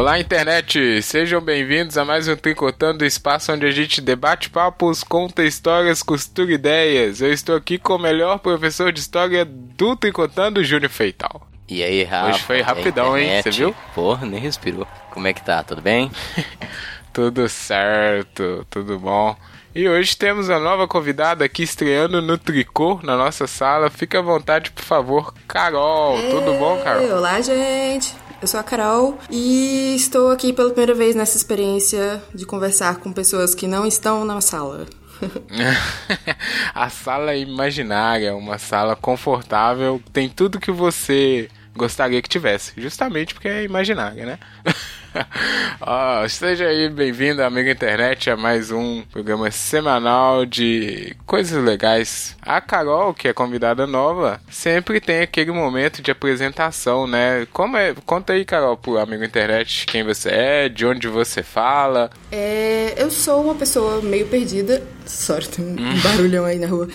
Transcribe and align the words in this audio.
Olá, 0.00 0.18
internet! 0.18 1.02
Sejam 1.02 1.42
bem-vindos 1.42 1.98
a 1.98 2.06
mais 2.06 2.26
um 2.26 2.34
Tricotando, 2.34 3.04
espaço 3.04 3.52
onde 3.52 3.66
a 3.66 3.70
gente 3.70 4.00
debate 4.00 4.48
papos, 4.48 5.04
conta 5.04 5.44
histórias, 5.44 6.02
costura 6.02 6.54
ideias. 6.54 7.20
Eu 7.20 7.30
estou 7.30 7.54
aqui 7.54 7.76
com 7.76 7.96
o 7.96 7.98
melhor 7.98 8.38
professor 8.38 8.90
de 8.92 8.98
história 8.98 9.44
do 9.44 9.94
Tricotando, 9.94 10.64
Júnior 10.64 10.90
Feital. 10.90 11.46
E 11.68 11.82
aí, 11.82 12.02
Rafa? 12.02 12.30
Hoje 12.30 12.42
foi 12.44 12.62
rapidão, 12.62 13.18
hein? 13.18 13.42
Você 13.42 13.50
viu? 13.50 13.76
Porra, 13.94 14.24
nem 14.26 14.40
respirou. 14.40 14.88
Como 15.10 15.28
é 15.28 15.34
que 15.34 15.44
tá? 15.44 15.62
Tudo 15.62 15.82
bem? 15.82 16.10
tudo 17.12 17.46
certo, 17.46 18.66
tudo 18.70 18.98
bom. 18.98 19.36
E 19.74 19.86
hoje 19.86 20.16
temos 20.16 20.48
a 20.48 20.58
nova 20.58 20.88
convidada 20.88 21.44
aqui 21.44 21.62
estreando 21.62 22.22
no 22.22 22.38
tricô 22.38 22.98
na 23.02 23.18
nossa 23.18 23.46
sala. 23.46 23.90
Fique 23.90 24.16
à 24.16 24.22
vontade, 24.22 24.70
por 24.70 24.82
favor, 24.82 25.34
Carol. 25.46 26.16
Ei, 26.16 26.30
tudo 26.30 26.54
bom, 26.54 26.80
Carol? 26.82 27.18
Olá, 27.18 27.38
gente. 27.42 28.14
Eu 28.40 28.48
sou 28.48 28.58
a 28.58 28.62
Carol 28.62 29.18
e 29.30 29.94
estou 29.94 30.30
aqui 30.30 30.50
pela 30.50 30.70
primeira 30.70 30.94
vez 30.94 31.14
nessa 31.14 31.36
experiência 31.36 32.22
de 32.34 32.46
conversar 32.46 32.96
com 32.96 33.12
pessoas 33.12 33.54
que 33.54 33.66
não 33.66 33.84
estão 33.86 34.24
na 34.24 34.40
sala. 34.40 34.86
a 36.74 36.88
sala 36.88 37.32
é 37.32 37.38
imaginária, 37.38 38.34
uma 38.34 38.56
sala 38.56 38.96
confortável, 38.96 40.00
tem 40.10 40.26
tudo 40.26 40.58
que 40.58 40.72
você 40.72 41.50
gostaria 41.76 42.22
que 42.22 42.30
tivesse, 42.30 42.72
justamente 42.78 43.34
porque 43.34 43.48
é 43.48 43.62
imaginária, 43.62 44.24
né? 44.24 44.38
oh, 45.80 46.28
seja 46.28 46.66
aí 46.66 46.88
bem-vindo, 46.88 47.42
amigo 47.42 47.68
internet, 47.68 48.30
a 48.30 48.36
mais 48.36 48.70
um 48.70 49.02
programa 49.10 49.50
semanal 49.50 50.46
de 50.46 51.16
coisas 51.26 51.62
legais. 51.62 52.36
A 52.42 52.60
Carol, 52.60 53.12
que 53.12 53.28
é 53.28 53.32
convidada 53.32 53.86
nova, 53.86 54.40
sempre 54.50 55.00
tem 55.00 55.20
aquele 55.20 55.50
momento 55.50 56.02
de 56.02 56.10
apresentação, 56.10 57.06
né? 57.06 57.46
Como 57.52 57.76
é? 57.76 57.94
Conta 58.06 58.32
aí, 58.32 58.44
Carol, 58.44 58.76
pro 58.76 58.98
amigo 58.98 59.24
internet 59.24 59.86
quem 59.86 60.04
você 60.04 60.28
é, 60.30 60.68
de 60.68 60.86
onde 60.86 61.08
você 61.08 61.42
fala. 61.42 62.10
É, 62.30 62.94
eu 62.96 63.10
sou 63.10 63.42
uma 63.42 63.54
pessoa 63.54 64.00
meio 64.00 64.26
perdida. 64.26 64.82
Sorry, 65.06 65.48
tem 65.48 65.64
um 65.64 65.72
hum. 65.72 66.00
barulhão 66.02 66.44
aí 66.44 66.58
na 66.58 66.68
rua. 66.68 66.88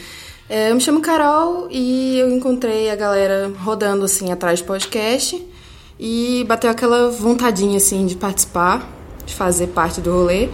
É, 0.49 0.69
eu 0.69 0.75
me 0.75 0.81
chamo 0.81 1.01
Carol 1.01 1.67
e 1.71 2.19
eu 2.19 2.29
encontrei 2.29 2.89
a 2.89 2.95
galera 2.95 3.51
rodando 3.59 4.05
assim 4.05 4.31
atrás 4.31 4.59
de 4.59 4.65
podcast 4.65 5.54
e 5.99 6.43
bateu 6.47 6.69
aquela 6.69 7.09
vontadinha 7.09 7.77
assim 7.77 8.05
de 8.05 8.15
participar, 8.15 8.89
de 9.25 9.33
fazer 9.33 9.67
parte 9.67 10.01
do 10.01 10.11
rolê. 10.11 10.49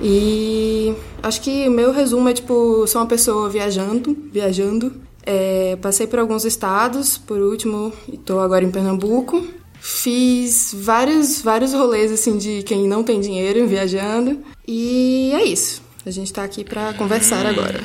E 0.00 0.94
acho 1.22 1.40
que 1.40 1.68
o 1.68 1.70
meu 1.70 1.92
resumo 1.92 2.28
é 2.28 2.32
tipo, 2.32 2.86
sou 2.86 3.00
uma 3.00 3.06
pessoa 3.06 3.48
viajando, 3.48 4.16
viajando. 4.32 4.92
É, 5.24 5.76
passei 5.76 6.06
por 6.06 6.18
alguns 6.18 6.44
estados, 6.44 7.18
por 7.18 7.38
último, 7.38 7.92
estou 8.12 8.40
agora 8.40 8.64
em 8.64 8.70
Pernambuco. 8.70 9.46
Fiz 9.80 10.74
vários, 10.76 11.40
vários 11.40 11.72
rolês 11.72 12.10
assim 12.10 12.36
de 12.36 12.62
quem 12.62 12.88
não 12.88 13.04
tem 13.04 13.20
dinheiro 13.20 13.66
viajando. 13.66 14.38
E 14.66 15.30
é 15.34 15.44
isso. 15.44 15.82
A 16.04 16.10
gente 16.10 16.26
está 16.26 16.42
aqui 16.44 16.64
para 16.64 16.94
conversar 16.94 17.44
agora. 17.46 17.80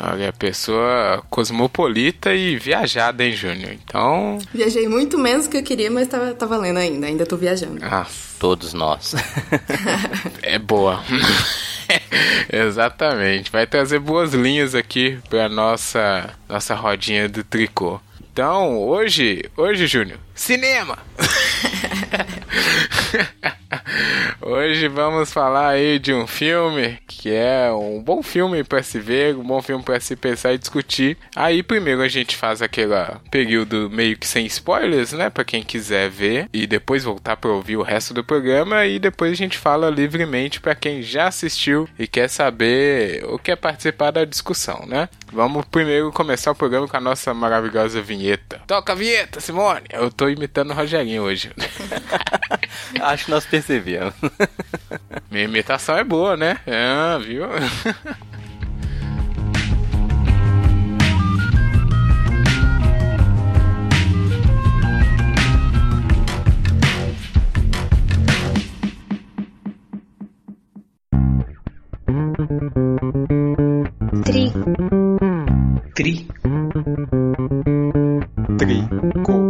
Olha, 0.00 0.32
pessoa 0.32 1.22
cosmopolita 1.30 2.34
e 2.34 2.56
viajada, 2.56 3.24
hein, 3.24 3.32
Júnior? 3.32 3.72
Então. 3.72 4.38
Viajei 4.52 4.88
muito 4.88 5.16
menos 5.18 5.46
do 5.46 5.50
que 5.50 5.58
eu 5.58 5.62
queria, 5.62 5.90
mas 5.90 6.08
tá, 6.08 6.34
tá 6.34 6.46
valendo 6.46 6.78
ainda. 6.78 7.06
Ainda 7.06 7.24
tô 7.24 7.36
viajando. 7.36 7.78
Ah, 7.82 8.06
todos 8.38 8.72
nós. 8.72 9.14
é 10.42 10.58
boa. 10.58 11.02
Exatamente. 12.52 13.50
Vai 13.50 13.66
trazer 13.66 13.98
boas 13.98 14.34
linhas 14.34 14.74
aqui 14.74 15.18
pra 15.28 15.48
nossa, 15.48 16.30
nossa 16.48 16.74
rodinha 16.74 17.28
do 17.28 17.44
tricô. 17.44 18.00
Então, 18.32 18.78
hoje, 18.78 19.44
hoje, 19.56 19.86
Júnior, 19.86 20.18
cinema! 20.34 20.98
Hoje 24.40 24.88
vamos 24.88 25.32
falar 25.32 25.70
aí 25.70 25.98
de 25.98 26.12
um 26.12 26.26
filme 26.26 26.98
que 27.06 27.30
é 27.32 27.70
um 27.72 28.02
bom 28.02 28.22
filme 28.22 28.62
para 28.64 28.82
se 28.82 28.98
ver, 28.98 29.36
um 29.36 29.42
bom 29.42 29.62
filme 29.62 29.82
para 29.82 30.00
se 30.00 30.16
pensar 30.16 30.52
e 30.52 30.58
discutir. 30.58 31.16
Aí 31.34 31.62
primeiro 31.62 32.02
a 32.02 32.08
gente 32.08 32.36
faz 32.36 32.60
aquele 32.60 32.94
período 33.30 33.88
meio 33.90 34.16
que 34.16 34.26
sem 34.26 34.46
spoilers, 34.46 35.12
né, 35.12 35.30
para 35.30 35.44
quem 35.44 35.62
quiser 35.62 36.10
ver 36.10 36.48
e 36.52 36.66
depois 36.66 37.04
voltar 37.04 37.36
para 37.36 37.50
ouvir 37.50 37.76
o 37.76 37.82
resto 37.82 38.12
do 38.12 38.24
programa 38.24 38.84
e 38.86 38.98
depois 38.98 39.32
a 39.32 39.36
gente 39.36 39.58
fala 39.58 39.90
livremente 39.90 40.60
para 40.60 40.74
quem 40.74 41.02
já 41.02 41.28
assistiu 41.28 41.88
e 41.98 42.06
quer 42.06 42.28
saber 42.28 43.24
ou 43.24 43.38
quer 43.38 43.56
participar 43.56 44.10
da 44.10 44.24
discussão, 44.24 44.84
né? 44.86 45.08
Vamos 45.34 45.64
primeiro 45.64 46.12
começar 46.12 46.52
o 46.52 46.54
programa 46.54 46.86
com 46.86 46.96
a 46.96 47.00
nossa 47.00 47.34
maravilhosa 47.34 48.00
vinheta. 48.00 48.60
Toca 48.68 48.92
a 48.92 48.94
vinheta, 48.94 49.40
Simone! 49.40 49.84
Eu 49.90 50.08
tô 50.08 50.28
imitando 50.28 50.70
o 50.70 50.74
Rogerinho 50.74 51.24
hoje. 51.24 51.50
Acho 53.02 53.24
que 53.24 53.30
nós 53.32 53.44
percebemos. 53.44 54.14
Minha 55.28 55.42
imitação 55.42 55.98
é 55.98 56.04
boa, 56.04 56.36
né? 56.36 56.60
Ah, 56.68 57.18
viu? 57.18 57.48
Tri. 74.24 75.03
три. 75.94 76.26
Три. 78.58 78.82
Ку. 79.24 79.43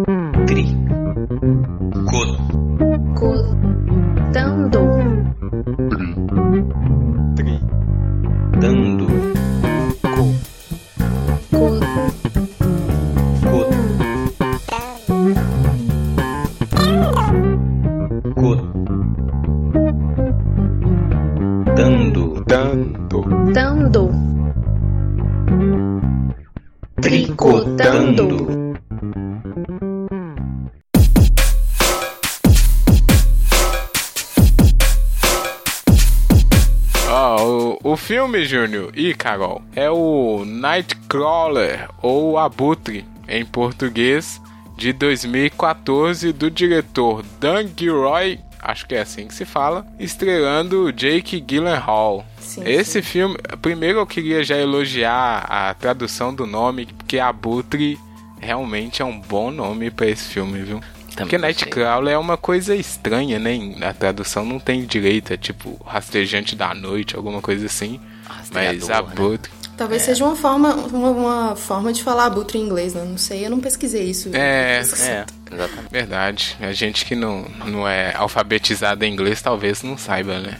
Júnior 38.44 38.90
e 38.94 39.14
Carol, 39.14 39.62
é 39.74 39.90
o 39.90 40.44
Nightcrawler, 40.44 41.88
ou 42.02 42.38
Abutre, 42.38 43.04
em 43.28 43.44
português, 43.44 44.40
de 44.76 44.92
2014, 44.92 46.32
do 46.32 46.50
diretor 46.50 47.24
Dan 47.40 47.68
Gilroy, 47.76 48.38
acho 48.60 48.86
que 48.86 48.94
é 48.94 49.00
assim 49.02 49.26
que 49.26 49.34
se 49.34 49.44
fala, 49.44 49.86
estrelando 49.98 50.92
Jake 50.92 51.40
Gyllenhaal. 51.40 52.24
Sim, 52.40 52.62
Esse 52.66 53.00
sim. 53.00 53.02
filme, 53.02 53.36
primeiro 53.60 53.98
eu 53.98 54.06
queria 54.06 54.42
já 54.42 54.56
elogiar 54.56 55.46
a 55.48 55.74
tradução 55.74 56.34
do 56.34 56.46
nome, 56.46 56.86
porque 56.86 57.18
Abutre 57.18 57.98
realmente 58.40 59.00
é 59.00 59.04
um 59.04 59.18
bom 59.20 59.50
nome 59.50 59.90
pra 59.90 60.06
esse 60.08 60.28
filme, 60.28 60.60
viu? 60.60 60.80
Também 61.14 61.30
Porque. 61.30 61.38
Nightcrawler 61.38 62.14
é 62.14 62.18
uma 62.18 62.36
coisa 62.36 62.74
estranha, 62.74 63.38
né? 63.38 63.58
A 63.82 63.92
tradução 63.92 64.44
não 64.44 64.58
tem 64.58 64.84
direito, 64.84 65.32
é 65.32 65.36
tipo 65.36 65.80
rastejante 65.84 66.56
da 66.56 66.74
noite, 66.74 67.16
alguma 67.16 67.40
coisa 67.40 67.66
assim. 67.66 68.00
Mas 68.52 68.88
né? 68.88 68.94
Abutre. 68.94 69.50
Talvez 69.76 70.02
seja 70.02 70.24
uma 70.24 70.36
forma, 70.36 70.72
uma, 70.72 71.10
uma 71.10 71.56
forma 71.56 71.92
de 71.92 72.02
falar 72.02 72.26
abutre 72.26 72.58
em 72.58 72.62
inglês, 72.62 72.94
né? 72.94 73.04
Não 73.04 73.18
sei, 73.18 73.44
eu 73.44 73.50
não 73.50 73.58
pesquisei 73.58 74.04
isso. 74.04 74.30
É, 74.32 74.78
É, 75.50 75.54
exatamente. 75.54 75.90
Verdade. 75.90 76.56
A 76.60 76.72
gente 76.72 77.04
que 77.04 77.16
não, 77.16 77.44
não 77.66 77.88
é 77.88 78.14
alfabetizado 78.14 79.04
em 79.04 79.12
inglês 79.12 79.42
talvez 79.42 79.82
não 79.82 79.98
saiba, 79.98 80.38
né? 80.38 80.56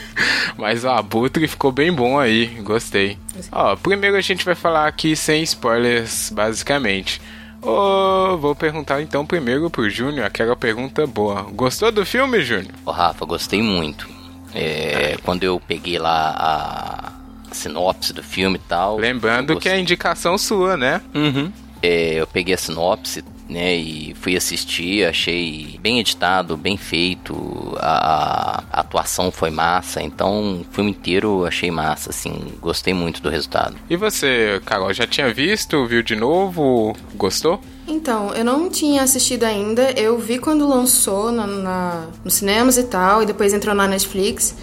Mas 0.56 0.84
o 0.84 0.88
Abutre 0.88 1.46
ficou 1.46 1.70
bem 1.70 1.92
bom 1.92 2.18
aí, 2.18 2.46
gostei. 2.62 3.18
Ó, 3.52 3.76
primeiro 3.76 4.16
a 4.16 4.22
gente 4.22 4.42
vai 4.42 4.54
falar 4.54 4.86
aqui 4.86 5.14
sem 5.14 5.42
spoilers, 5.42 6.30
basicamente. 6.30 7.20
Ô, 7.66 8.36
vou 8.38 8.54
perguntar 8.54 9.02
então 9.02 9.26
primeiro 9.26 9.68
pro 9.68 9.90
Júnior, 9.90 10.24
aquela 10.24 10.54
pergunta 10.54 11.04
boa. 11.04 11.42
Gostou 11.52 11.90
do 11.90 12.06
filme, 12.06 12.40
Júnior? 12.42 12.72
Ô, 12.84 12.92
Rafa, 12.92 13.26
gostei 13.26 13.60
muito. 13.60 14.08
É, 14.54 15.16
quando 15.24 15.42
eu 15.42 15.60
peguei 15.60 15.98
lá 15.98 16.30
a 16.38 17.12
sinopse 17.52 18.12
do 18.12 18.22
filme 18.22 18.56
e 18.56 18.68
tal. 18.68 18.96
Lembrando 18.96 19.58
que 19.58 19.68
é 19.68 19.78
indicação 19.78 20.38
sua, 20.38 20.76
né? 20.76 21.00
Uhum. 21.12 21.50
É, 21.82 22.14
eu 22.14 22.26
peguei 22.26 22.54
a 22.54 22.58
sinopse, 22.58 23.24
né? 23.48 23.74
E 23.76 24.14
fui 24.20 24.36
assistir, 24.36 25.06
achei 25.06 25.78
bem 25.80 26.00
editado, 26.00 26.56
bem 26.56 26.76
feito, 26.76 27.76
a, 27.78 28.62
a 28.70 28.80
atuação 28.80 29.30
foi 29.30 29.50
massa, 29.50 30.02
então 30.02 30.60
o 30.60 30.66
filme 30.72 30.90
inteiro 30.90 31.44
achei 31.44 31.70
massa, 31.70 32.10
assim, 32.10 32.52
gostei 32.60 32.92
muito 32.92 33.22
do 33.22 33.28
resultado. 33.28 33.76
E 33.88 33.96
você, 33.96 34.60
Carol, 34.64 34.92
já 34.92 35.06
tinha 35.06 35.32
visto, 35.32 35.86
viu 35.86 36.02
de 36.02 36.16
novo, 36.16 36.94
gostou? 37.14 37.60
Então, 37.88 38.34
eu 38.34 38.44
não 38.44 38.68
tinha 38.68 39.02
assistido 39.02 39.44
ainda. 39.44 39.92
Eu 39.92 40.18
vi 40.18 40.38
quando 40.38 40.68
lançou 40.68 41.30
na, 41.30 41.46
na, 41.46 42.06
nos 42.24 42.34
cinemas 42.34 42.76
e 42.76 42.82
tal, 42.82 43.22
e 43.22 43.26
depois 43.26 43.52
entrou 43.52 43.74
na 43.74 43.86
Netflix. 43.86 44.56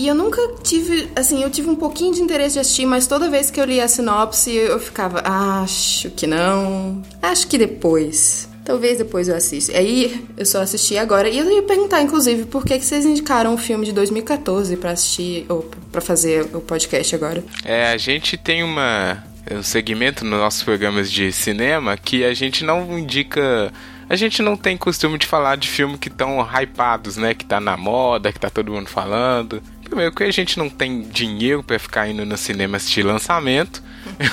E 0.00 0.08
eu 0.08 0.14
nunca 0.14 0.40
tive, 0.62 1.10
assim, 1.14 1.42
eu 1.42 1.50
tive 1.50 1.68
um 1.68 1.76
pouquinho 1.76 2.14
de 2.14 2.22
interesse 2.22 2.54
de 2.54 2.60
assistir, 2.60 2.86
mas 2.86 3.06
toda 3.06 3.28
vez 3.28 3.50
que 3.50 3.60
eu 3.60 3.66
li 3.66 3.82
a 3.82 3.86
sinopse 3.86 4.50
eu 4.50 4.80
ficava, 4.80 5.20
acho 5.22 6.08
que 6.12 6.26
não, 6.26 7.02
acho 7.20 7.46
que 7.46 7.58
depois. 7.58 8.48
Talvez 8.64 8.96
depois 8.96 9.28
eu 9.28 9.36
assista. 9.36 9.76
Aí 9.76 10.26
eu 10.38 10.46
só 10.46 10.62
assisti 10.62 10.96
agora. 10.96 11.28
E 11.28 11.36
eu 11.36 11.50
ia 11.50 11.62
perguntar, 11.64 12.00
inclusive, 12.00 12.46
por 12.46 12.64
que, 12.64 12.78
que 12.78 12.84
vocês 12.84 13.04
indicaram 13.04 13.52
um 13.52 13.58
filme 13.58 13.84
de 13.84 13.92
2014 13.92 14.74
para 14.78 14.92
assistir, 14.92 15.44
ou 15.50 15.70
para 15.92 16.00
fazer 16.00 16.48
o 16.54 16.62
podcast 16.62 17.14
agora? 17.14 17.44
É, 17.62 17.92
a 17.92 17.98
gente 17.98 18.38
tem 18.38 18.62
uma 18.62 19.22
um 19.50 19.62
segmento 19.62 20.24
nos 20.24 20.38
nossos 20.38 20.62
programas 20.62 21.10
de 21.10 21.30
cinema 21.30 21.96
que 21.98 22.24
a 22.24 22.32
gente 22.32 22.64
não 22.64 22.98
indica. 22.98 23.70
A 24.08 24.16
gente 24.16 24.40
não 24.40 24.56
tem 24.56 24.76
costume 24.76 25.18
de 25.18 25.26
falar 25.26 25.56
de 25.56 25.68
filmes 25.68 25.98
que 25.98 26.08
estão 26.08 26.40
hypados, 26.40 27.16
né? 27.18 27.34
Que 27.34 27.44
tá 27.44 27.60
na 27.60 27.76
moda, 27.76 28.32
que 28.32 28.40
tá 28.40 28.48
todo 28.48 28.72
mundo 28.72 28.88
falando. 28.88 29.62
Primeiro 29.90 30.14
que 30.14 30.22
a 30.22 30.30
gente 30.30 30.56
não 30.56 30.70
tem 30.70 31.02
dinheiro 31.02 31.64
para 31.64 31.76
ficar 31.76 32.08
indo 32.08 32.24
no 32.24 32.36
cinema 32.36 32.76
assistir 32.76 33.02
lançamento. 33.02 33.82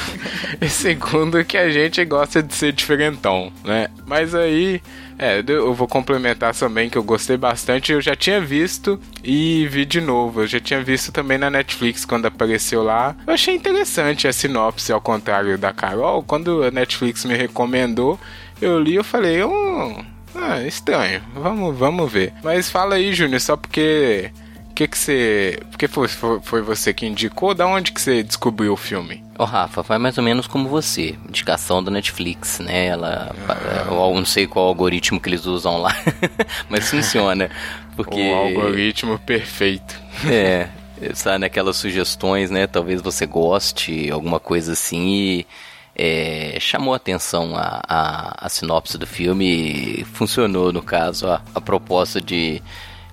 e 0.62 0.70
segundo 0.70 1.44
que 1.44 1.58
a 1.58 1.68
gente 1.72 2.06
gosta 2.06 2.44
de 2.44 2.54
ser 2.54 2.72
diferentão, 2.72 3.52
né? 3.66 3.88
Mas 4.06 4.36
aí, 4.36 4.80
é, 5.18 5.44
eu 5.48 5.74
vou 5.74 5.88
complementar 5.88 6.54
também 6.54 6.92
que 6.92 6.98
eu 6.98 7.04
gostei 7.04 7.38
bastante. 7.38 7.92
Eu 7.92 8.00
já 8.00 8.16
tinha 8.16 8.40
visto 8.40 9.00
e 9.24 9.68
vi 9.68 9.84
de 9.84 10.00
novo. 10.00 10.42
Eu 10.42 10.48
já 10.48 10.60
tinha 10.60 10.84
visto 10.84 11.12
também 11.12 11.40
na 11.40 11.50
Netflix 11.50 12.06
quando 12.06 12.28
apareceu 12.28 12.84
lá. 12.84 13.16
Eu 13.26 13.34
achei 13.34 13.56
interessante 13.56 14.28
a 14.28 14.34
sinopse, 14.34 14.94
ao 14.94 15.02
contrário 15.02 15.58
da 15.58 15.74
Carol. 15.74 16.22
Quando 16.22 16.62
a 16.62 16.70
Netflix 16.70 17.26
me 17.26 17.36
recomendou, 17.36 18.20
eu 18.62 18.80
li 18.80 19.00
e 19.00 19.04
falei, 19.04 19.44
hum, 19.44 20.06
ah, 20.36 20.62
estranho. 20.62 21.20
Vamos, 21.34 21.76
vamos 21.76 22.12
ver. 22.12 22.32
Mas 22.44 22.70
fala 22.70 22.94
aí, 22.94 23.12
Júnior, 23.12 23.42
só 23.42 23.58
porque 23.58 24.32
que 24.78 24.88
que 24.88 24.98
você. 24.98 25.60
Porque 25.72 25.88
foi, 25.88 26.08
foi, 26.08 26.40
foi, 26.40 26.62
você 26.62 26.94
que 26.94 27.08
indicou? 27.08 27.56
Da 27.56 27.66
onde 27.66 27.92
que 27.92 28.00
você 28.00 28.22
descobriu 28.22 28.74
o 28.74 28.78
filme? 28.78 29.24
Ô 29.36 29.44
Rafa, 29.44 29.84
foi 29.84 29.98
mais 29.98 30.20
ou 30.20 30.24
menos 30.24 30.46
como 30.46 30.70
você. 30.70 31.16
Indicação 31.28 31.84
da 31.84 31.90
Netflix, 31.90 32.60
né? 32.60 32.86
Ela. 32.86 33.36
Ah. 33.50 33.86
Eu 33.88 34.14
não 34.14 34.26
sei 34.26 34.46
qual 34.46 34.68
algoritmo 34.68 35.20
que 35.20 35.30
eles 35.30 35.48
usam 35.48 35.82
lá. 35.82 35.96
mas 36.70 36.88
funciona. 36.88 37.50
Porque. 37.96 38.22
O 38.22 38.36
algoritmo 38.36 39.18
perfeito. 39.18 40.00
É. 40.28 40.70
Sabe, 41.14 41.40
naquelas 41.40 41.78
sugestões, 41.78 42.52
né? 42.52 42.68
Talvez 42.68 43.02
você 43.02 43.26
goste, 43.26 44.10
alguma 44.12 44.40
coisa 44.40 44.74
assim, 44.74 45.08
e 45.08 45.48
é, 45.96 46.58
chamou 46.60 46.94
atenção 46.94 47.56
a, 47.56 47.82
a, 47.88 48.46
a, 48.46 48.50
sinopse 48.50 48.98
do 48.98 49.08
filme. 49.08 50.04
Funcionou, 50.14 50.72
no 50.72 50.82
caso, 50.84 51.28
a, 51.28 51.42
a 51.54 51.62
proposta 51.62 52.20
de 52.22 52.62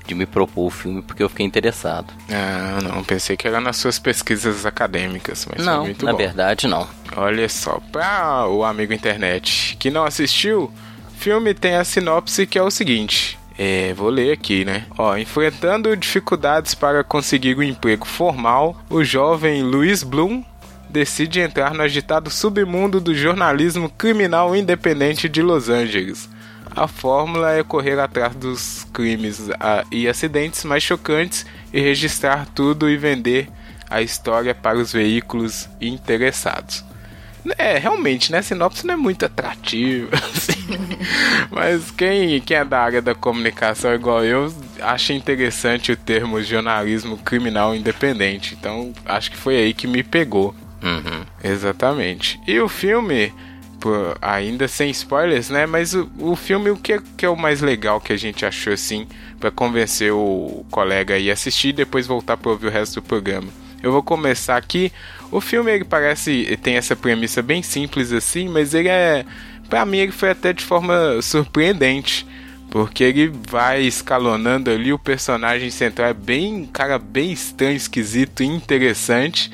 de 0.06 0.15
me 0.15 0.27
propor 0.27 0.67
o 0.67 0.71
filme 0.71 1.03
porque 1.03 1.23
eu 1.23 1.29
fiquei 1.29 1.47
interessado. 1.47 2.12
Ah, 2.31 2.79
não, 2.83 3.03
pensei 3.03 3.37
que 3.37 3.47
era 3.47 3.61
nas 3.61 3.77
suas 3.77 3.99
pesquisas 3.99 4.67
acadêmicas, 4.67 5.47
mas 5.51 5.65
não, 5.65 5.85
muito 5.85 6.05
na 6.05 6.12
bom. 6.12 6.19
verdade 6.19 6.67
não. 6.67 6.87
Olha 7.17 7.49
só, 7.49 7.81
para 7.93 8.47
o 8.49 8.65
amigo 8.65 8.93
internet 8.93 9.77
que 9.79 9.91
não 9.91 10.05
assistiu, 10.05 10.65
o 10.65 11.17
filme 11.17 11.55
tem 11.55 11.77
a 11.77 11.85
sinopse 11.85 12.47
que 12.47 12.59
é 12.59 12.62
o 12.62 12.71
seguinte. 12.71 13.39
É, 13.56 13.95
vou 13.95 14.11
ler 14.11 14.33
aqui, 14.33 14.65
né? 14.65 14.85
Ó, 14.99 15.17
enfrentando 15.17 15.97
dificuldades 15.97 16.75
para 16.75 17.05
conseguir 17.05 17.56
um 17.56 17.62
emprego 17.62 18.05
formal, 18.05 18.77
o 18.91 19.05
jovem 19.05 19.62
Luiz 19.62 20.03
Bloom 20.03 20.45
decide 20.91 21.41
entrar 21.41 21.73
no 21.73 21.83
agitado 21.83 22.31
submundo 22.31 23.01
do 23.01 23.15
jornalismo 23.15 23.89
criminal 23.89 24.55
independente 24.55 25.29
de 25.29 25.41
Los 25.41 25.69
Angeles 25.69 26.29
a 26.75 26.88
fórmula 26.88 27.53
é 27.53 27.62
correr 27.62 27.99
atrás 27.99 28.35
dos 28.35 28.85
crimes 28.93 29.49
e 29.91 30.09
acidentes 30.09 30.65
mais 30.65 30.82
chocantes 30.82 31.47
e 31.73 31.81
registrar 31.81 32.47
tudo 32.55 32.88
e 32.88 32.97
vender 32.97 33.49
a 33.88 34.03
história 34.03 34.55
para 34.55 34.79
os 34.79 34.93
veículos 34.93 35.69
interessados. 35.81 36.85
É, 37.59 37.76
realmente, 37.76 38.32
né? 38.32 38.41
Sinopse 38.41 38.87
não 38.87 38.94
é 38.94 38.97
muito 38.97 39.26
atrativa, 39.26 40.09
assim. 40.17 40.65
Mas 41.50 41.91
quem, 41.91 42.41
quem 42.41 42.56
é 42.56 42.65
da 42.65 42.81
área 42.81 43.03
da 43.03 43.15
comunicação 43.15 43.94
igual 43.94 44.25
eu, 44.25 44.53
acha 44.81 45.12
interessante 45.12 45.93
o 45.93 45.97
termo 45.97 46.43
jornalismo 46.43 47.19
criminal 47.19 47.75
independente. 47.75 48.56
Então, 48.59 48.93
acho 49.05 49.31
que 49.31 49.37
foi 49.37 49.56
aí 49.56 49.75
que 49.75 49.87
me 49.87 50.03
pegou. 50.03 50.55
Uhum. 50.82 51.25
Exatamente. 51.43 52.41
E 52.47 52.59
o 52.61 52.69
filme 52.69 53.32
Tipo, 53.84 54.16
ainda 54.22 54.66
sem 54.66 54.88
spoilers, 54.90 55.50
né? 55.50 55.66
Mas 55.66 55.92
o, 55.92 56.10
o 56.19 56.34
filme, 56.34 56.70
o 56.70 56.76
que 56.76 56.94
é, 56.94 56.98
que 57.19 57.26
é 57.26 57.28
o 57.28 57.36
mais 57.36 57.60
legal 57.60 58.00
que 58.00 58.14
a 58.14 58.16
gente 58.16 58.46
achou 58.46 58.72
assim, 58.72 59.06
para 59.38 59.50
convencer 59.50 60.10
o 60.10 60.64
colega 60.70 61.14
a 61.14 61.32
assistir 61.34 61.69
e 61.69 61.72
depois 61.75 62.06
voltar 62.06 62.38
para 62.38 62.50
ouvir 62.50 62.69
o 62.69 62.70
resto 62.70 62.94
do 62.94 63.02
programa? 63.02 63.48
Eu 63.82 63.92
vou 63.92 64.02
começar 64.02 64.56
aqui. 64.56 64.90
O 65.31 65.38
filme 65.38 65.70
ele 65.70 65.84
parece 65.84 66.58
tem 66.62 66.76
essa 66.76 66.96
premissa 66.96 67.42
bem 67.42 67.62
simples 67.62 68.10
assim, 68.10 68.48
mas 68.48 68.72
ele 68.72 68.88
é, 68.88 69.26
para 69.69 69.84
mim 69.84 69.98
ele 69.98 70.12
foi 70.12 70.31
até 70.31 70.54
de 70.54 70.64
forma 70.64 71.20
surpreendente, 71.20 72.26
porque 72.70 73.04
ele 73.04 73.31
vai 73.50 73.82
escalonando 73.82 74.70
ali 74.70 74.94
o 74.94 74.98
personagem 74.98 75.69
central 75.69 76.08
é 76.08 76.14
bem, 76.14 76.64
cara, 76.72 76.98
bem 76.98 77.32
estranho, 77.32 77.76
esquisito, 77.76 78.42
interessante. 78.42 79.52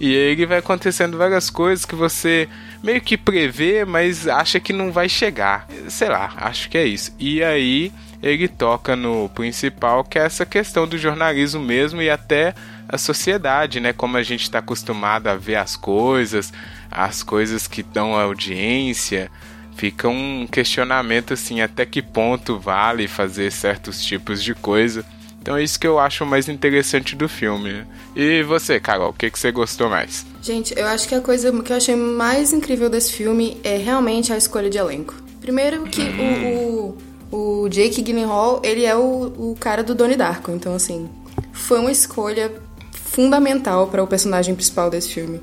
E 0.00 0.12
ele 0.12 0.46
vai 0.46 0.58
acontecendo 0.58 1.16
várias 1.16 1.48
coisas 1.48 1.84
que 1.84 1.94
você 1.94 2.48
meio 2.82 3.00
que 3.00 3.16
prevê, 3.16 3.84
mas 3.84 4.26
acha 4.28 4.60
que 4.60 4.72
não 4.72 4.92
vai 4.92 5.08
chegar. 5.08 5.66
Sei 5.88 6.08
lá, 6.08 6.32
acho 6.36 6.68
que 6.68 6.78
é 6.78 6.86
isso. 6.86 7.14
E 7.18 7.42
aí 7.42 7.92
ele 8.22 8.48
toca 8.48 8.96
no 8.96 9.28
principal, 9.30 10.04
que 10.04 10.18
é 10.18 10.22
essa 10.24 10.44
questão 10.44 10.86
do 10.86 10.98
jornalismo 10.98 11.60
mesmo 11.60 12.02
e 12.02 12.10
até 12.10 12.54
a 12.88 12.98
sociedade, 12.98 13.80
né? 13.80 13.92
Como 13.92 14.16
a 14.16 14.22
gente 14.22 14.42
está 14.42 14.58
acostumado 14.58 15.28
a 15.28 15.36
ver 15.36 15.56
as 15.56 15.76
coisas, 15.76 16.52
as 16.90 17.22
coisas 17.22 17.66
que 17.66 17.82
dão 17.82 18.14
audiência. 18.14 19.30
Fica 19.76 20.08
um 20.08 20.46
questionamento 20.50 21.34
assim, 21.34 21.60
até 21.60 21.86
que 21.86 22.02
ponto 22.02 22.58
vale 22.58 23.06
fazer 23.06 23.52
certos 23.52 24.04
tipos 24.04 24.42
de 24.42 24.54
coisa. 24.54 25.04
Então 25.48 25.56
é 25.56 25.62
isso 25.62 25.80
que 25.80 25.86
eu 25.86 25.98
acho 25.98 26.26
mais 26.26 26.46
interessante 26.46 27.16
do 27.16 27.26
filme. 27.26 27.82
E 28.14 28.42
você, 28.42 28.78
Carol, 28.78 29.08
o 29.08 29.12
que, 29.14 29.30
que 29.30 29.38
você 29.38 29.50
gostou 29.50 29.88
mais? 29.88 30.26
Gente, 30.42 30.78
eu 30.78 30.86
acho 30.86 31.08
que 31.08 31.14
a 31.14 31.22
coisa 31.22 31.50
que 31.62 31.72
eu 31.72 31.76
achei 31.78 31.96
mais 31.96 32.52
incrível 32.52 32.90
desse 32.90 33.14
filme 33.14 33.58
é 33.64 33.78
realmente 33.78 34.30
a 34.30 34.36
escolha 34.36 34.68
de 34.68 34.76
elenco. 34.76 35.14
Primeiro 35.40 35.84
que 35.84 36.02
hum. 36.02 36.96
o, 37.32 37.34
o, 37.34 37.62
o, 37.62 37.68
Jake 37.70 38.02
Gyllenhaal, 38.02 38.60
ele 38.62 38.84
é 38.84 38.94
o, 38.94 39.32
o 39.38 39.56
cara 39.58 39.82
do 39.82 39.94
Donnie 39.94 40.18
Darko. 40.18 40.50
Então, 40.50 40.74
assim, 40.74 41.08
foi 41.50 41.78
uma 41.78 41.90
escolha 41.90 42.52
fundamental 42.92 43.86
para 43.86 44.02
o 44.02 44.06
personagem 44.06 44.54
principal 44.54 44.90
desse 44.90 45.14
filme 45.14 45.40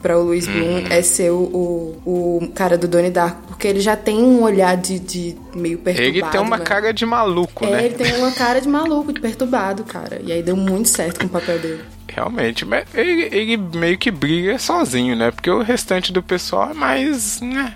para 0.00 0.18
o 0.18 0.22
Luiz 0.22 0.46
Bloom 0.46 0.78
uhum. 0.78 0.86
é 0.88 1.02
ser 1.02 1.30
o, 1.30 1.36
o, 1.36 2.40
o, 2.42 2.48
cara 2.54 2.78
do 2.78 2.88
Donnie 2.88 3.10
Darko, 3.10 3.42
porque 3.48 3.68
ele 3.68 3.80
já 3.80 3.96
tem 3.96 4.18
um 4.18 4.42
olhar 4.42 4.76
de, 4.76 4.98
de 4.98 5.36
meio 5.54 5.78
perturbado. 5.78 6.16
Ele 6.16 6.22
tem 6.22 6.40
uma 6.40 6.56
né? 6.56 6.64
cara 6.64 6.92
de 6.92 7.04
maluco, 7.04 7.64
é, 7.66 7.70
né? 7.70 7.84
Ele 7.84 7.94
tem 7.94 8.16
uma 8.16 8.32
cara 8.32 8.60
de 8.60 8.68
maluco, 8.68 9.12
de 9.12 9.20
perturbado, 9.20 9.84
cara. 9.84 10.20
E 10.24 10.32
aí 10.32 10.42
deu 10.42 10.56
muito 10.56 10.88
certo 10.88 11.20
com 11.20 11.26
o 11.26 11.28
papel 11.28 11.58
dele. 11.58 11.84
Realmente, 12.08 12.64
mas 12.64 12.86
ele, 12.94 13.28
ele 13.30 13.56
meio 13.56 13.98
que 13.98 14.10
briga 14.10 14.58
sozinho, 14.58 15.14
né? 15.14 15.30
Porque 15.30 15.50
o 15.50 15.62
restante 15.62 16.12
do 16.12 16.22
pessoal 16.22 16.70
é 16.70 16.74
mais, 16.74 17.40
né? 17.40 17.74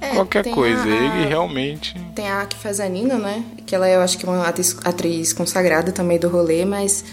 É, 0.00 0.14
Qualquer 0.14 0.44
coisa, 0.50 0.82
a, 0.82 0.88
ele 0.88 1.28
realmente. 1.28 1.94
Tem 2.14 2.28
a 2.28 2.46
que 2.46 2.56
faz 2.56 2.80
a 2.80 2.88
Nina, 2.88 3.18
né? 3.18 3.44
Que 3.66 3.74
ela 3.74 3.86
é, 3.86 3.96
eu 3.96 4.00
acho 4.00 4.16
que, 4.16 4.24
uma 4.24 4.48
atriz, 4.48 4.76
atriz 4.82 5.34
consagrada 5.34 5.92
também 5.92 6.18
do 6.18 6.28
rolê, 6.28 6.64
mas 6.64 7.04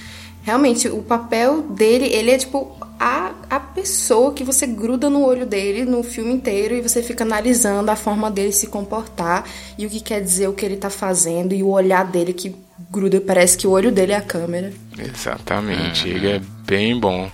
realmente 0.48 0.88
o 0.88 1.04
papel 1.04 1.62
dele, 1.64 2.06
ele 2.06 2.32
é 2.32 2.38
tipo 2.38 2.74
a, 2.98 3.34
a 3.50 3.60
pessoa 3.60 4.34
que 4.34 4.46
você 4.46 4.66
gruda 4.66 5.10
no 5.10 5.22
olho 5.22 5.46
dele 5.46 5.84
no 5.84 6.02
filme 6.02 6.32
inteiro 6.32 6.74
e 6.74 6.82
você 6.82 7.04
fica 7.04 7.26
analisando 7.26 7.92
a 7.92 7.98
forma 7.98 8.32
dele 8.32 8.54
se 8.54 8.68
comportar 8.68 9.44
e 9.78 9.86
o 9.86 9.90
que 9.90 10.00
quer 10.00 10.22
dizer 10.22 10.48
o 10.48 10.54
que 10.54 10.66
ele 10.66 10.78
tá 10.78 10.90
fazendo 10.90 11.54
e 11.54 11.62
o 11.62 11.68
olhar 11.68 12.06
dele 12.06 12.32
que 12.32 12.56
gruda, 12.90 13.20
parece 13.20 13.58
que 13.58 13.68
o 13.68 13.72
olho 13.72 13.92
dele 13.92 14.14
é 14.14 14.16
a 14.16 14.22
câmera. 14.22 14.72
Exatamente, 14.98 16.08
ele 16.08 16.30
é 16.30 16.42
bem 16.66 16.98
bom. 16.98 17.30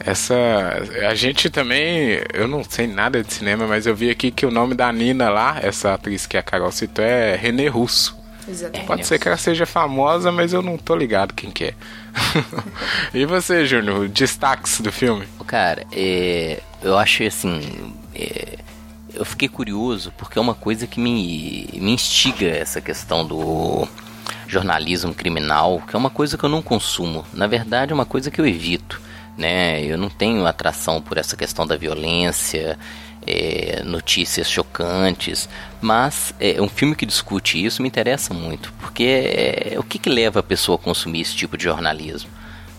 Essa. 0.00 0.34
A 1.08 1.14
gente 1.14 1.48
também. 1.50 2.20
Eu 2.34 2.48
não 2.48 2.64
sei 2.64 2.88
nada 2.88 3.22
de 3.22 3.32
cinema, 3.32 3.68
mas 3.68 3.86
eu 3.86 3.94
vi 3.94 4.10
aqui 4.10 4.32
que 4.32 4.46
o 4.46 4.50
nome 4.50 4.74
da 4.74 4.92
Nina 4.92 5.28
lá, 5.28 5.58
essa 5.62 5.94
atriz 5.94 6.26
que 6.26 6.36
a 6.36 6.42
Carol 6.42 6.72
citou, 6.72 7.04
é 7.04 7.36
René 7.36 7.68
Russo. 7.68 8.17
Exatamente. 8.48 8.86
Pode 8.86 9.06
ser 9.06 9.18
que 9.18 9.28
ela 9.28 9.36
seja 9.36 9.66
famosa, 9.66 10.32
mas 10.32 10.52
eu 10.52 10.62
não 10.62 10.78
tô 10.78 10.96
ligado 10.96 11.34
quem 11.34 11.50
que 11.50 11.64
é. 11.64 11.74
e 13.12 13.24
você, 13.26 13.66
Júnior, 13.66 14.08
destaques 14.08 14.80
do 14.80 14.90
filme? 14.90 15.26
Cara, 15.46 15.86
é, 15.92 16.60
eu 16.82 16.96
acho 16.96 17.22
assim. 17.24 17.60
É, 18.14 18.58
eu 19.14 19.24
fiquei 19.24 19.48
curioso 19.48 20.12
porque 20.16 20.38
é 20.38 20.42
uma 20.42 20.54
coisa 20.54 20.86
que 20.86 21.00
me, 21.00 21.68
me 21.74 21.92
instiga 21.92 22.46
essa 22.46 22.80
questão 22.80 23.26
do 23.26 23.86
jornalismo 24.46 25.14
criminal, 25.14 25.82
que 25.86 25.94
é 25.94 25.98
uma 25.98 26.10
coisa 26.10 26.38
que 26.38 26.44
eu 26.44 26.48
não 26.48 26.62
consumo. 26.62 27.24
Na 27.32 27.46
verdade, 27.46 27.92
é 27.92 27.94
uma 27.94 28.06
coisa 28.06 28.30
que 28.30 28.40
eu 28.40 28.46
evito. 28.46 29.00
Né? 29.36 29.84
Eu 29.84 29.96
não 29.96 30.08
tenho 30.08 30.46
atração 30.46 31.00
por 31.00 31.16
essa 31.16 31.36
questão 31.36 31.64
da 31.64 31.76
violência, 31.76 32.76
é, 33.26 33.82
notícias 33.84 34.50
chocantes, 34.50 35.48
mas 35.80 36.34
é, 36.40 36.60
um 36.60 36.68
filme 36.68 36.94
que 36.94 37.06
discute 37.06 37.64
isso 37.64 37.82
me 37.82 37.88
interessa 37.88 38.34
muito, 38.34 38.72
porque 38.80 39.04
é, 39.04 39.78
o 39.78 39.82
que, 39.82 39.98
que 39.98 40.10
leva 40.10 40.40
a 40.40 40.42
pessoa 40.42 40.76
a 40.76 40.78
consumir 40.78 41.20
esse 41.20 41.36
tipo 41.36 41.56
de 41.56 41.64
jornalismo? 41.64 42.30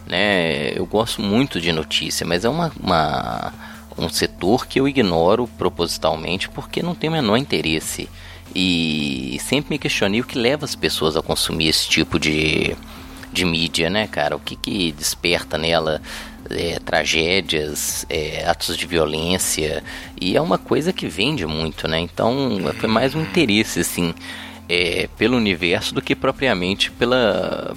Né? 0.05 0.71
Eu 0.75 0.85
gosto 0.85 1.21
muito 1.21 1.61
de 1.61 1.71
notícia, 1.71 2.25
mas 2.25 2.43
é 2.43 2.49
uma, 2.49 2.71
uma 2.79 3.53
um 3.97 4.09
setor 4.09 4.65
que 4.65 4.79
eu 4.79 4.87
ignoro 4.87 5.47
propositalmente 5.57 6.49
porque 6.49 6.81
não 6.81 6.95
tenho 6.95 7.13
o 7.13 7.15
menor 7.15 7.37
interesse. 7.37 8.09
E 8.55 9.37
sempre 9.41 9.71
me 9.71 9.77
questionei 9.77 10.21
o 10.21 10.23
que 10.23 10.37
leva 10.37 10.65
as 10.65 10.75
pessoas 10.75 11.15
a 11.15 11.21
consumir 11.21 11.67
esse 11.67 11.87
tipo 11.87 12.17
de, 12.17 12.75
de 13.31 13.45
mídia, 13.45 13.89
né, 13.89 14.07
cara? 14.07 14.36
O 14.36 14.39
que, 14.39 14.55
que 14.55 14.91
desperta 14.91 15.57
nela 15.57 16.01
é, 16.50 16.79
tragédias, 16.79 18.05
é, 18.09 18.45
atos 18.48 18.77
de 18.77 18.86
violência. 18.86 19.83
E 20.19 20.36
é 20.36 20.41
uma 20.41 20.57
coisa 20.57 20.91
que 20.91 21.07
vende 21.07 21.45
muito, 21.45 21.88
né? 21.88 22.00
Então 22.00 22.59
foi 22.79 22.89
mais 22.89 23.15
um 23.15 23.21
interesse, 23.21 23.81
assim, 23.81 24.13
é, 24.67 25.07
pelo 25.17 25.38
universo 25.38 25.93
do 25.93 26.01
que 26.01 26.15
propriamente 26.15 26.91
pela, 26.91 27.75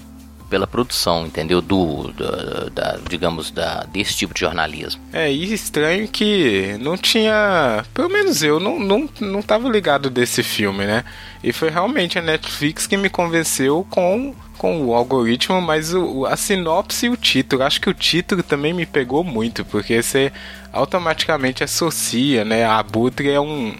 pela 0.52 0.66
produção, 0.66 1.25
entendeu? 1.25 1.62
Do, 1.62 2.12
do 2.12 2.71
da, 2.73 2.99
digamos, 3.09 3.50
da, 3.50 3.85
desse 3.85 4.14
tipo 4.14 4.35
de 4.35 4.40
jornalismo. 4.40 5.00
É, 5.11 5.32
e 5.32 5.50
estranho 5.50 6.06
que 6.06 6.76
não 6.78 6.94
tinha. 6.94 7.82
Pelo 7.94 8.11
menos 8.11 8.42
eu 8.42 8.61
não, 8.61 8.78
não, 8.78 9.09
não 9.18 9.40
tava 9.40 9.66
ligado 9.71 10.11
desse 10.11 10.42
filme, 10.42 10.85
né? 10.85 11.06
E 11.42 11.54
foi 11.54 11.71
realmente 11.71 12.18
a 12.18 12.23
Netflix 12.23 12.87
que 12.87 12.99
me 12.99 13.09
convenceu 13.09 13.87
com, 13.88 14.35
com 14.59 14.85
o 14.85 14.94
algoritmo, 14.94 15.59
mas 15.62 15.94
o, 15.94 16.26
a 16.26 16.37
sinopse 16.37 17.06
e 17.06 17.09
o 17.09 17.16
título. 17.16 17.62
Acho 17.62 17.80
que 17.80 17.88
o 17.88 17.94
título 17.94 18.42
também 18.42 18.75
me 18.75 18.85
pegou 18.85 19.25
muito, 19.25 19.64
porque 19.64 20.02
você 20.02 20.30
automaticamente 20.71 21.64
associa, 21.64 22.44
né? 22.44 22.62
A 22.66 22.78
abutre 22.78 23.30
é 23.30 23.40
um. 23.40 23.75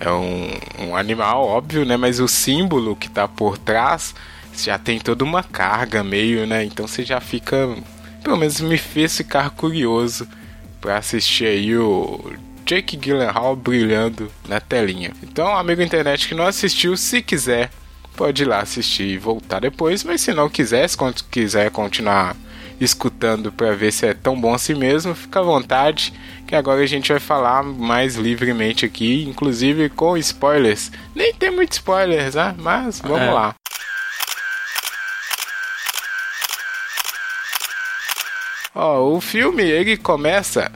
É 0.00 0.10
um, 0.10 0.50
um 0.88 0.96
animal, 0.96 1.46
óbvio, 1.46 1.84
né? 1.84 1.96
Mas 1.96 2.18
o 2.18 2.26
símbolo 2.26 2.96
que 2.96 3.08
tá 3.08 3.28
por 3.28 3.56
trás 3.56 4.12
já 4.64 4.78
tem 4.78 4.98
toda 4.98 5.24
uma 5.24 5.42
carga 5.42 6.02
meio, 6.02 6.46
né? 6.46 6.64
Então 6.64 6.86
você 6.86 7.04
já 7.04 7.20
fica. 7.20 7.76
Pelo 8.22 8.36
menos 8.36 8.60
me 8.60 8.76
fez 8.76 9.16
ficar 9.16 9.50
curioso 9.50 10.26
para 10.80 10.98
assistir 10.98 11.46
aí 11.46 11.76
o 11.76 12.32
Jake 12.64 12.96
Gyllenhaal 12.96 13.54
brilhando 13.54 14.30
na 14.48 14.58
telinha. 14.60 15.12
Então, 15.22 15.56
amigo 15.56 15.80
internet 15.80 16.26
que 16.26 16.34
não 16.34 16.46
assistiu, 16.46 16.96
se 16.96 17.22
quiser, 17.22 17.70
pode 18.16 18.42
ir 18.42 18.46
lá 18.46 18.60
assistir 18.60 19.04
e 19.04 19.18
voltar 19.18 19.60
depois. 19.60 20.02
Mas 20.02 20.20
se 20.20 20.32
não 20.32 20.48
quiser, 20.48 20.88
se 20.88 20.96
quiser 21.30 21.70
continuar 21.70 22.36
escutando 22.80 23.50
para 23.50 23.74
ver 23.74 23.92
se 23.92 24.06
é 24.06 24.14
tão 24.14 24.38
bom 24.38 24.52
assim 24.52 24.74
mesmo, 24.74 25.14
fica 25.14 25.40
à 25.40 25.42
vontade, 25.42 26.12
que 26.46 26.54
agora 26.54 26.82
a 26.82 26.86
gente 26.86 27.10
vai 27.10 27.20
falar 27.20 27.62
mais 27.62 28.16
livremente 28.16 28.84
aqui, 28.84 29.24
inclusive 29.28 29.88
com 29.90 30.16
spoilers. 30.16 30.90
Nem 31.14 31.32
tem 31.32 31.50
muito 31.50 31.72
spoilers, 31.72 32.34
né? 32.34 32.54
Mas 32.58 33.00
vamos 33.00 33.20
é. 33.20 33.30
lá. 33.30 33.54
Ó, 38.78 39.16
o 39.16 39.22
filme 39.22 39.62
ele 39.62 39.96
começa 39.96 40.70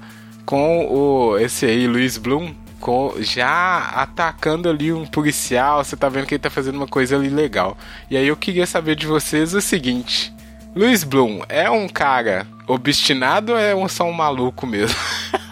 com 0.47 0.87
o 0.87 1.39
esse 1.39 1.67
aí 1.67 1.87
Luiz 1.87 2.17
Bloom 2.17 2.55
com, 2.81 3.13
já 3.19 3.91
atacando 3.95 4.71
ali 4.71 4.91
um 4.91 5.05
policial, 5.05 5.85
você 5.85 5.99
tá 5.99 6.09
vendo 6.09 6.25
que 6.25 6.33
ele 6.33 6.43
tá 6.43 6.49
fazendo 6.49 6.77
uma 6.77 6.87
coisa 6.87 7.15
ali 7.15 7.29
legal. 7.29 7.77
E 8.11 8.17
aí 8.17 8.27
eu 8.27 8.37
queria 8.39 8.67
saber 8.67 8.97
de 8.97 9.07
vocês 9.07 9.53
o 9.53 9.61
seguinte: 9.61 10.33
Luiz 10.75 11.05
Bloom 11.05 11.43
é 11.47 11.69
um 11.69 11.87
cara 11.87 12.47
obstinado 12.67 13.53
ou 13.53 13.59
é 13.59 13.89
só 13.91 14.05
um 14.05 14.15
maluco 14.15 14.67
mesmo? 14.67 14.99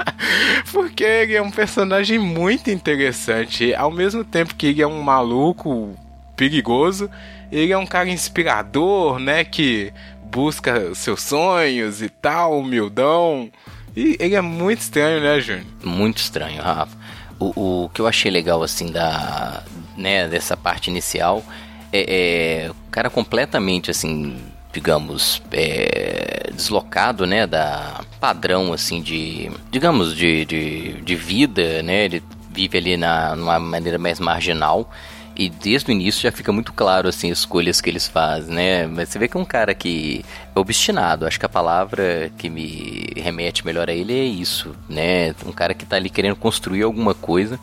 Porque 0.73 1.05
ele 1.05 1.35
é 1.35 1.43
um 1.43 1.51
personagem 1.51 2.19
muito 2.19 2.71
interessante. 2.71 3.75
Ao 3.75 3.91
mesmo 3.91 4.25
tempo 4.25 4.55
que 4.55 4.69
ele 4.69 4.81
é 4.81 4.87
um 4.87 5.03
maluco 5.03 5.95
perigoso, 6.35 7.11
ele 7.53 7.73
é 7.73 7.77
um 7.77 7.87
cara 7.87 8.09
inspirador, 8.09 9.19
né? 9.19 9.45
Que 9.45 9.93
busca 10.31 10.95
seus 10.95 11.23
sonhos 11.23 12.03
e 12.03 12.09
tal, 12.09 12.59
humildão. 12.59 13.51
E 13.97 14.17
ele 14.21 14.35
é 14.35 14.41
muito 14.41 14.81
estranho, 14.81 15.21
né, 15.21 15.41
Júnior? 15.41 15.65
Muito 15.83 16.19
estranho, 16.19 16.63
Rafa. 16.63 16.97
O, 17.39 17.85
o 17.85 17.89
que 17.91 18.01
eu 18.01 18.07
achei 18.07 18.31
legal, 18.31 18.63
assim, 18.63 18.91
da, 18.91 19.63
né, 19.97 20.29
dessa 20.29 20.57
parte 20.57 20.91
inicial 20.91 21.43
é, 21.93 22.65
é 22.67 22.71
o 22.71 22.91
cara 22.91 23.09
completamente, 23.09 23.91
assim, 23.91 24.37
digamos, 24.73 25.43
é, 25.53 26.51
deslocado, 26.53 27.27
né, 27.27 27.47
da 27.47 28.01
padrão, 28.21 28.73
assim, 28.73 29.01
de, 29.01 29.51
digamos, 29.71 30.15
de, 30.15 30.45
de, 30.45 30.93
de 31.03 31.15
vida, 31.17 31.83
né, 31.83 32.05
ele 32.05 32.23
vive 32.51 32.79
ali 32.79 32.97
na, 32.97 33.37
numa 33.37 33.59
maneira 33.59 33.99
mais 33.99 34.19
marginal 34.19 34.91
e 35.39 35.49
desde 35.49 35.91
o 35.91 35.93
início 35.93 36.21
já 36.21 36.33
fica 36.33 36.53
muito 36.53 36.73
claro, 36.73 37.09
assim, 37.09 37.31
as 37.31 37.39
escolhas 37.39 37.81
que 37.81 37.89
eles 37.89 38.09
fazem, 38.09 38.53
né? 38.53 38.87
Mas 38.89 39.09
você 39.09 39.21
vê 39.21 39.29
que 39.29 39.37
é 39.37 39.41
um 39.41 39.45
cara 39.45 39.73
que 39.73 40.25
é 40.55 40.59
obstinado. 40.59 41.25
Acho 41.25 41.39
que 41.39 41.47
a 41.47 41.49
palavra 41.49 42.33
que 42.37 42.51
me 42.51 43.07
remete 43.17 43.65
melhor 43.65 43.89
a 43.89 43.93
ele 43.93 44.13
é 44.13 44.25
isso, 44.25 44.75
né? 44.89 45.33
Um 45.47 45.53
cara 45.53 45.75
que 45.75 45.87
tá 45.87 45.95
ali 45.95 46.11
querendo 46.11 46.35
construir 46.35 46.83
alguma 46.83 47.15
coisa, 47.15 47.59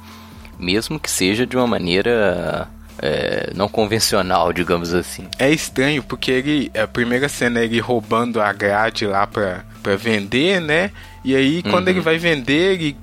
mesmo 0.58 0.98
que 0.98 1.12
seja 1.12 1.46
de 1.46 1.58
uma 1.58 1.68
maneira 1.68 2.70
é, 2.98 3.52
não 3.54 3.68
convencional, 3.68 4.54
digamos 4.54 4.94
assim. 4.94 5.28
É 5.38 5.52
estranho, 5.52 6.02
porque 6.02 6.32
ele, 6.32 6.72
a 6.82 6.88
primeira 6.88 7.28
cena 7.28 7.60
é 7.60 7.66
ele 7.66 7.82
roubando 7.82 8.42
a 8.42 8.54
grade 8.54 9.06
lá 9.06 9.28
pra, 9.28 9.66
pra 9.84 9.98
vender, 9.98 10.62
né? 10.62 10.92
E 11.26 11.36
aí, 11.36 11.62
quando 11.62 11.88
uhum. 11.88 11.94
ele 11.94 12.00
vai 12.00 12.18
vender, 12.18 12.74
ele 12.74 12.98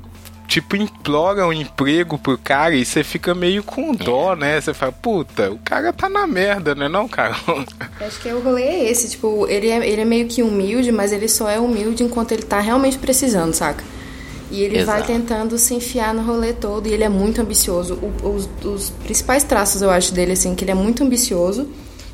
tipo, 0.47 0.77
implora 0.77 1.47
um 1.47 1.53
emprego 1.53 2.19
pro 2.19 2.37
cara 2.39 2.75
e 2.75 2.85
você 2.85 3.03
fica 3.03 3.35
meio 3.35 3.63
com 3.63 3.95
dó, 3.95 4.35
né? 4.35 4.61
Você 4.61 4.75
fala, 4.75 4.93
puta, 4.93 5.51
o 5.51 5.59
cara 5.59 5.93
tá 5.93 6.09
na 6.09 6.27
merda, 6.27 6.75
né 6.75 6.89
não, 6.89 7.09
cara? 7.09 7.35
Acho 8.01 8.21
que 8.21 8.29
o 8.33 8.41
rolê 8.41 8.63
é 8.63 8.91
esse, 8.91 9.11
tipo, 9.11 9.47
ele 9.49 9.69
é, 9.69 9.89
ele 9.89 10.03
é 10.03 10.05
meio 10.05 10.29
que 10.29 10.43
humilde, 10.43 10.93
mas 10.93 11.13
ele 11.13 11.29
só 11.29 11.49
é 11.49 11.59
humilde 11.59 12.03
enquanto 12.03 12.33
ele 12.33 12.43
tá 12.43 12.61
realmente 12.61 12.99
precisando, 12.99 13.55
saca? 13.55 13.85
E 14.51 14.63
ele 14.63 14.79
Exato. 14.81 14.99
vai 14.99 15.07
tentando 15.07 15.57
se 15.57 15.75
enfiar 15.75 16.13
no 16.13 16.23
rolê 16.23 16.53
todo 16.53 16.87
e 16.87 16.93
ele 16.93 17.05
é 17.05 17.09
muito 17.09 17.41
ambicioso. 17.41 17.95
O, 17.95 18.35
os, 18.35 18.49
os 18.63 18.91
principais 18.91 19.45
traços, 19.45 19.81
eu 19.81 19.91
acho, 19.91 20.13
dele, 20.13 20.33
assim, 20.33 20.55
que 20.55 20.63
ele 20.63 20.73
é 20.73 20.75
muito 20.75 21.03
ambicioso 21.03 21.67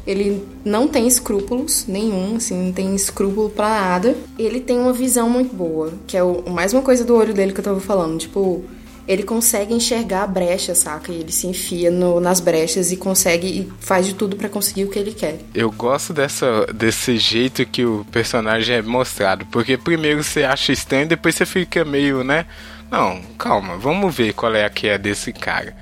ele 0.09 0.43
não 0.65 0.89
tem 0.89 1.07
escrúpulos 1.07 1.85
nenhum, 1.87 2.37
assim, 2.37 2.57
não 2.69 2.73
tem 2.73 2.95
escrúpulo 2.95 3.51
pra 3.51 3.69
nada. 3.69 4.17
Ele 4.39 4.59
tem 4.59 4.79
uma 4.79 4.93
visão 4.93 5.29
muito 5.29 5.55
boa, 5.55 5.93
que 6.07 6.17
é 6.17 6.23
o, 6.23 6.49
mais 6.49 6.73
uma 6.73 6.81
coisa 6.81 7.05
do 7.05 7.15
olho 7.15 7.35
dele 7.35 7.53
que 7.53 7.61
eu 7.61 7.65
tava 7.65 7.79
falando. 7.79 8.19
Tipo, 8.19 8.65
ele 9.07 9.23
consegue 9.23 9.75
enxergar 9.75 10.23
a 10.23 10.27
brecha, 10.27 10.75
saca? 10.75 11.13
E 11.13 11.17
ele 11.17 11.31
se 11.31 11.47
enfia 11.47 11.91
no, 11.91 12.21
nas 12.21 12.41
brechas 12.41 12.91
e 12.91 12.97
consegue 12.97 13.47
e 13.49 13.73
faz 13.81 14.07
de 14.07 14.15
tudo 14.15 14.35
para 14.35 14.49
conseguir 14.49 14.85
o 14.85 14.91
que 14.91 14.99
ele 14.99 15.13
quer. 15.13 15.41
Eu 15.55 15.71
gosto 15.71 16.15
dessa, 16.15 16.67
desse 16.73 17.19
jeito 17.19 17.67
que 17.67 17.85
o 17.85 18.07
personagem 18.11 18.77
é 18.77 18.83
mostrado, 18.83 19.45
porque 19.53 19.77
primeiro 19.77 20.25
você 20.25 20.43
acha 20.43 20.73
estranho, 20.73 21.07
depois 21.07 21.35
você 21.35 21.45
fica 21.45 21.85
meio, 21.85 22.25
né? 22.25 22.47
Não, 22.91 23.21
calma, 23.37 23.77
vamos 23.77 24.15
ver 24.17 24.33
qual 24.33 24.55
é 24.55 24.65
a 24.65 24.71
que 24.71 24.89
é 24.89 24.97
desse 24.97 25.35
cara. 25.35 25.77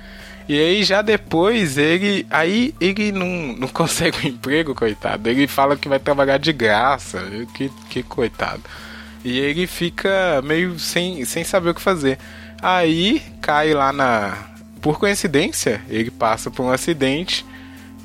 E 0.47 0.57
aí 0.59 0.83
já 0.83 1.01
depois 1.01 1.77
ele. 1.77 2.25
Aí 2.29 2.73
ele 2.79 3.11
não, 3.11 3.55
não 3.57 3.67
consegue 3.69 4.25
um 4.25 4.29
emprego, 4.29 4.73
coitado. 4.73 5.29
Ele 5.29 5.47
fala 5.47 5.75
que 5.75 5.89
vai 5.89 5.99
trabalhar 5.99 6.37
de 6.37 6.53
graça. 6.53 7.21
Que, 7.53 7.69
que 7.89 8.03
coitado. 8.03 8.63
E 9.23 9.39
ele 9.39 9.67
fica 9.67 10.41
meio 10.43 10.79
sem, 10.79 11.25
sem 11.25 11.43
saber 11.43 11.71
o 11.71 11.75
que 11.75 11.81
fazer. 11.81 12.17
Aí 12.61 13.21
cai 13.41 13.73
lá 13.73 13.91
na. 13.91 14.37
Por 14.81 14.99
coincidência, 14.99 15.81
ele 15.89 16.11
passa 16.11 16.49
por 16.49 16.63
um 16.63 16.71
acidente 16.71 17.45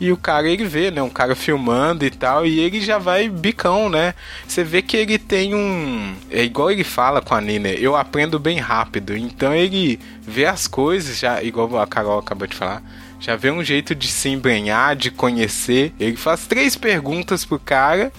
e 0.01 0.11
o 0.11 0.17
cara 0.17 0.49
ele 0.49 0.65
vê, 0.65 0.91
né? 0.91 1.03
Um 1.03 1.11
cara 1.11 1.35
filmando 1.35 2.05
e 2.05 2.11
tal, 2.11 2.45
e 2.45 2.59
ele 2.59 2.81
já 2.81 2.99
vai 2.99 3.29
bicão, 3.29 3.89
né? 3.89 4.15
Você 4.47 4.65
vê 4.65 4.83
que 4.83 4.97
ele 4.97 5.19
tem 5.19 5.55
um. 5.55 6.15
É 6.31 6.43
igual 6.43 6.71
ele 6.71 6.85
fala 6.85 7.21
com 7.23 7.35
a 7.35 7.41
Nina, 7.41 7.69
eu 7.69 7.95
aprendo 7.95 8.39
bem 8.39 8.59
rápido. 8.59 9.17
Então 9.17 9.55
ele 9.55 10.01
vê 10.21 10.47
as 10.47 10.67
coisas, 10.67 11.19
já, 11.19 11.43
igual 11.43 11.79
a 11.79 11.87
Carol 11.87 12.19
acabou 12.19 12.47
de 12.47 12.57
falar, 12.57 12.83
já 13.21 13.37
vê 13.37 13.51
um 13.51 13.63
jeito 13.63 13.95
de 13.95 14.09
se 14.09 14.29
embrenhar, 14.29 14.97
de 14.97 15.11
conhecer. 15.11 15.93
Ele 16.01 16.17
faz 16.17 16.47
três 16.47 16.75
perguntas 16.75 17.45
pro 17.45 17.59
cara 17.59 18.13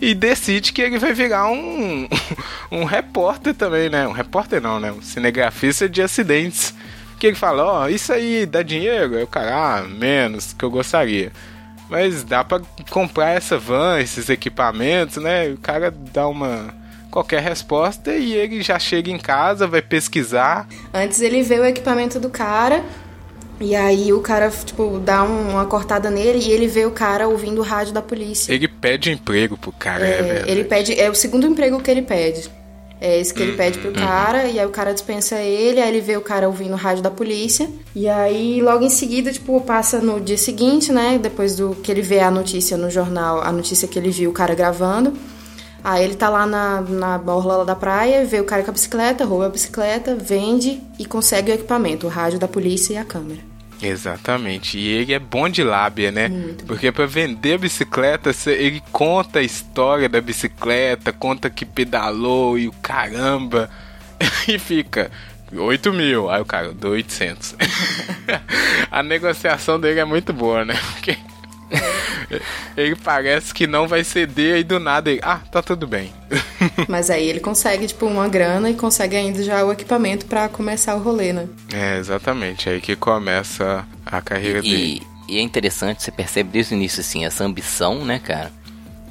e 0.00 0.14
decide 0.14 0.72
que 0.72 0.82
ele 0.82 0.98
vai 0.98 1.12
virar 1.12 1.48
um, 1.48 2.08
um 2.72 2.82
repórter 2.82 3.54
também, 3.54 3.88
né? 3.88 4.08
Um 4.08 4.12
repórter 4.12 4.60
não, 4.60 4.80
né? 4.80 4.90
Um 4.90 5.00
cinegrafista 5.00 5.88
de 5.88 6.02
acidentes 6.02 6.74
que 7.22 7.28
ele 7.28 7.36
fala, 7.36 7.64
ó, 7.64 7.84
oh, 7.84 7.88
isso 7.88 8.12
aí 8.12 8.44
dá 8.44 8.64
dinheiro? 8.64 9.14
Eu, 9.14 9.28
cara, 9.28 9.54
ah, 9.78 9.82
menos 9.82 10.52
que 10.52 10.64
eu 10.64 10.70
gostaria. 10.72 11.30
Mas 11.88 12.24
dá 12.24 12.42
para 12.42 12.60
comprar 12.90 13.30
essa 13.36 13.56
van, 13.56 14.00
esses 14.00 14.28
equipamentos, 14.28 15.18
né? 15.18 15.50
O 15.50 15.56
cara 15.56 15.88
dá 16.12 16.26
uma 16.26 16.74
qualquer 17.12 17.40
resposta 17.40 18.12
e 18.12 18.32
ele 18.32 18.60
já 18.60 18.76
chega 18.76 19.08
em 19.08 19.18
casa, 19.20 19.68
vai 19.68 19.80
pesquisar. 19.80 20.66
Antes 20.92 21.20
ele 21.20 21.44
vê 21.44 21.60
o 21.60 21.64
equipamento 21.64 22.18
do 22.18 22.28
cara, 22.28 22.82
e 23.60 23.76
aí 23.76 24.12
o 24.12 24.20
cara, 24.20 24.50
tipo, 24.50 24.98
dá 24.98 25.22
um- 25.22 25.50
uma 25.50 25.64
cortada 25.66 26.10
nele 26.10 26.40
e 26.40 26.50
ele 26.50 26.66
vê 26.66 26.84
o 26.86 26.90
cara 26.90 27.28
ouvindo 27.28 27.60
o 27.60 27.62
rádio 27.62 27.92
da 27.92 28.02
polícia. 28.02 28.52
Ele 28.52 28.66
pede 28.66 29.12
emprego 29.12 29.56
pro 29.56 29.70
cara, 29.70 30.04
é, 30.04 30.18
É, 30.18 30.22
verdade. 30.24 30.50
ele 30.50 30.64
pede. 30.64 30.98
É 31.00 31.08
o 31.08 31.14
segundo 31.14 31.46
emprego 31.46 31.80
que 31.80 31.88
ele 31.88 32.02
pede. 32.02 32.50
É 33.04 33.18
esse 33.18 33.34
que 33.34 33.42
ele 33.42 33.56
pede 33.56 33.80
pro 33.80 33.90
cara, 33.92 34.44
e 34.44 34.60
aí 34.60 34.64
o 34.64 34.70
cara 34.70 34.92
dispensa 34.92 35.34
ele, 35.34 35.80
aí 35.80 35.88
ele 35.88 36.00
vê 36.00 36.16
o 36.16 36.20
cara 36.20 36.46
ouvindo 36.46 36.74
o 36.74 36.76
rádio 36.76 37.02
da 37.02 37.10
polícia. 37.10 37.68
E 37.96 38.08
aí, 38.08 38.62
logo 38.62 38.84
em 38.84 38.88
seguida, 38.88 39.32
tipo, 39.32 39.60
passa 39.60 40.00
no 40.00 40.20
dia 40.20 40.38
seguinte, 40.38 40.92
né? 40.92 41.18
Depois 41.20 41.56
do 41.56 41.74
que 41.74 41.90
ele 41.90 42.00
vê 42.00 42.20
a 42.20 42.30
notícia 42.30 42.76
no 42.76 42.88
jornal, 42.88 43.42
a 43.42 43.50
notícia 43.50 43.88
que 43.88 43.98
ele 43.98 44.10
viu 44.10 44.30
o 44.30 44.32
cara 44.32 44.54
gravando. 44.54 45.14
Aí 45.82 46.04
ele 46.04 46.14
tá 46.14 46.28
lá 46.28 46.46
na, 46.46 46.80
na 46.80 47.20
orla 47.26 47.64
da 47.64 47.74
praia, 47.74 48.24
vê 48.24 48.38
o 48.38 48.44
cara 48.44 48.62
com 48.62 48.70
a 48.70 48.72
bicicleta, 48.72 49.24
rouba 49.24 49.46
a 49.46 49.48
bicicleta, 49.48 50.14
vende 50.14 50.80
e 50.96 51.04
consegue 51.04 51.50
o 51.50 51.54
equipamento, 51.56 52.06
o 52.06 52.08
rádio 52.08 52.38
da 52.38 52.46
polícia 52.46 52.94
e 52.94 52.96
a 52.98 53.04
câmera. 53.04 53.51
Exatamente. 53.82 54.78
E 54.78 54.88
ele 54.88 55.12
é 55.12 55.18
bom 55.18 55.48
de 55.48 55.62
lábia, 55.64 56.10
né? 56.12 56.30
Porque 56.66 56.92
pra 56.92 57.04
vender 57.06 57.54
a 57.54 57.58
bicicleta, 57.58 58.30
ele 58.46 58.82
conta 58.92 59.40
a 59.40 59.42
história 59.42 60.08
da 60.08 60.20
bicicleta, 60.20 61.12
conta 61.12 61.50
que 61.50 61.64
pedalou 61.66 62.58
e 62.58 62.68
o 62.68 62.72
caramba. 62.72 63.68
E 64.46 64.56
fica 64.56 65.10
8 65.52 65.92
mil. 65.92 66.30
Aí 66.30 66.40
o 66.40 66.44
cara, 66.44 66.72
dou 66.72 66.92
800. 66.92 67.56
a 68.90 69.02
negociação 69.02 69.80
dele 69.80 69.98
é 69.98 70.04
muito 70.04 70.32
boa, 70.32 70.64
né? 70.64 70.78
Porque 70.92 71.16
ele 72.76 72.96
parece 72.96 73.52
que 73.52 73.66
não 73.66 73.86
vai 73.88 74.04
ceder 74.04 74.58
e 74.58 74.64
do 74.64 74.78
nada 74.78 75.10
ele, 75.10 75.20
ah, 75.22 75.40
tá 75.50 75.62
tudo 75.62 75.86
bem. 75.86 76.12
Mas 76.88 77.10
aí 77.10 77.28
ele 77.28 77.40
consegue, 77.40 77.86
tipo, 77.86 78.06
uma 78.06 78.28
grana 78.28 78.70
e 78.70 78.74
consegue 78.74 79.16
ainda 79.16 79.42
já 79.42 79.64
o 79.64 79.72
equipamento 79.72 80.26
pra 80.26 80.48
começar 80.48 80.94
o 80.94 81.00
rolê, 81.00 81.32
né? 81.32 81.48
É, 81.72 81.98
exatamente. 81.98 82.68
Aí 82.68 82.80
que 82.80 82.96
começa 82.96 83.84
a 84.04 84.20
carreira 84.20 84.62
dele. 84.62 85.02
E, 85.28 85.34
e 85.34 85.38
é 85.38 85.40
interessante, 85.40 86.02
você 86.02 86.10
percebe 86.10 86.50
desde 86.50 86.74
o 86.74 86.76
início, 86.76 87.00
assim, 87.00 87.24
essa 87.24 87.44
ambição, 87.44 88.04
né, 88.04 88.18
cara? 88.18 88.52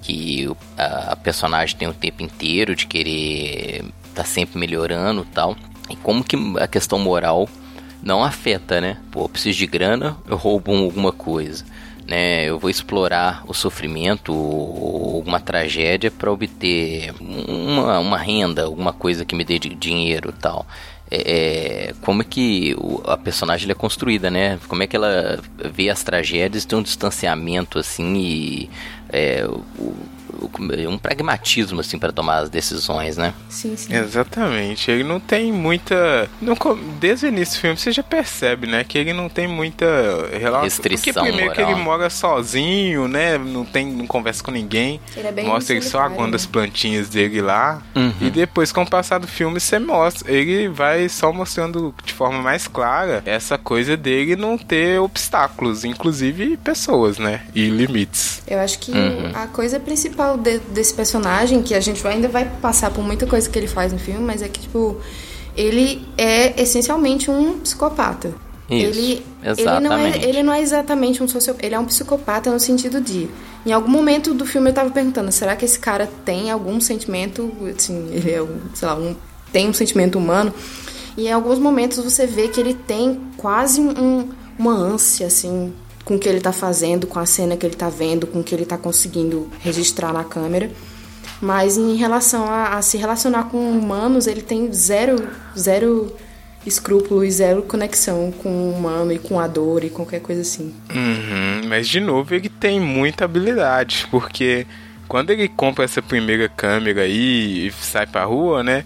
Que 0.02 0.48
o- 0.48 0.58
a, 0.78 1.12
a 1.14 1.16
personagem 1.16 1.78
tem 1.78 1.88
o 1.88 1.94
tempo 1.94 2.24
inteiro 2.24 2.76
de 2.76 2.88
querer 2.88 3.84
tá 4.14 4.24
sempre 4.26 4.60
melhorando 4.60 5.22
e 5.22 5.34
tal. 5.34 5.56
E 5.90 5.96
como 5.96 6.24
que 6.24 6.36
a 6.60 6.68
questão 6.68 7.00
moral 7.00 7.48
não 8.04 8.24
afeta, 8.24 8.82
né? 8.82 8.98
Pô, 9.12 9.24
eu 9.26 9.30
preciso 9.30 9.58
de 9.60 9.68
grana, 9.68 10.18
eu 10.28 10.36
roubo 10.36 10.76
alguma 10.76 11.12
coisa. 11.14 11.64
Né, 12.08 12.46
eu 12.46 12.60
vou 12.60 12.70
explorar 12.70 13.44
o 13.48 13.54
sofrimento 13.54 14.34
ou 14.34 15.16
alguma 15.18 15.40
tragédia 15.40 16.12
para 16.12 16.32
obter 16.32 17.14
uma, 17.20 18.00
uma 18.00 18.18
renda, 18.18 18.64
alguma 18.64 18.92
coisa 18.92 19.24
que 19.24 19.36
me 19.36 19.44
dê 19.44 19.60
dinheiro 19.60 20.34
tal. 20.34 20.66
É, 21.10 21.90
é, 21.90 21.94
como 22.02 22.22
é 22.22 22.26
que 22.26 22.74
a 23.06 23.18
personagem 23.18 23.70
é 23.70 23.74
construída, 23.74 24.32
né? 24.32 24.58
Como 24.70 24.82
é 24.82 24.88
que 24.88 24.96
ela 24.96 25.42
vê 25.72 25.90
as 25.90 26.04
tragédias, 26.04 26.64
tem 26.64 26.80
um 26.80 26.82
distanciamento 26.82 27.78
assim 27.78 28.16
e 28.16 28.70
é, 29.10 29.46
um 30.88 30.98
pragmatismo 30.98 31.80
assim 31.82 31.98
para 32.00 32.12
tomar 32.12 32.38
as 32.40 32.50
decisões, 32.50 33.18
né? 33.18 33.34
Sim, 33.50 33.76
sim. 33.76 33.94
Exatamente, 33.96 34.90
ele 34.92 35.04
não 35.04 35.20
tem 35.20 35.52
muita. 35.52 36.30
com- 36.60 36.78
desde 37.00 37.26
o 37.26 37.30
início 37.30 37.56
do 37.58 37.62
filme 37.62 37.78
você 37.78 37.92
já 37.92 38.04
percebe, 38.04 38.68
né? 38.68 38.84
Que 38.84 38.98
ele 38.98 39.14
não 39.14 39.30
tem 39.30 39.48
muita 39.48 39.86
relação. 40.38 40.64
Restrição 40.64 41.14
Porque 41.14 41.32
primeiro 41.32 41.54
que 41.54 41.62
moral. 41.62 41.76
ele 41.78 41.84
mora 41.84 42.10
sozinho, 42.10 43.08
né? 43.08 43.38
Não, 43.38 43.66
tem, 43.66 43.86
não 43.86 44.08
conversa 44.08 44.44
com 44.44 44.52
ninguém. 44.52 45.00
Ele 45.16 45.28
é 45.28 45.32
bem 45.32 45.46
mostra 45.46 45.76
ele 45.76 45.84
só 45.84 46.00
aguando 46.02 46.32
né? 46.32 46.36
as 46.36 46.46
plantinhas 46.46 47.10
dele 47.10 47.42
lá. 47.42 47.82
Uhum. 47.96 48.14
E 48.22 48.30
depois, 48.30 48.72
com 48.72 48.84
o 48.84 48.90
passar 48.90 49.20
do 49.20 49.28
filme, 49.28 49.60
você 49.60 49.80
mostra. 49.80 50.32
Ele 50.32 50.68
vai 50.70 51.08
só 51.10 51.32
mostrando 51.34 51.94
de 52.04 52.14
forma 52.14 52.42
mais 52.42 52.68
clara 52.68 53.22
essa 53.26 53.58
coisa 53.58 53.96
dele 53.98 54.36
não 54.36 54.58
ter 54.58 55.00
obstáculos, 55.00 55.84
inclusive 55.84 56.58
pessoas, 56.58 57.18
né? 57.18 57.42
E 57.56 57.70
limites. 57.70 58.42
Eu 58.48 58.60
acho 58.60 58.80
que 58.80 58.92
Uhum. 58.92 59.32
a 59.34 59.48
coisa 59.48 59.80
principal 59.80 60.21
de- 60.38 60.60
desse 60.60 60.94
personagem, 60.94 61.62
que 61.62 61.74
a 61.74 61.80
gente 61.80 62.06
ainda 62.08 62.28
vai 62.28 62.46
passar 62.62 62.92
por 62.92 63.04
muita 63.04 63.26
coisa 63.28 63.50
que 63.50 63.58
ele 63.58 63.68
faz 63.68 63.92
no 63.94 64.00
filme, 64.00 64.22
mas 64.22 64.42
é 64.42 64.48
que, 64.48 64.62
tipo, 64.62 64.98
ele 65.56 66.06
é 66.18 66.62
essencialmente 66.62 67.30
um 67.30 67.60
psicopata. 67.60 68.34
Isso, 68.70 69.00
ele, 69.00 69.02
Ele 69.12 69.24
não, 69.44 69.44
é, 69.44 69.52
exatamente. 69.52 70.26
ele 70.26 70.44
não 70.44 70.54
é 70.54 70.62
exatamente 70.62 71.22
um 71.24 71.28
sociopata, 71.28 71.66
ele 71.66 71.76
é 71.76 71.80
um 71.80 71.86
psicopata 71.86 72.50
no 72.50 72.60
sentido 72.60 73.02
de. 73.02 73.28
Em 73.66 73.74
algum 73.74 73.90
momento 73.92 74.34
do 74.34 74.46
filme 74.46 74.70
eu 74.70 74.74
tava 74.74 74.90
perguntando, 74.92 75.30
será 75.32 75.56
que 75.58 75.66
esse 75.66 75.78
cara 75.78 76.10
tem 76.24 76.50
algum 76.50 76.80
sentimento, 76.80 77.52
assim, 77.76 78.10
ele 78.14 78.32
é, 78.32 78.42
um, 78.42 78.60
sei 78.74 78.88
lá, 78.88 78.96
um, 78.96 79.14
tem 79.52 79.68
um 79.70 79.74
sentimento 79.74 80.18
humano? 80.18 80.54
E 81.18 81.28
em 81.28 81.32
alguns 81.34 81.60
momentos 81.60 81.98
você 82.02 82.26
vê 82.26 82.48
que 82.48 82.60
ele 82.62 82.74
tem 82.74 83.20
quase 83.36 83.82
um, 83.82 84.30
uma 84.58 84.74
ânsia, 84.74 85.28
assim, 85.28 85.74
com 86.04 86.16
o 86.16 86.20
que 86.20 86.28
ele 86.28 86.42
tá 86.42 86.52
fazendo, 86.52 87.08
com 87.08 87.20
a 87.20 87.26
cena 87.26 87.56
que 87.56 87.66
ele 87.66 87.76
tá 87.76 87.90
vendo, 87.90 88.28
com 88.28 88.40
o 88.40 88.44
que 88.44 88.54
ele 88.54 88.66
tá 88.66 88.78
conseguindo 88.78 89.50
registrar 89.60 90.14
na 90.14 90.24
câmera. 90.24 90.72
Mas 91.42 91.78
em 91.78 91.96
relação 91.96 92.46
a, 92.46 92.78
a 92.78 92.82
se 92.82 92.98
relacionar 92.98 93.46
com 93.46 93.58
humanos, 93.58 94.28
ele 94.28 94.42
tem 94.42 94.72
zero, 94.72 95.28
zero 95.58 96.16
escrúpulo 96.66 97.24
e 97.24 97.32
zero 97.32 97.64
conexão 97.64 98.32
com 98.32 98.50
o 98.50 98.72
humano 98.72 99.12
e 99.12 99.18
com 99.18 99.40
a 99.40 99.48
dor 99.48 99.84
e 99.84 99.90
qualquer 99.90 100.22
coisa 100.22 100.42
assim. 100.42 100.74
Uhum, 100.94 101.68
mas 101.68 101.88
de 101.88 102.00
novo 102.00 102.36
ele 102.36 102.50
tem 102.50 102.80
muita 102.80 103.26
habilidade, 103.26 104.08
porque 104.12 104.68
quando 105.08 105.32
ele 105.32 105.48
compra 105.48 105.86
essa 105.86 106.02
primeira 106.02 106.48
câmera 106.48 107.02
aí 107.02 107.68
e 107.68 107.72
sai 107.72 108.06
pra 108.06 108.24
rua, 108.26 108.64
né? 108.64 108.84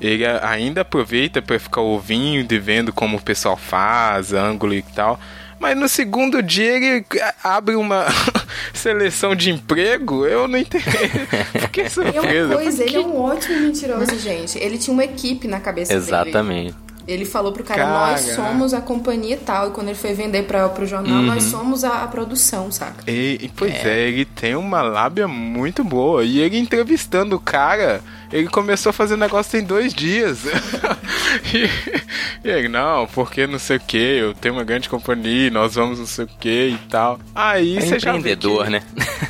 Ele 0.00 0.24
ainda 0.24 0.82
aproveita 0.82 1.42
pra 1.42 1.58
ficar 1.58 1.80
ouvindo 1.80 2.52
e 2.52 2.58
vendo 2.58 2.92
como 2.92 3.16
o 3.16 3.22
pessoal 3.22 3.56
faz, 3.56 4.32
ângulo 4.32 4.72
e 4.72 4.82
tal. 4.82 5.20
Mas 5.60 5.76
no 5.76 5.88
segundo 5.88 6.42
dia 6.42 6.76
ele 6.76 7.04
abre 7.42 7.74
uma 7.74 8.06
seleção 8.72 9.34
de 9.34 9.50
emprego, 9.50 10.24
eu 10.26 10.46
não 10.48 10.58
entendi. 10.58 10.84
Fiquei 11.60 11.84
E 11.86 11.90
surpresa. 11.90 12.56
porque- 12.56 12.82
ele 12.82 12.96
é 12.96 13.00
um 13.00 13.20
ótimo 13.20 13.60
mentiroso, 13.60 14.18
gente. 14.18 14.58
Ele 14.58 14.78
tinha 14.78 14.92
uma 14.94 15.04
equipe 15.04 15.48
na 15.48 15.60
cabeça 15.60 15.92
dele. 15.92 16.04
Exatamente. 16.04 16.74
Ele 17.06 17.24
falou 17.24 17.52
pro 17.52 17.64
cara, 17.64 17.86
nós 17.88 18.20
Cara. 18.26 18.34
somos 18.36 18.74
a 18.74 18.82
companhia 18.82 19.38
tal. 19.42 19.68
E 19.68 19.70
quando 19.70 19.88
ele 19.88 19.96
foi 19.96 20.12
vender 20.12 20.42
pra, 20.42 20.68
pro 20.68 20.84
jornal, 20.84 21.22
nós 21.22 21.44
somos 21.44 21.82
a, 21.82 22.02
a 22.02 22.06
produção, 22.06 22.70
saca? 22.70 23.02
E, 23.10 23.38
e, 23.44 23.48
pois 23.56 23.72
é. 23.74 24.08
ele 24.08 24.26
tem 24.26 24.54
uma 24.54 24.82
lábia 24.82 25.26
muito 25.26 25.82
boa. 25.82 26.22
E 26.22 26.38
ele 26.38 26.58
entrevistando 26.58 27.36
o 27.36 27.40
cara, 27.40 28.02
ele 28.32 28.48
começou 28.48 28.90
a 28.90 28.92
fazer 28.92 29.16
negócio 29.16 29.58
em 29.58 29.64
dois 29.64 29.92
dias. 29.94 30.40
e, 31.54 32.46
e 32.46 32.50
ele, 32.50 32.68
não, 32.68 33.06
porque 33.06 33.46
não 33.46 33.58
sei 33.58 33.76
o 33.76 33.80
que, 33.80 33.96
eu 33.96 34.34
tenho 34.34 34.54
uma 34.54 34.64
grande 34.64 34.88
companhia, 34.88 35.50
nós 35.50 35.74
vamos 35.74 35.98
não 35.98 36.06
sei 36.06 36.24
o 36.24 36.28
que 36.38 36.68
e 36.68 36.78
tal. 36.88 37.18
Aí 37.34 37.76
É 37.76 37.80
você 37.80 37.98
já 37.98 38.12
vê 38.12 38.18
empreendedor, 38.18 38.64
que- 38.64 38.70
né? 38.70 38.82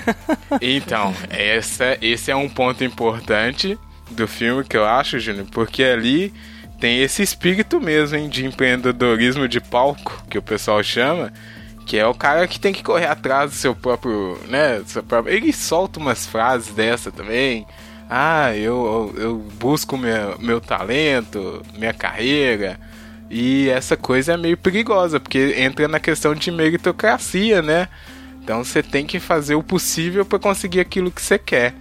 Então, 0.60 1.14
essa, 1.30 1.96
esse 2.00 2.30
é 2.30 2.36
um 2.36 2.48
ponto 2.48 2.82
importante 2.82 3.78
do 4.10 4.26
filme 4.26 4.64
que 4.64 4.76
eu 4.76 4.84
acho, 4.86 5.18
Júnior, 5.20 5.46
porque 5.52 5.82
ali 5.84 6.32
tem 6.80 7.00
esse 7.02 7.22
espírito 7.22 7.80
mesmo, 7.80 8.16
hein, 8.16 8.28
de 8.28 8.46
empreendedorismo 8.46 9.46
de 9.46 9.60
palco, 9.60 10.22
que 10.30 10.38
o 10.38 10.42
pessoal 10.42 10.82
chama, 10.82 11.32
que 11.84 11.98
é 11.98 12.06
o 12.06 12.14
cara 12.14 12.46
que 12.46 12.58
tem 12.58 12.72
que 12.72 12.82
correr 12.82 13.06
atrás 13.06 13.50
do 13.50 13.56
seu 13.56 13.74
próprio, 13.74 14.38
né, 14.48 14.78
do 14.78 14.88
seu 14.88 15.02
próprio... 15.02 15.34
Ele 15.34 15.52
solta 15.52 15.98
umas 15.98 16.26
frases 16.26 16.72
dessa 16.72 17.10
também. 17.10 17.66
Ah, 18.08 18.56
eu, 18.56 19.12
eu, 19.16 19.22
eu 19.22 19.34
busco 19.60 19.96
meu, 19.98 20.38
meu 20.38 20.60
talento, 20.60 21.62
minha 21.76 21.92
carreira. 21.92 22.78
E 23.30 23.68
essa 23.68 23.96
coisa 23.96 24.32
é 24.32 24.36
meio 24.36 24.56
perigosa, 24.56 25.20
porque 25.20 25.54
entra 25.58 25.86
na 25.86 26.00
questão 26.00 26.34
de 26.34 26.50
meritocracia, 26.50 27.60
né? 27.60 27.88
Então 28.42 28.64
você 28.64 28.82
tem 28.82 29.04
que 29.06 29.20
fazer 29.20 29.54
o 29.54 29.62
possível 29.62 30.24
para 30.24 30.38
conseguir 30.38 30.80
aquilo 30.80 31.10
que 31.10 31.20
você 31.20 31.38
quer. 31.38 31.74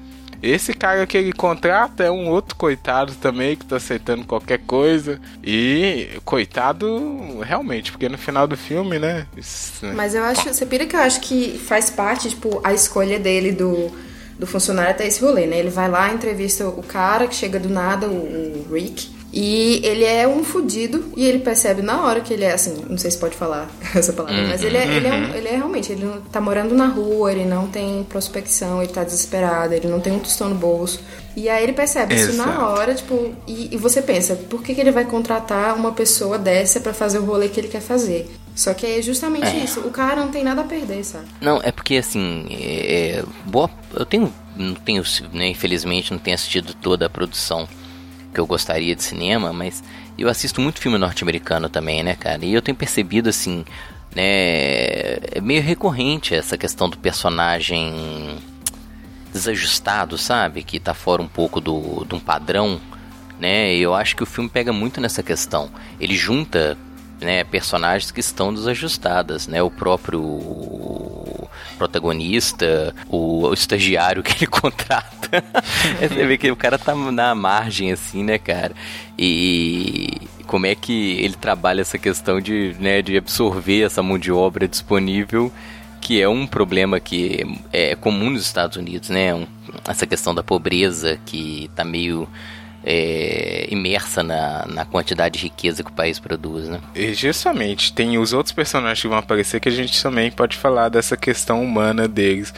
Esse 0.44 0.74
cara 0.74 1.08
que 1.08 1.18
ele 1.18 1.32
contrata 1.34 2.04
é 2.04 2.12
um 2.12 2.28
outro 2.28 2.56
coitado 2.58 3.14
também 3.16 3.56
que 3.56 3.66
tá 3.66 3.78
aceitando 3.78 4.26
qualquer 4.26 4.60
coisa. 4.60 5.20
E 5.44 6.10
coitado 6.26 7.40
realmente, 7.42 7.92
porque 7.92 8.08
no 8.10 8.18
final 8.18 8.46
do 8.46 8.56
filme, 8.58 9.00
né? 9.00 9.26
isso- 9.36 9.86
Mas 9.96 10.14
eu 10.14 10.24
acho, 10.24 10.44
você 10.54 10.66
pira 10.66 10.86
que 10.86 10.96
eu 10.96 11.00
acho 11.00 11.22
que 11.22 11.58
faz 11.58 11.90
parte, 11.90 12.30
tipo, 12.30 12.60
a 12.64 12.74
escolha 12.74 13.18
dele 13.18 13.52
do, 13.52 13.90
do 14.40 14.46
funcionário 14.48 14.92
até 14.92 15.08
esse 15.08 15.22
rolê, 15.22 15.46
né? 15.48 15.58
Ele 15.60 15.70
vai 15.70 15.90
lá, 15.90 16.12
entrevista 16.14 16.68
o 16.68 16.84
cara 16.84 17.28
que 17.28 17.36
chega 17.36 17.60
do 17.60 17.70
nada, 17.70 18.08
o, 18.08 18.66
o 18.70 18.74
Rick. 18.74 19.16
E 19.34 19.82
ele 19.86 20.06
é 20.06 20.26
um 20.28 20.42
fudido 20.44 21.12
e 21.16 21.26
ele 21.26 21.40
percebe 21.40 21.82
na 21.82 22.02
hora 22.06 22.22
que 22.22 22.34
ele 22.34 22.46
é 22.46 22.54
assim, 22.54 22.86
não 22.90 22.98
sei 22.98 23.12
se 23.12 23.18
pode 23.18 23.36
falar 23.36 23.70
essa 23.94 24.14
palavra, 24.14 24.48
mas 24.48 24.64
ele 24.64 24.78
é, 24.78 24.88
ele, 24.88 25.06
é 25.08 25.14
um- 25.14 25.36
ele 25.36 25.48
é 25.50 25.56
realmente, 25.58 25.92
ele 25.92 26.06
não- 26.06 26.22
tá 26.22 26.40
morando 26.40 26.74
na 26.74 26.88
rua, 26.88 27.32
ele 27.32 27.44
não 27.44 27.68
tem 27.68 28.04
prospecção, 28.08 28.82
ele 28.82 28.92
tá 28.92 29.04
desesperado, 29.04 29.74
ele 29.74 29.88
não 29.90 30.00
tem 30.00 30.14
um 30.14 30.20
tostão 30.20 30.48
no 30.50 30.56
bolso. 30.56 31.02
E 31.36 31.50
aí 31.50 31.62
ele 31.62 31.74
percebe 31.74 32.16
isso 32.16 32.34
na 32.34 32.46
Exato. 32.46 32.62
hora, 32.66 32.96
tipo, 32.96 33.32
e, 33.46 33.70
e 33.74 33.78
você 33.78 34.02
pensa, 34.02 34.34
por 34.36 34.64
que, 34.64 34.74
que 34.74 34.80
ele 34.82 34.92
vai 34.92 35.04
contratar 35.06 35.76
uma 35.76 35.92
pessoa 35.92 36.38
dessa 36.40 36.80
pra 36.80 36.94
fazer 36.94 37.20
o 37.20 37.26
rolê 37.26 37.50
que 37.50 37.60
ele 37.60 37.68
quer 37.68 37.82
fazer? 37.82 38.32
Só 38.58 38.74
que 38.74 38.88
é 38.88 39.02
justamente 39.04 39.56
isso, 39.64 39.82
o 39.82 39.92
cara 39.92 40.16
não 40.16 40.30
tem 40.32 40.44
nada 40.44 40.62
a 40.62 40.64
perder, 40.64 41.04
sabe? 41.04 41.28
Não, 41.40 41.62
é 41.64 41.72
porque 41.72 41.96
assim, 41.96 42.48
é, 42.50 43.24
boa, 43.46 43.70
eu 43.94 44.04
tenho 44.04 44.34
não 44.58 44.74
tenho, 44.74 45.04
né, 45.32 45.48
infelizmente, 45.50 46.12
não 46.12 46.18
tenho 46.18 46.34
assistido 46.34 46.74
toda 46.74 47.06
a 47.06 47.10
produção 47.10 47.70
que 48.34 48.40
eu 48.40 48.48
gostaria 48.48 48.96
de 48.96 49.04
cinema, 49.04 49.54
mas 49.54 49.84
eu 50.18 50.28
assisto 50.28 50.60
muito 50.60 50.82
filme 50.82 50.98
norte-americano 50.98 51.70
também, 51.70 52.02
né, 52.02 52.16
cara? 52.16 52.44
E 52.44 52.52
eu 52.52 52.62
tenho 52.62 52.76
percebido, 52.76 53.30
assim, 53.30 53.64
né, 54.16 54.24
é 55.32 55.40
meio 55.40 55.62
recorrente 55.62 56.34
essa 56.34 56.58
questão 56.58 56.90
do 56.90 56.98
personagem 56.98 58.40
desajustado, 59.32 60.18
sabe? 60.18 60.64
Que 60.64 60.80
tá 60.80 60.96
fora 60.96 61.22
um 61.22 61.28
pouco 61.28 61.62
do, 61.62 62.04
de 62.06 62.16
um 62.16 62.20
padrão, 62.20 62.82
né? 63.40 63.76
Eu 63.76 63.94
acho 63.94 64.16
que 64.16 64.24
o 64.24 64.26
filme 64.26 64.50
pega 64.50 64.74
muito 64.74 65.00
nessa 65.00 65.22
questão. 65.22 65.70
Ele 66.00 66.16
junta 66.16 66.76
né, 67.20 67.44
personagens 67.44 68.12
que 68.12 68.20
estão 68.20 68.54
desajustadas, 68.54 69.48
né? 69.48 69.62
O 69.62 69.72
próprio 69.72 71.48
protagonista, 71.78 72.94
o, 73.08 73.48
o 73.48 73.54
estagiário 73.54 74.24
que 74.24 74.34
ele 74.38 74.48
contrata. 74.48 75.44
Você 76.00 76.26
vê 76.26 76.38
que 76.38 76.52
o 76.52 76.56
cara 76.56 76.78
tá 76.78 76.96
na 76.96 77.36
margem, 77.36 77.92
assim, 77.92 78.24
né, 78.24 78.38
cara? 78.38 78.74
E 79.18 80.28
como 80.46 80.66
é 80.66 80.76
que 80.76 81.20
ele 81.20 81.36
trabalha 81.36 81.82
essa 81.82 81.98
questão 81.98 82.40
de, 82.40 82.76
né, 82.80 83.02
de 83.02 83.18
absorver 83.18 83.84
essa 83.84 84.02
mão 84.02 84.18
de 84.18 84.32
obra 84.32 84.68
disponível 84.68 85.52
que 86.00 86.22
é 86.22 86.30
um 86.30 86.48
problema 86.48 87.00
que 87.02 87.44
é 87.74 87.96
comum 87.96 88.30
nos 88.30 88.44
Estados 88.44 88.78
Unidos, 88.78 89.10
né? 89.10 89.46
Essa 89.86 90.08
questão 90.08 90.34
da 90.34 90.42
pobreza 90.42 91.20
que 91.26 91.66
está 91.66 91.84
meio 91.84 92.30
é, 92.90 93.68
imersa 93.70 94.24
na, 94.24 94.66
na 94.66 94.86
quantidade 94.86 95.38
de 95.38 95.44
riqueza 95.44 95.84
que 95.84 95.92
o 95.92 95.94
país 95.94 96.20
produz, 96.20 96.70
né? 96.70 96.80
E 96.96 97.14
justamente, 97.14 97.92
tem 97.92 98.18
os 98.18 98.32
outros 98.32 98.54
personagens 98.54 99.02
que 99.02 99.10
vão 99.10 99.18
aparecer 99.18 99.60
que 99.60 99.68
a 99.68 99.72
gente 99.72 100.02
também 100.02 100.32
pode 100.32 100.56
falar 100.56 100.88
dessa 100.88 101.18
questão 101.18 101.62
humana 101.62 102.08
deles. 102.08 102.54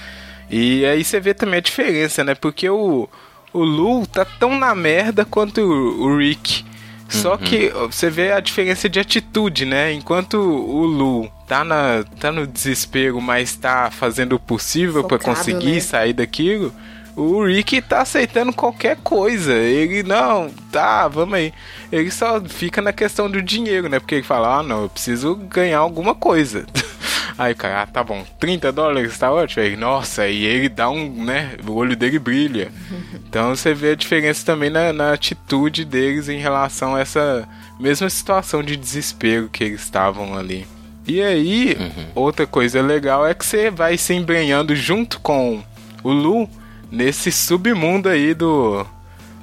E 0.48 0.86
aí 0.86 1.04
você 1.04 1.20
vê 1.20 1.34
também 1.34 1.58
a 1.58 1.62
diferença, 1.62 2.24
né? 2.24 2.36
Porque 2.36 2.70
o, 2.70 3.10
o 3.52 3.64
Lu 3.64 4.06
tá 4.06 4.24
tão 4.24 4.56
na 4.56 4.76
merda 4.76 5.26
quanto 5.26 5.62
o, 5.62 6.04
o 6.04 6.18
Rick. 6.18 6.64
Só 7.10 7.32
uhum. 7.32 7.38
que 7.38 7.70
você 7.70 8.10
vê 8.10 8.32
a 8.32 8.40
diferença 8.40 8.88
de 8.88 9.00
atitude, 9.00 9.66
né? 9.66 9.92
Enquanto 9.92 10.36
o 10.36 10.86
Lu 10.86 11.30
tá, 11.48 11.64
na, 11.64 12.06
tá 12.20 12.32
no 12.32 12.46
desespero, 12.46 13.20
mas 13.20 13.56
tá 13.56 13.90
fazendo 13.92 14.34
o 14.34 14.40
possível 14.40 15.04
para 15.04 15.18
conseguir 15.18 15.74
né? 15.74 15.80
sair 15.80 16.14
daquilo 16.14 16.74
o 17.20 17.44
Rick 17.44 17.82
tá 17.82 18.02
aceitando 18.02 18.54
qualquer 18.54 18.98
coisa. 18.98 19.54
Ele, 19.54 20.04
não, 20.04 20.50
tá, 20.72 21.08
vamos 21.08 21.34
aí. 21.36 21.54
Ele 21.92 22.10
só 22.10 22.42
fica 22.42 22.82
na 22.82 22.94
questão 22.94 23.30
do 23.30 23.42
dinheiro, 23.42 23.90
né? 23.90 24.00
Porque 24.00 24.16
ele 24.16 24.24
fala, 24.24 24.60
ah, 24.60 24.64
não, 24.64 24.84
eu 24.84 24.90
preciso 24.90 25.36
ganhar 25.36 25.80
alguma 25.80 26.16
coisa. 26.16 26.66
Aí, 27.40 27.56
cara, 27.56 27.84
ah, 27.84 27.88
tá 27.88 28.04
bom, 28.04 28.26
30 28.38 28.70
dólares 28.70 29.18
tá 29.18 29.32
ótimo. 29.32 29.64
Aí, 29.64 29.78
nossa, 29.78 30.28
e 30.28 30.44
ele 30.44 30.68
dá 30.68 30.90
um, 30.90 31.24
né? 31.24 31.56
O 31.66 31.72
olho 31.72 31.96
dele 31.96 32.20
brilha. 32.20 32.70
Então 33.30 33.56
você 33.56 33.76
vê 33.76 33.92
a 33.92 33.96
diferença 33.96 34.44
também 34.44 34.72
na, 34.72 34.92
na 34.92 35.14
atitude 35.14 35.86
deles 35.86 36.28
em 36.30 36.40
relação 36.40 36.96
a 36.96 37.00
essa 37.00 37.48
mesma 37.80 38.10
situação 38.10 38.64
de 38.64 38.76
desespero 38.76 39.48
que 39.50 39.64
eles 39.64 39.82
estavam 39.82 40.36
ali. 40.36 40.66
E 41.08 41.22
aí, 41.22 41.78
uhum. 41.80 42.06
outra 42.16 42.48
coisa 42.48 42.82
legal 42.82 43.28
é 43.28 43.36
que 43.36 43.46
você 43.46 43.70
vai 43.70 43.98
se 43.98 44.16
embrenhando 44.16 44.76
junto 44.76 45.20
com 45.20 45.64
o 46.04 46.12
Lu 46.12 46.50
nesse 46.92 47.32
submundo 47.32 48.10
aí 48.10 48.34
do 48.34 48.84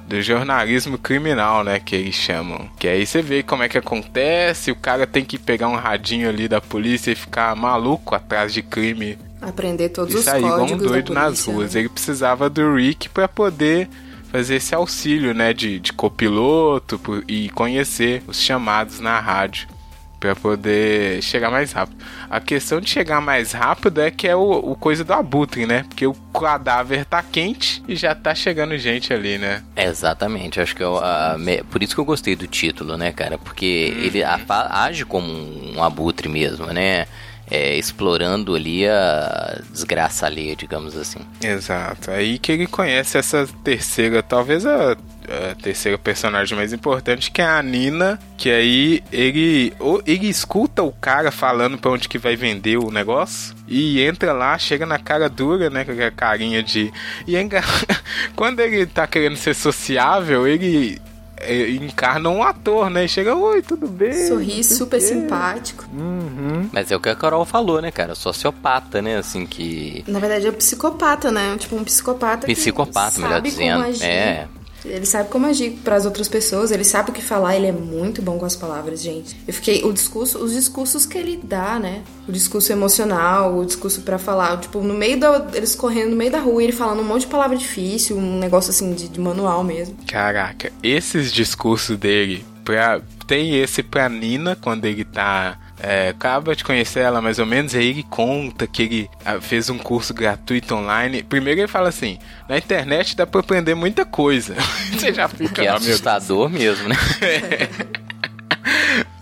do 0.07 0.21
jornalismo 0.21 0.97
criminal, 0.97 1.63
né, 1.63 1.79
que 1.79 1.95
eles 1.95 2.15
chamam. 2.15 2.69
Que 2.79 2.87
aí 2.87 3.05
você 3.05 3.21
vê 3.21 3.43
como 3.43 3.63
é 3.63 3.69
que 3.69 3.77
acontece, 3.77 4.71
o 4.71 4.75
cara 4.75 5.05
tem 5.05 5.25
que 5.25 5.37
pegar 5.37 5.67
um 5.67 5.75
radinho 5.75 6.29
ali 6.29 6.47
da 6.47 6.61
polícia 6.61 7.11
e 7.11 7.15
ficar 7.15 7.55
maluco 7.55 8.15
atrás 8.15 8.53
de 8.53 8.61
crime. 8.61 9.17
Aprender 9.41 9.89
todos 9.89 10.13
e 10.13 10.17
os 10.17 10.23
sair 10.23 10.39
igual 10.39 10.63
um 10.63 10.77
doido 10.77 11.13
nas 11.13 11.45
ruas. 11.45 11.75
Né? 11.75 11.81
Ele 11.81 11.89
precisava 11.89 12.49
do 12.49 12.73
Rick 12.75 13.09
para 13.09 13.27
poder 13.27 13.89
fazer 14.31 14.55
esse 14.55 14.73
auxílio, 14.73 15.33
né, 15.33 15.53
de, 15.53 15.79
de 15.79 15.93
copiloto 15.93 16.99
e 17.27 17.49
conhecer 17.49 18.23
os 18.27 18.39
chamados 18.39 18.99
na 18.99 19.19
rádio 19.19 19.76
para 20.19 20.35
poder 20.35 21.21
chegar 21.21 21.49
mais 21.49 21.71
rápido. 21.71 22.03
A 22.29 22.39
questão 22.39 22.81
de 22.81 22.89
chegar 22.89 23.21
mais 23.21 23.51
rápido 23.51 24.01
é 24.01 24.11
que 24.11 24.27
é 24.27 24.35
o, 24.35 24.71
o, 24.71 24.75
coisa 24.75 25.03
do 25.03 25.13
abutre, 25.13 25.65
né? 25.65 25.83
Porque 25.87 26.05
o 26.05 26.13
cadáver 26.13 27.05
tá 27.05 27.21
quente 27.21 27.83
e 27.87 27.95
já 27.95 28.13
tá 28.15 28.33
chegando 28.33 28.77
gente 28.77 29.13
ali, 29.13 29.37
né? 29.37 29.63
Exatamente, 29.75 30.59
acho 30.59 30.75
que 30.75 30.83
é 30.83 30.85
a, 30.85 31.37
por 31.69 31.81
isso 31.83 31.93
que 31.93 32.01
eu 32.01 32.05
gostei 32.05 32.35
do 32.35 32.47
título, 32.47 32.97
né, 32.97 33.11
cara? 33.11 33.37
Porque 33.37 33.93
hum. 33.95 34.01
ele 34.03 34.23
a, 34.23 34.39
age 34.83 35.05
como 35.05 35.27
um 35.27 35.83
abutre 35.83 36.27
mesmo, 36.27 36.67
né? 36.67 37.05
É, 37.49 37.77
explorando 37.77 38.53
ali 38.53 38.85
a 38.85 39.61
desgraça 39.71 40.25
alheia, 40.25 40.53
digamos 40.53 40.97
assim. 40.97 41.19
Exato. 41.41 42.11
Aí 42.11 42.37
que 42.37 42.51
ele 42.51 42.67
conhece 42.67 43.17
essa 43.17 43.47
terceira, 43.63 44.21
talvez 44.21 44.65
a 44.65 44.97
a 45.27 45.55
terceira 45.55 45.97
personagem 45.97 46.57
mais 46.57 46.73
importante, 46.73 47.31
que 47.31 47.41
é 47.41 47.45
a 47.45 47.61
Nina, 47.61 48.19
que 48.37 48.49
aí 48.49 49.03
ele, 49.11 49.73
ele 50.05 50.27
escuta 50.27 50.83
o 50.83 50.91
cara 50.91 51.31
falando 51.31 51.77
pra 51.77 51.91
onde 51.91 52.07
que 52.07 52.17
vai 52.17 52.35
vender 52.35 52.77
o 52.77 52.89
negócio 52.91 53.55
e 53.67 54.01
entra 54.01 54.31
lá, 54.31 54.57
chega 54.57 54.85
na 54.85 54.97
cara 54.97 55.29
dura, 55.29 55.69
né, 55.69 55.83
com 55.83 55.91
a 55.91 56.11
carinha 56.11 56.63
de... 56.63 56.91
E 57.25 57.35
é 57.35 57.41
enga... 57.41 57.61
quando 58.35 58.59
ele 58.59 58.85
tá 58.85 59.05
querendo 59.05 59.35
ser 59.35 59.53
sociável, 59.53 60.47
ele 60.47 60.99
é, 61.39 61.69
encarna 61.69 62.29
um 62.29 62.41
ator, 62.41 62.89
né? 62.89 63.07
Chega, 63.07 63.35
oi, 63.35 63.61
tudo 63.61 63.87
bem? 63.87 64.27
Sorri 64.27 64.63
super 64.63 64.99
simpático. 64.99 65.85
Uhum. 65.93 66.69
Mas 66.71 66.91
é 66.91 66.95
o 66.95 66.99
que 66.99 67.09
a 67.09 67.15
Carol 67.15 67.45
falou, 67.45 67.81
né, 67.81 67.91
cara? 67.91 68.15
Sociopata, 68.15 69.01
né? 69.01 69.17
Assim 69.17 69.45
que. 69.45 70.03
Na 70.07 70.19
verdade 70.19 70.47
é 70.47 70.49
um 70.49 70.53
psicopata, 70.53 71.31
né? 71.31 71.55
Tipo, 71.59 71.75
um 71.75 71.83
psicopata. 71.83 72.47
Psicopata, 72.47 73.19
melhor 73.19 73.41
dizendo. 73.41 73.85
É. 74.03 74.47
Ele 74.89 75.05
sabe 75.05 75.29
como 75.29 75.45
agir 75.45 75.71
para 75.83 75.95
as 75.95 76.05
outras 76.05 76.27
pessoas, 76.27 76.71
ele 76.71 76.83
sabe 76.83 77.11
o 77.11 77.13
que 77.13 77.21
falar, 77.21 77.55
ele 77.55 77.67
é 77.67 77.71
muito 77.71 78.21
bom 78.21 78.37
com 78.37 78.45
as 78.45 78.55
palavras, 78.55 79.01
gente. 79.01 79.35
Eu 79.47 79.53
fiquei 79.53 79.83
o 79.83 79.93
discurso, 79.93 80.37
os 80.39 80.53
discursos 80.53 81.05
que 81.05 81.17
ele 81.17 81.39
dá, 81.41 81.79
né? 81.79 82.03
O 82.27 82.31
discurso 82.31 82.71
emocional, 82.71 83.57
o 83.57 83.65
discurso 83.65 84.01
para 84.01 84.17
falar, 84.17 84.59
tipo, 84.59 84.81
no 84.81 84.93
meio 84.93 85.19
da 85.19 85.47
eles 85.53 85.75
correndo 85.75 86.11
no 86.11 86.15
meio 86.15 86.31
da 86.31 86.39
rua, 86.39 86.63
ele 86.63 86.71
falando 86.71 87.01
um 87.01 87.03
monte 87.03 87.21
de 87.21 87.27
palavra 87.27 87.57
difícil, 87.57 88.17
um 88.17 88.39
negócio 88.39 88.71
assim 88.71 88.93
de, 88.93 89.07
de 89.07 89.19
manual 89.19 89.63
mesmo. 89.63 89.95
Caraca, 90.07 90.71
esses 90.81 91.31
discursos 91.31 91.97
dele, 91.97 92.45
pra, 92.63 93.01
tem 93.25 93.55
esse 93.59 93.83
pra 93.83 94.09
Nina 94.09 94.55
quando 94.55 94.85
ele 94.85 95.03
tá 95.03 95.57
é, 95.79 96.09
acaba 96.09 96.55
de 96.55 96.63
conhecer 96.63 97.01
ela 97.01 97.21
mais 97.21 97.39
ou 97.39 97.45
menos, 97.45 97.73
e 97.73 97.77
aí 97.77 97.89
ele 97.89 98.03
conta 98.03 98.65
que 98.65 98.83
ele 98.83 99.09
ah, 99.23 99.39
fez 99.39 99.69
um 99.69 99.77
curso 99.77 100.13
gratuito 100.13 100.73
online. 100.73 101.23
Primeiro 101.23 101.61
ele 101.61 101.67
fala 101.67 101.89
assim: 101.89 102.17
na 102.49 102.57
internet 102.57 103.15
dá 103.15 103.27
pra 103.27 103.41
aprender 103.41 103.75
muita 103.75 104.05
coisa. 104.05 104.55
Você 104.91 105.13
já 105.13 105.27
fica. 105.27 105.53
Que 105.53 105.67
é 105.67 105.69
assustador 105.69 106.49
mesmo, 106.49 106.89
né? 106.89 106.95
é. 107.21 107.69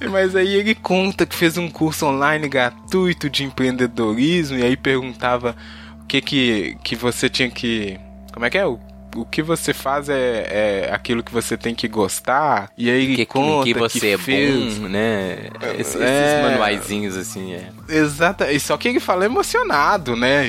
Mas 0.10 0.36
aí 0.36 0.56
ele 0.56 0.76
conta 0.76 1.26
que 1.26 1.36
fez 1.36 1.58
um 1.58 1.70
curso 1.70 2.06
online 2.06 2.48
gratuito 2.48 3.30
de 3.30 3.44
empreendedorismo 3.44 4.58
e 4.58 4.63
aí 4.63 4.78
perguntava 4.78 5.56
o 6.02 6.06
que 6.06 6.22
que, 6.22 6.78
que 6.84 6.96
você 6.96 7.30
tinha 7.30 7.50
que. 7.50 8.00
Como 8.32 8.46
é 8.46 8.50
que 8.50 8.58
é? 8.58 8.65
O 8.65 8.80
o 9.15 9.25
que 9.25 9.41
você 9.41 9.73
faz 9.73 10.10
é, 10.10 10.88
é 10.88 10.93
aquilo 10.93 11.23
que 11.23 11.32
você 11.32 11.58
tem 11.58 11.73
que 11.73 11.88
gostar. 11.88 12.69
E 12.78 12.89
aí 12.89 13.15
que, 13.15 13.25
conta 13.25 13.63
que 13.65 13.73
você 13.73 13.99
que 13.99 14.08
é 14.08 14.17
fez. 14.17 14.78
bom, 14.78 14.88
né? 14.88 15.49
Esses, 15.78 15.95
é... 15.99 16.41
esses 16.41 16.51
manuaizinhos 16.51 17.17
assim, 17.17 17.54
é. 17.54 17.69
Exato. 17.89 18.43
E 18.45 18.60
só 18.60 18.78
que 18.78 18.88
ele 18.88 18.99
fala 18.99 19.25
emocionado, 19.25 20.15
né? 20.15 20.45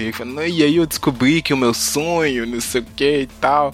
E 0.48 0.62
aí 0.62 0.76
eu 0.76 0.87
descobri 0.87 1.42
que 1.42 1.55
o 1.55 1.57
meu 1.57 1.72
sonho, 1.72 2.46
não 2.46 2.61
sei 2.61 2.81
o 2.81 2.85
que 2.85 3.20
e 3.20 3.26
tal. 3.26 3.72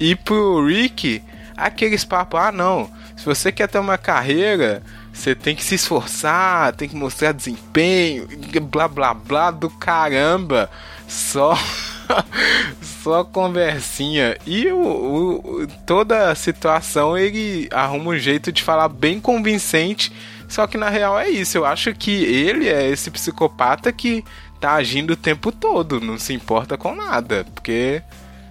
E 0.00 0.14
pro 0.16 0.66
Rick, 0.66 1.22
aqueles 1.56 2.04
papos, 2.04 2.40
ah 2.40 2.52
não, 2.52 2.90
se 3.16 3.24
você 3.24 3.52
quer 3.52 3.68
ter 3.68 3.78
uma 3.78 3.96
carreira, 3.96 4.82
você 5.12 5.34
tem 5.34 5.54
que 5.54 5.62
se 5.62 5.76
esforçar, 5.76 6.74
tem 6.74 6.88
que 6.88 6.96
mostrar 6.96 7.32
desempenho, 7.32 8.26
blá 8.62 8.88
blá 8.88 9.14
blá 9.14 9.50
do 9.50 9.70
caramba. 9.70 10.68
Só 11.06 11.56
Só 13.02 13.24
conversinha. 13.24 14.36
E 14.46 14.68
o, 14.68 14.78
o, 14.78 15.66
toda 15.86 16.30
a 16.30 16.34
situação 16.34 17.16
ele 17.16 17.68
arruma 17.72 18.10
um 18.10 18.18
jeito 18.18 18.50
de 18.50 18.62
falar 18.62 18.88
bem 18.88 19.20
convincente. 19.20 20.12
Só 20.48 20.66
que 20.66 20.76
na 20.76 20.88
real 20.88 21.18
é 21.18 21.28
isso. 21.28 21.58
Eu 21.58 21.64
acho 21.64 21.94
que 21.94 22.10
ele 22.10 22.68
é 22.68 22.88
esse 22.88 23.10
psicopata 23.10 23.92
que 23.92 24.24
tá 24.60 24.74
agindo 24.74 25.12
o 25.12 25.16
tempo 25.16 25.52
todo, 25.52 26.00
não 26.00 26.18
se 26.18 26.32
importa 26.32 26.76
com 26.76 26.94
nada. 26.94 27.46
Porque 27.54 28.02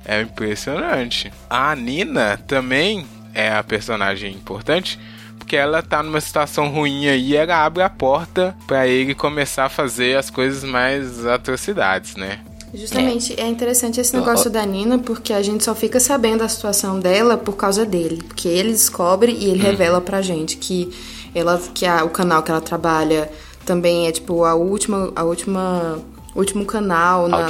é 0.06 0.22
impressionante. 0.22 1.32
A 1.50 1.76
Nina 1.76 2.38
também 2.48 3.06
é 3.34 3.52
a 3.52 3.64
personagem 3.64 4.34
importante 4.34 5.00
porque 5.44 5.58
ela 5.58 5.82
tá 5.82 6.02
numa 6.02 6.22
situação 6.22 6.70
ruim 6.70 7.08
aí 7.08 7.32
e 7.32 7.36
ela 7.36 7.66
abre 7.66 7.84
a 7.84 7.90
porta 7.90 8.56
para 8.66 8.88
ele 8.88 9.14
começar 9.14 9.66
a 9.66 9.70
fazer 9.70 10.18
as 10.18 10.30
coisas 10.30 10.64
mais 10.64 11.26
atrocidades, 11.26 12.16
né? 12.16 12.40
Justamente, 12.74 13.40
é, 13.40 13.44
é 13.44 13.48
interessante 13.48 14.00
esse 14.00 14.16
negócio 14.16 14.50
da 14.50 14.66
Nina, 14.66 14.98
porque 14.98 15.32
a 15.32 15.42
gente 15.42 15.64
só 15.64 15.76
fica 15.76 16.00
sabendo 16.00 16.44
a 16.44 16.50
situação 16.50 17.00
dela 17.00 17.38
por 17.38 17.56
causa 17.56 17.86
dele. 17.86 18.22
Porque 18.28 18.48
ele 18.48 18.72
descobre 18.72 19.32
e 19.32 19.46
ele 19.46 19.60
hum. 19.60 19.64
revela 19.64 20.02
pra 20.02 20.22
gente 20.22 20.58
que 20.58 20.92
ela 21.36 21.62
que 21.74 21.86
a, 21.86 22.04
o 22.04 22.10
canal 22.10 22.42
que 22.42 22.52
ela 22.52 22.62
trabalha 22.62 23.30
também 23.66 24.08
é 24.08 24.12
tipo 24.12 24.44
a 24.44 24.56
última 24.56 25.12
a 25.16 25.24
última 25.24 26.00
último 26.36 26.66
canal 26.66 27.28
na, 27.28 27.48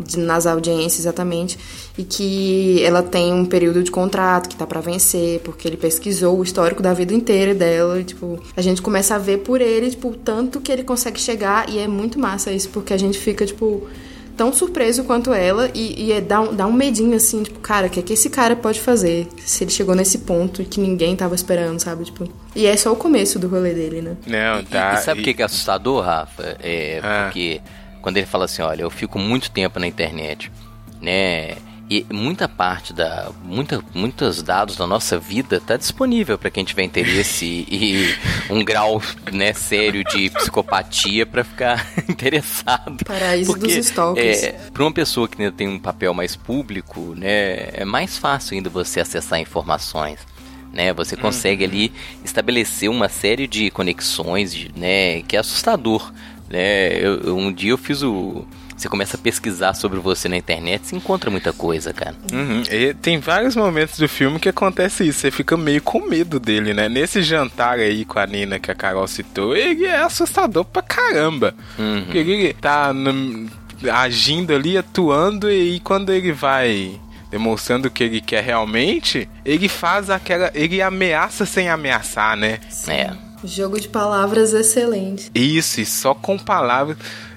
de- 0.00 0.18
nas 0.18 0.46
audiências 0.46 1.00
exatamente, 1.00 1.58
e 1.96 2.04
que 2.04 2.82
ela 2.82 3.02
tem 3.02 3.32
um 3.32 3.44
período 3.44 3.82
de 3.82 3.90
contrato 3.90 4.48
que 4.48 4.56
tá 4.56 4.66
pra 4.66 4.80
vencer, 4.80 5.40
porque 5.40 5.68
ele 5.68 5.76
pesquisou 5.76 6.38
o 6.38 6.42
histórico 6.42 6.82
da 6.82 6.92
vida 6.92 7.14
inteira 7.14 7.54
dela, 7.54 8.00
e, 8.00 8.04
tipo, 8.04 8.38
a 8.56 8.62
gente 8.62 8.82
começa 8.82 9.14
a 9.14 9.18
ver 9.18 9.38
por 9.38 9.60
ele, 9.60 9.90
tipo, 9.90 10.08
o 10.08 10.14
tanto 10.14 10.60
que 10.60 10.72
ele 10.72 10.82
consegue 10.82 11.20
chegar, 11.20 11.68
e 11.68 11.78
é 11.78 11.86
muito 11.86 12.18
massa 12.18 12.50
isso, 12.50 12.68
porque 12.70 12.92
a 12.92 12.98
gente 12.98 13.18
fica, 13.18 13.44
tipo, 13.44 13.86
tão 14.36 14.52
surpreso 14.52 15.04
quanto 15.04 15.32
ela, 15.32 15.70
e, 15.74 16.04
e 16.06 16.12
é, 16.12 16.20
dá, 16.20 16.40
um, 16.40 16.54
dá 16.54 16.66
um 16.66 16.72
medinho, 16.72 17.14
assim, 17.16 17.42
tipo, 17.42 17.58
cara, 17.60 17.86
o 17.86 17.90
que 17.90 18.00
é 18.00 18.02
que 18.02 18.12
esse 18.12 18.28
cara 18.30 18.54
pode 18.56 18.80
fazer, 18.80 19.28
se 19.38 19.64
ele 19.64 19.70
chegou 19.70 19.94
nesse 19.94 20.18
ponto 20.18 20.60
e 20.62 20.64
que 20.64 20.80
ninguém 20.80 21.14
tava 21.16 21.34
esperando, 21.34 21.80
sabe, 21.80 22.04
tipo... 22.04 22.28
E 22.54 22.66
é 22.66 22.76
só 22.76 22.92
o 22.92 22.96
começo 22.96 23.38
do 23.38 23.48
rolê 23.48 23.72
dele, 23.74 24.02
né? 24.02 24.16
Não, 24.26 24.60
E- 24.60 24.64
tá. 24.64 24.94
e 24.94 24.96
sabe 24.98 25.20
o 25.20 25.22
e- 25.22 25.24
que 25.24 25.34
que 25.34 25.42
é 25.42 25.44
assustador, 25.44 26.02
Rafa? 26.04 26.56
É 26.62 27.00
Ah. 27.02 27.24
porque 27.24 27.60
quando 28.02 28.16
ele 28.16 28.26
fala 28.26 28.44
assim, 28.44 28.62
olha, 28.62 28.82
eu 28.82 28.90
fico 28.90 29.18
muito 29.18 29.50
tempo 29.50 29.78
na 29.80 29.86
internet, 29.86 30.50
né? 31.00 31.54
E 31.90 32.06
muita 32.10 32.48
parte 32.48 32.92
da. 32.94 33.30
Muita, 33.42 33.82
muitos 33.94 34.42
dados 34.42 34.74
da 34.76 34.86
nossa 34.86 35.18
vida 35.18 35.60
tá 35.60 35.76
disponível 35.76 36.38
para 36.38 36.50
quem 36.50 36.64
tiver 36.64 36.82
interesse 36.82 37.44
e, 37.68 38.06
e 38.08 38.16
um 38.52 38.64
grau 38.64 39.02
né, 39.30 39.52
sério 39.52 40.02
de 40.04 40.30
psicopatia 40.30 41.26
para 41.26 41.44
ficar 41.44 41.86
interessado. 42.08 43.04
Paraíso 43.04 43.52
dos 43.58 43.72
stalkers. 43.76 44.42
É, 44.44 44.52
para 44.72 44.82
uma 44.82 44.92
pessoa 44.92 45.28
que 45.28 45.40
ainda 45.40 45.54
tem 45.54 45.68
um 45.68 45.78
papel 45.78 46.14
mais 46.14 46.34
público, 46.34 47.14
né, 47.16 47.68
é 47.74 47.84
mais 47.84 48.16
fácil 48.16 48.56
ainda 48.56 48.70
você 48.70 49.00
acessar 49.00 49.38
informações. 49.38 50.18
Né, 50.72 50.92
você 50.92 51.16
consegue 51.16 51.62
ali 51.64 51.92
estabelecer 52.24 52.90
uma 52.90 53.08
série 53.08 53.46
de 53.46 53.70
conexões, 53.70 54.52
de- 54.52 54.72
né, 54.74 55.22
que 55.22 55.36
é 55.36 55.38
assustador. 55.38 56.12
Né? 56.50 56.98
Eu- 56.98 57.36
um 57.36 57.52
dia 57.52 57.70
eu 57.70 57.78
fiz 57.78 58.02
o, 58.02 58.44
você 58.76 58.88
começa 58.88 59.16
a 59.16 59.20
pesquisar 59.20 59.74
sobre 59.74 59.98
você 60.00 60.28
na 60.28 60.36
internet, 60.36 60.86
você 60.86 60.96
encontra 60.96 61.30
muita 61.30 61.52
coisa, 61.52 61.92
cara. 61.92 62.14
Uhum. 62.32 62.62
E 62.70 62.92
tem 62.94 63.18
vários 63.18 63.54
momentos 63.56 63.98
do 63.98 64.08
filme 64.08 64.38
que 64.38 64.48
acontece 64.48 65.06
isso, 65.06 65.20
você 65.20 65.30
fica 65.30 65.56
meio 65.56 65.80
com 65.82 66.00
medo 66.08 66.38
dele, 66.40 66.74
né? 66.74 66.88
Nesse 66.88 67.22
jantar 67.22 67.78
aí 67.78 68.04
com 68.04 68.18
a 68.18 68.26
Nina 68.26 68.58
que 68.58 68.70
a 68.70 68.74
Carol 68.74 69.06
citou, 69.06 69.56
ele 69.56 69.84
é 69.86 70.02
assustador 70.02 70.64
pra 70.64 70.82
caramba. 70.82 71.54
Porque 72.04 72.18
ele 72.18 72.52
tá 72.54 72.92
no- 72.92 73.48
agindo 73.92 74.54
ali, 74.54 74.76
atuando, 74.78 75.50
e 75.50 75.78
quando 75.80 76.12
ele 76.12 76.32
vai 76.32 76.98
demonstrando 77.30 77.88
o 77.88 77.90
que 77.90 78.04
ele 78.04 78.20
quer 78.20 78.42
realmente, 78.44 79.28
ele 79.44 79.68
faz 79.68 80.08
aquela. 80.08 80.50
ele 80.54 80.80
ameaça 80.80 81.44
sem 81.44 81.68
ameaçar, 81.68 82.36
né? 82.36 82.60
É. 82.88 83.10
Jogo 83.46 83.78
de 83.78 83.88
palavras 83.88 84.54
excelente. 84.54 85.30
Isso, 85.34 85.80
e 85.80 85.84
só 85.84 86.14
com 86.14 86.38
palavras. 86.38 86.96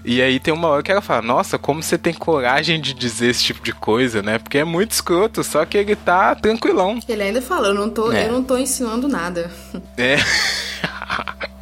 E 0.10 0.22
aí 0.22 0.40
tem 0.40 0.54
uma 0.54 0.70
hora 0.70 0.82
que 0.82 0.90
ela 0.90 1.02
fala, 1.02 1.22
nossa, 1.22 1.58
como 1.60 1.84
você 1.84 1.98
tem 1.98 2.14
coragem 2.14 2.80
de 2.80 2.94
dizer 2.94 3.28
esse 3.30 3.44
tipo 3.44 3.62
de 3.62 3.74
coisa, 3.74 4.24
né? 4.24 4.40
Porque 4.40 4.58
é 4.58 4.64
muito 4.64 4.92
escroto, 4.92 5.44
só 5.44 5.66
que 5.66 5.78
ele 5.78 5.98
tá 5.98 6.34
tranquilão. 6.34 6.98
Ele 7.10 7.24
ainda 7.24 7.42
fala, 7.42 7.68
eu 7.68 7.74
não 7.74 7.90
tô, 7.90 8.10
É. 8.14 8.26
eu 8.26 8.32
não 8.32 8.42
tô 8.42 8.58
ensinando 8.58 9.10
nada. 9.10 9.52
É. 9.98 10.16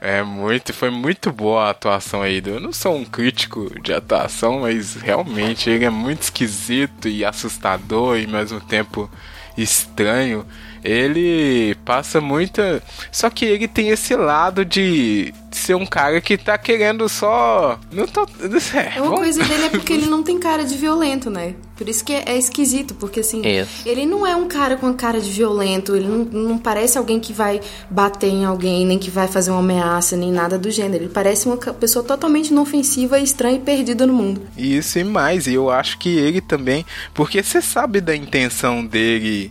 É 0.00 0.22
muito, 0.22 0.72
foi 0.72 0.90
muito 0.90 1.30
boa 1.30 1.66
a 1.66 1.70
atuação 1.70 2.22
aí. 2.22 2.42
Eu 2.44 2.58
não 2.58 2.72
sou 2.72 2.96
um 2.96 3.04
crítico 3.04 3.70
de 3.80 3.92
atuação, 3.92 4.60
mas 4.60 4.94
realmente 4.96 5.70
ele 5.70 5.84
é 5.84 5.90
muito 5.90 6.22
esquisito 6.22 7.06
e 7.06 7.24
assustador 7.24 8.18
e 8.18 8.24
ao 8.24 8.30
mesmo 8.30 8.60
tempo 8.60 9.08
estranho. 9.56 10.44
Ele 10.84 11.74
passa 11.84 12.20
muita. 12.20 12.82
Só 13.10 13.30
que 13.30 13.44
ele 13.44 13.68
tem 13.68 13.88
esse 13.90 14.14
lado 14.16 14.64
de 14.64 15.32
ser 15.50 15.74
um 15.76 15.86
cara 15.86 16.20
que 16.20 16.36
tá 16.36 16.56
querendo 16.58 17.08
só. 17.08 17.78
Não 17.92 18.06
tô. 18.06 18.22
É, 18.22 18.26
É 18.96 19.00
uma 19.00 19.10
vamos- 19.10 19.20
coisa 19.20 19.44
dele 19.44 19.64
é 19.66 19.68
porque 19.68 19.92
ele 19.92 20.06
não 20.10 20.22
tem 20.22 20.38
cara 20.38 20.64
de 20.64 20.76
violento, 20.76 21.30
né? 21.30 21.54
Por 21.76 21.88
isso 21.88 22.04
que 22.04 22.12
é, 22.12 22.36
esquisito, 22.38 22.94
porque 22.94 23.20
assim, 23.20 23.42
Isso. 23.44 23.88
ele 23.88 24.06
não 24.06 24.24
é 24.24 24.36
um 24.36 24.46
cara 24.46 24.76
com 24.76 24.86
a 24.86 24.94
cara 24.94 25.20
de 25.20 25.28
violento, 25.30 25.96
ele 25.96 26.06
não, 26.06 26.18
não 26.24 26.58
parece 26.58 26.96
alguém 26.96 27.18
que 27.18 27.32
vai 27.32 27.60
bater 27.90 28.28
em 28.28 28.44
alguém, 28.44 28.86
nem 28.86 28.98
que 29.00 29.10
vai 29.10 29.26
fazer 29.26 29.50
uma 29.50 29.58
ameaça, 29.58 30.16
nem 30.16 30.30
nada 30.30 30.56
do 30.56 30.70
gênero. 30.70 31.04
Ele 31.04 31.12
parece 31.12 31.46
uma 31.46 31.56
pessoa 31.56 32.04
totalmente 32.04 32.48
inofensiva, 32.50 33.18
estranha 33.18 33.56
e 33.56 33.60
perdida 33.60 34.06
no 34.06 34.12
mundo. 34.12 34.42
Isso 34.56 34.98
e 35.00 35.04
mais, 35.04 35.48
e 35.48 35.54
eu 35.54 35.70
acho 35.70 35.98
que 35.98 36.08
ele 36.16 36.40
também, 36.40 36.86
porque 37.12 37.42
você 37.42 37.60
sabe 37.60 38.00
da 38.00 38.14
intenção 38.14 38.84
dele, 38.86 39.50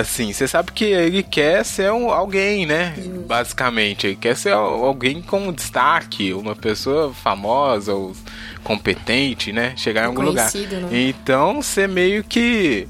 assim, 0.00 0.32
você 0.32 0.46
sabe 0.46 0.72
que 0.72 0.84
ele 0.84 1.22
quer 1.22 1.64
ser 1.64 1.90
um, 1.92 2.10
alguém, 2.10 2.66
né? 2.66 2.94
Basicamente, 3.26 4.06
ele 4.06 4.16
quer 4.16 4.36
ser 4.36 4.52
al- 4.52 4.84
alguém 4.84 5.20
com 5.22 5.52
destaque, 5.52 6.32
uma 6.32 6.54
pessoa 6.56 7.12
famosa 7.12 7.92
ou 7.94 8.14
competente, 8.62 9.52
né? 9.52 9.72
Chegar 9.76 10.02
em 10.02 10.06
algum 10.06 10.22
lugar. 10.30 10.48
Né? 10.90 11.08
Então, 11.08 11.62
você 11.62 11.86
meio 11.86 12.22
que 12.24 12.86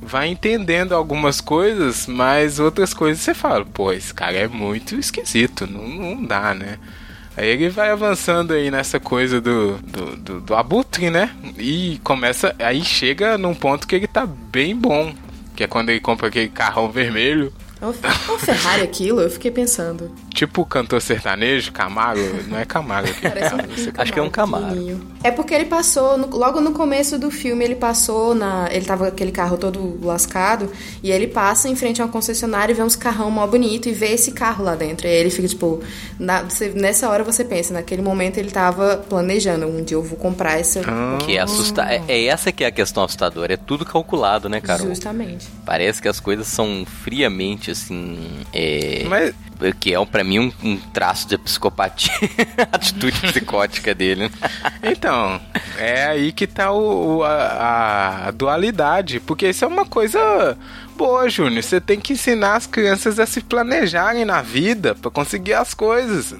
vai 0.00 0.28
entendendo 0.28 0.94
algumas 0.94 1.40
coisas, 1.40 2.06
mas 2.06 2.60
outras 2.60 2.94
coisas 2.94 3.22
você 3.22 3.34
fala, 3.34 3.64
pô, 3.64 3.92
esse 3.92 4.14
cara 4.14 4.36
é 4.36 4.46
muito 4.46 4.94
esquisito, 4.94 5.66
não, 5.66 5.86
não 5.88 6.24
dá, 6.24 6.54
né? 6.54 6.78
Aí 7.36 7.48
ele 7.48 7.68
vai 7.68 7.90
avançando 7.90 8.54
aí 8.54 8.70
nessa 8.70 8.98
coisa 8.98 9.40
do, 9.42 9.76
do, 9.78 10.16
do, 10.16 10.40
do 10.40 10.54
abutre, 10.54 11.10
né? 11.10 11.30
E 11.58 12.00
começa. 12.02 12.54
Aí 12.58 12.82
chega 12.82 13.36
num 13.36 13.54
ponto 13.54 13.86
que 13.86 13.94
ele 13.94 14.06
tá 14.06 14.24
bem 14.24 14.74
bom. 14.74 15.12
Que 15.56 15.64
é 15.64 15.66
quando 15.66 15.88
ele 15.88 16.00
compra 16.00 16.28
aquele 16.28 16.48
carrão 16.48 16.90
vermelho. 16.90 17.52
É 18.02 18.30
uma, 18.30 18.36
é 18.36 18.38
Ferrari 18.38 18.82
aquilo, 18.82 19.20
eu 19.20 19.30
fiquei 19.30 19.50
pensando. 19.50 20.10
Tipo 20.34 20.62
o 20.62 20.66
cantor 20.66 21.00
sertanejo, 21.00 21.72
Camaro. 21.72 22.20
Não 22.48 22.58
é 22.58 22.64
Camaro 22.64 23.06
aqui. 23.08 23.20
Parece 23.22 23.54
um, 23.54 23.58
cara, 23.58 24.02
Acho 24.02 24.12
que 24.12 24.18
é 24.18 24.22
um 24.22 24.30
Camaro. 24.30 24.64
pequenininho. 24.66 25.06
É 25.24 25.30
porque 25.30 25.54
ele 25.54 25.64
passou, 25.64 26.16
no- 26.18 26.36
logo 26.36 26.60
no 26.60 26.72
começo 26.72 27.18
do 27.18 27.30
filme, 27.30 27.64
ele 27.64 27.74
passou 27.76 28.34
na. 28.34 28.68
Ele 28.70 28.84
tava 28.84 29.06
com 29.06 29.12
aquele 29.12 29.32
carro 29.32 29.56
todo 29.56 29.98
lascado, 30.02 30.70
e 31.02 31.10
ele 31.10 31.26
passa 31.26 31.68
em 31.68 31.74
frente 31.76 32.00
a 32.02 32.04
uma 32.04 32.10
concessionária 32.12 32.72
e 32.72 32.76
vê 32.76 32.82
uns 32.82 32.94
carrão 32.96 33.30
mó 33.30 33.46
bonito 33.46 33.88
e 33.88 33.92
vê 33.92 34.08
esse 34.12 34.32
carro 34.32 34.62
lá 34.64 34.74
dentro. 34.74 35.06
E 35.06 35.10
aí 35.10 35.16
ele 35.16 35.30
fica 35.30 35.48
tipo. 35.48 35.80
na- 36.18 36.42
você- 36.42 36.68
nessa 36.70 37.08
hora 37.08 37.24
você 37.24 37.44
pensa, 37.44 37.72
naquele 37.74 38.02
momento 38.02 38.38
ele 38.38 38.50
tava 38.50 38.96
planejando, 39.08 39.66
um 39.66 39.82
dia 39.82 39.96
eu 39.96 40.02
vou 40.02 40.18
comprar 40.18 40.58
essa. 40.60 40.80
Que 41.24 41.36
é 41.36 41.40
assustar. 41.40 41.90
É, 41.92 42.02
é 42.08 42.24
essa 42.26 42.52
que 42.52 42.62
é 42.62 42.66
a 42.66 42.70
questão 42.70 43.02
assustadora. 43.04 43.54
É 43.54 43.56
tudo 43.56 43.84
calculado, 43.84 44.48
né, 44.48 44.60
Carol? 44.60 44.86
Justamente. 44.88 45.46
Parece 45.64 46.00
que 46.02 46.08
as 46.08 46.20
coisas 46.20 46.46
são 46.46 46.84
friamente 47.02 47.70
assim. 47.76 48.18
É, 48.52 49.04
Mas 49.08 49.34
Que 49.80 49.94
é 49.94 50.04
pra 50.06 50.22
mim 50.24 50.38
um, 50.38 50.52
um 50.62 50.76
traço 50.76 51.28
de 51.28 51.36
psicopatia. 51.38 52.12
atitude 52.72 53.18
psicótica 53.20 53.94
dele. 53.94 54.30
Então, 54.82 55.40
é 55.78 56.06
aí 56.06 56.32
que 56.32 56.46
tá 56.46 56.72
o, 56.72 57.18
o- 57.18 57.24
a, 57.24 58.26
a 58.26 58.30
dualidade. 58.30 59.20
Porque 59.20 59.48
isso 59.48 59.64
é 59.64 59.68
uma 59.68 59.84
coisa 59.86 60.56
boa, 60.96 61.28
Júnior. 61.28 61.62
Você 61.62 61.80
tem 61.80 62.00
que 62.00 62.12
ensinar 62.12 62.56
as 62.56 62.66
crianças 62.66 63.18
a 63.18 63.26
se 63.26 63.40
planejarem 63.40 64.24
na 64.24 64.42
vida 64.42 64.94
pra 64.94 65.10
conseguir 65.10 65.54
as 65.54 65.74
coisas. 65.74 66.34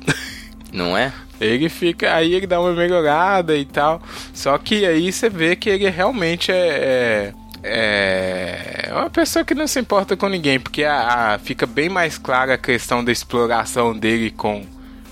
Não 0.72 0.96
é? 0.96 1.12
Ele 1.40 1.68
fica, 1.68 2.14
aí 2.14 2.32
ele 2.34 2.46
dá 2.46 2.58
uma 2.60 2.72
melhorada 2.72 3.54
e 3.56 3.64
tal. 3.66 4.00
Só 4.32 4.56
que 4.58 4.86
aí 4.86 5.12
você 5.12 5.28
vê 5.28 5.54
que 5.54 5.68
ele 5.68 5.88
realmente 5.90 6.50
é, 6.50 6.54
é, 6.56 7.32
é 7.66 8.88
uma 8.92 9.10
pessoa 9.10 9.44
que 9.44 9.54
não 9.54 9.66
se 9.66 9.78
importa 9.80 10.16
com 10.16 10.28
ninguém, 10.28 10.58
porque 10.60 10.84
a, 10.84 11.34
a- 11.34 11.38
fica 11.38 11.66
bem 11.66 11.88
mais 11.88 12.16
clara 12.18 12.54
a 12.54 12.58
questão 12.58 13.04
da 13.04 13.12
exploração 13.12 13.96
dele 13.96 14.30
com 14.30 14.64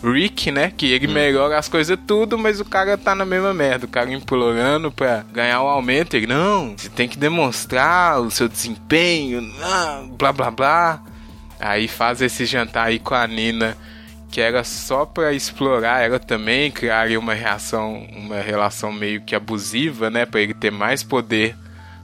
Rick, 0.03 0.51
né? 0.51 0.71
Que 0.77 0.93
ele 0.93 1.07
melhora 1.07 1.59
as 1.59 1.69
coisas 1.69 1.99
tudo, 2.07 2.37
mas 2.39 2.61
o 2.61 2.65
cara 2.65 2.97
tá 2.99 3.15
na 3.15 3.25
mesma 3.25 3.55
merda. 3.55 3.87
O 3.87 3.89
cara 3.89 4.13
implorando 4.13 4.93
pra 4.93 5.25
ganhar 5.33 5.63
um 5.63 5.67
aumento. 5.69 6.15
Ele, 6.15 6.27
não, 6.27 6.75
você 6.77 6.89
tem 6.91 7.09
que 7.09 7.17
demonstrar 7.17 8.21
o 8.21 8.31
seu 8.31 8.49
desempenho, 8.49 9.41
blá 10.19 10.33
blá 10.33 10.51
blá. 10.51 11.03
Aí 11.59 11.89
faz 11.89 12.21
esse 12.21 12.45
jantar 12.45 12.89
aí 12.89 12.99
com 12.99 13.15
a 13.15 13.27
Nina 13.27 13.77
que 14.31 14.41
era 14.41 14.65
só 14.65 15.07
pra 15.07 15.33
explorar 15.33 16.03
ela 16.05 16.19
também, 16.19 16.69
criaria 16.69 17.17
uma 17.21 17.35
reação, 17.35 18.05
uma 18.17 18.41
relação 18.41 18.91
meio 18.93 19.21
que 19.21 19.33
abusiva, 19.33 20.11
né, 20.11 20.27
Pra 20.27 20.41
ele 20.41 20.53
ter 20.53 20.73
mais 20.73 21.05
poder 21.05 21.55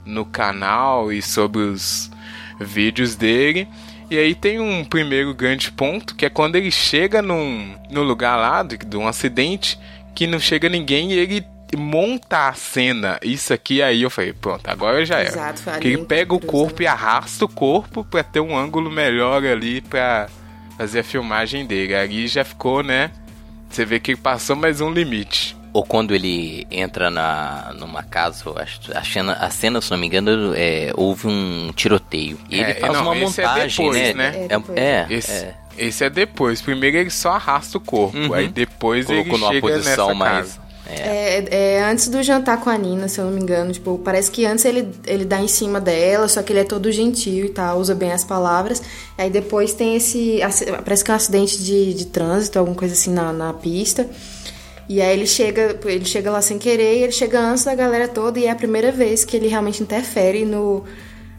no 0.05 0.25
canal 0.25 1.11
e 1.11 1.21
sobre 1.21 1.61
os 1.61 2.11
vídeos 2.59 3.15
dele. 3.15 3.67
E 4.09 4.17
aí 4.17 4.35
tem 4.35 4.59
um 4.59 4.83
primeiro 4.83 5.33
grande 5.33 5.71
ponto, 5.71 6.15
que 6.15 6.25
é 6.25 6.29
quando 6.29 6.55
ele 6.55 6.69
chega 6.69 7.21
num, 7.21 7.75
no 7.89 8.03
lugar 8.03 8.35
lá 8.35 8.61
de, 8.61 8.77
de 8.77 8.97
um 8.97 9.07
acidente, 9.07 9.79
que 10.13 10.27
não 10.27 10.39
chega 10.39 10.67
ninguém 10.67 11.13
e 11.13 11.17
ele 11.17 11.45
monta 11.77 12.49
a 12.49 12.53
cena. 12.53 13.17
Isso 13.23 13.53
aqui 13.53 13.81
aí 13.81 14.01
eu 14.01 14.09
falei, 14.09 14.33
pronto, 14.33 14.67
agora 14.67 15.05
já 15.05 15.19
era. 15.19 15.29
Exato, 15.29 15.79
que 15.79 15.87
ele 15.87 16.05
pega 16.05 16.33
o 16.33 16.39
corpo 16.39 16.81
e 16.81 16.87
arrasta 16.87 17.45
o 17.45 17.49
corpo 17.49 18.03
pra 18.03 18.23
ter 18.23 18.41
um 18.41 18.57
ângulo 18.57 18.91
melhor 18.91 19.45
ali 19.45 19.79
pra 19.79 20.27
fazer 20.77 20.99
a 20.99 21.03
filmagem 21.03 21.65
dele. 21.65 21.95
Ali 21.95 22.27
já 22.27 22.43
ficou, 22.43 22.83
né? 22.83 23.11
Você 23.69 23.85
vê 23.85 23.99
que 23.99 24.11
ele 24.11 24.19
passou 24.19 24.55
mais 24.55 24.81
um 24.81 24.91
limite. 24.91 25.55
Ou 25.73 25.83
quando 25.85 26.13
ele 26.13 26.67
entra 26.69 27.09
na, 27.09 27.73
numa 27.77 28.03
casa, 28.03 28.43
a, 28.93 29.03
cena, 29.03 29.33
a 29.33 29.49
cena, 29.49 29.79
se 29.79 29.89
não 29.89 29.97
me 29.97 30.07
engano, 30.07 30.53
é, 30.55 30.91
houve 30.95 31.27
um 31.27 31.71
tiroteio. 31.75 32.37
E 32.49 32.59
ele 32.59 32.71
É, 32.71 32.73
faz 32.75 32.91
não, 32.93 33.03
uma 33.03 33.15
é 33.15 33.19
montagem, 33.21 33.85
depois, 33.85 34.01
né? 34.01 34.13
né? 34.13 34.35
É 34.35 34.43
É, 34.43 34.47
depois. 34.47 34.77
é, 34.77 35.05
Esse 35.09 35.31
é. 35.31 35.55
esse 35.77 36.03
é 36.03 36.09
depois. 36.09 36.61
Primeiro 36.61 36.97
ele 36.97 37.09
só 37.09 37.31
arrasta 37.31 37.77
o 37.77 37.81
corpo. 37.81 38.17
Uhum. 38.17 38.33
Aí 38.33 38.49
depois 38.49 39.05
Colocou 39.05 39.33
ele 39.33 39.37
numa 39.41 39.53
chega 39.53 39.61
posição 39.61 40.07
nessa 40.07 40.19
mais. 40.19 40.47
casa. 40.47 40.71
É, 40.93 41.75
é, 41.77 41.83
antes 41.85 42.09
do 42.09 42.21
jantar 42.21 42.59
com 42.59 42.69
a 42.69 42.77
Nina, 42.77 43.07
se 43.07 43.17
eu 43.19 43.23
não 43.25 43.31
me 43.31 43.39
engano. 43.39 43.71
Tipo, 43.71 43.97
parece 44.03 44.29
que 44.29 44.45
antes 44.45 44.65
ele, 44.65 44.89
ele 45.07 45.23
dá 45.23 45.39
em 45.39 45.47
cima 45.47 45.79
dela, 45.79 46.27
só 46.27 46.41
que 46.43 46.51
ele 46.51 46.59
é 46.59 46.63
todo 46.65 46.91
gentil 46.91 47.45
e 47.45 47.49
tal, 47.49 47.79
usa 47.79 47.95
bem 47.95 48.11
as 48.11 48.25
palavras. 48.25 48.81
Aí 49.17 49.29
depois 49.29 49.73
tem 49.73 49.95
esse. 49.95 50.41
Parece 50.83 51.01
que 51.05 51.11
é 51.11 51.13
um 51.13 51.17
acidente 51.17 51.63
de, 51.63 51.93
de 51.93 52.05
trânsito, 52.07 52.59
alguma 52.59 52.75
coisa 52.75 52.93
assim 52.93 53.13
na, 53.13 53.31
na 53.31 53.53
pista. 53.53 54.05
E 54.91 55.01
aí 55.01 55.13
ele 55.13 55.25
chega, 55.25 55.79
ele 55.85 56.03
chega 56.03 56.29
lá 56.29 56.41
sem 56.41 56.59
querer, 56.59 56.97
e 56.97 57.03
ele 57.03 57.13
chega 57.13 57.39
antes 57.39 57.63
da 57.63 57.73
galera 57.73 58.09
toda 58.09 58.37
e 58.37 58.47
é 58.47 58.51
a 58.51 58.55
primeira 58.55 58.91
vez 58.91 59.23
que 59.23 59.37
ele 59.37 59.47
realmente 59.47 59.81
interfere 59.81 60.43
no, 60.43 60.83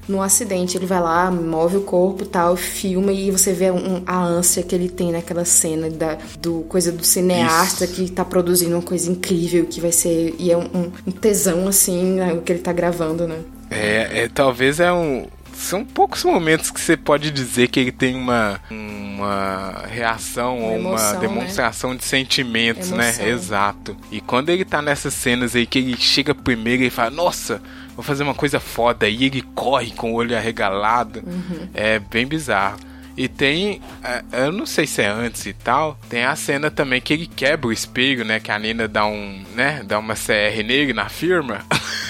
no 0.08 0.22
acidente. 0.22 0.78
Ele 0.78 0.86
vai 0.86 1.02
lá, 1.02 1.30
move 1.30 1.76
o 1.76 1.82
corpo 1.82 2.24
tal, 2.24 2.56
filma 2.56 3.12
e 3.12 3.30
você 3.30 3.52
vê 3.52 3.70
um, 3.70 4.02
a 4.06 4.24
ânsia 4.24 4.62
que 4.62 4.74
ele 4.74 4.88
tem 4.88 5.12
naquela 5.12 5.44
cena 5.44 5.90
da 5.90 6.16
do 6.40 6.62
coisa 6.62 6.90
do 6.90 7.04
cineasta 7.04 7.84
Isso. 7.84 7.92
que 7.92 8.10
tá 8.10 8.24
produzindo 8.24 8.74
uma 8.74 8.80
coisa 8.80 9.10
incrível 9.10 9.66
que 9.66 9.82
vai 9.82 9.92
ser. 9.92 10.34
E 10.38 10.50
é 10.50 10.56
um, 10.56 10.90
um 11.06 11.12
tesão, 11.12 11.68
assim, 11.68 12.14
né, 12.14 12.32
o 12.32 12.40
que 12.40 12.52
ele 12.52 12.60
tá 12.60 12.72
gravando, 12.72 13.28
né? 13.28 13.40
É, 13.70 14.22
é 14.22 14.28
talvez 14.28 14.80
é 14.80 14.90
um 14.90 15.26
são 15.62 15.84
poucos 15.84 16.24
momentos 16.24 16.70
que 16.70 16.80
você 16.80 16.96
pode 16.96 17.30
dizer 17.30 17.68
que 17.68 17.78
ele 17.80 17.92
tem 17.92 18.14
uma, 18.14 18.60
uma 18.70 19.84
reação 19.88 20.58
uma 20.58 20.66
ou 20.66 20.78
uma 20.78 21.12
né? 21.12 21.20
demonstração 21.20 21.90
né? 21.90 21.96
de 21.96 22.04
sentimentos, 22.04 22.90
né? 22.90 23.08
Emoção. 23.08 23.24
né? 23.24 23.30
Exato. 23.30 23.96
E 24.10 24.20
quando 24.20 24.50
ele 24.50 24.64
tá 24.64 24.82
nessas 24.82 25.14
cenas 25.14 25.54
aí 25.54 25.64
que 25.64 25.78
ele 25.78 25.96
chega 25.96 26.34
primeiro 26.34 26.82
e 26.82 26.90
fala, 26.90 27.10
nossa, 27.10 27.62
vou 27.94 28.02
fazer 28.02 28.22
uma 28.22 28.34
coisa 28.34 28.58
foda, 28.58 29.08
e 29.08 29.24
ele 29.24 29.42
corre 29.54 29.92
com 29.92 30.12
o 30.12 30.14
olho 30.14 30.36
arregalado, 30.36 31.22
uhum. 31.24 31.68
é 31.72 31.98
bem 31.98 32.26
bizarro. 32.26 32.78
E 33.16 33.28
tem, 33.28 33.80
é, 34.02 34.22
eu 34.44 34.52
não 34.52 34.64
sei 34.64 34.86
se 34.86 35.02
é 35.02 35.08
antes 35.08 35.44
e 35.46 35.52
tal, 35.52 35.98
tem 36.08 36.24
a 36.24 36.34
cena 36.34 36.70
também 36.70 37.00
que 37.00 37.12
ele 37.12 37.26
quebra 37.26 37.68
o 37.68 37.72
espelho, 37.72 38.24
né? 38.24 38.40
Que 38.40 38.50
a 38.50 38.58
Nina 38.58 38.88
dá 38.88 39.06
um, 39.06 39.42
né? 39.54 39.82
Dá 39.84 39.98
uma 39.98 40.14
CR 40.14 40.62
nele 40.64 40.92
na 40.92 41.08
firma. 41.08 41.64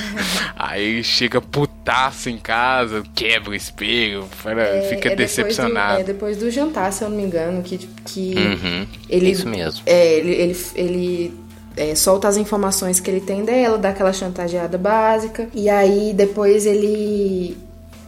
Aí 0.57 0.85
ele 0.85 1.03
chega 1.03 1.41
putaço 1.41 2.31
em 2.31 2.39
casa, 2.39 3.03
quebra 3.15 3.51
o 3.51 3.55
espelho, 3.55 4.29
é, 4.45 4.89
fica 4.89 5.13
é 5.13 5.17
decepcionado. 5.17 5.97
Do, 5.97 6.01
é 6.01 6.05
depois 6.05 6.37
do 6.37 6.51
jantar, 6.51 6.93
se 6.93 7.03
eu 7.03 7.11
não 7.11 7.17
me 7.17 7.25
engano, 7.25 7.63
que, 7.63 7.79
que 7.79 8.35
uhum, 8.37 8.87
ele. 9.09 9.31
Isso 9.31 9.49
mesmo. 9.49 9.83
É, 9.87 10.19
ele, 10.19 10.31
ele, 10.31 10.57
ele 10.77 11.35
é, 11.77 11.95
solta 11.95 12.29
as 12.29 12.37
informações 12.37 13.01
que 13.01 13.11
ele 13.11 13.21
tem 13.21 13.45
dela, 13.45 13.77
dá 13.77 13.91
aquela 13.91 14.13
chantageada 14.13 14.79
básica. 14.79 15.49
E 15.53 15.69
aí 15.69 16.13
depois 16.15 16.67
ele 16.67 17.57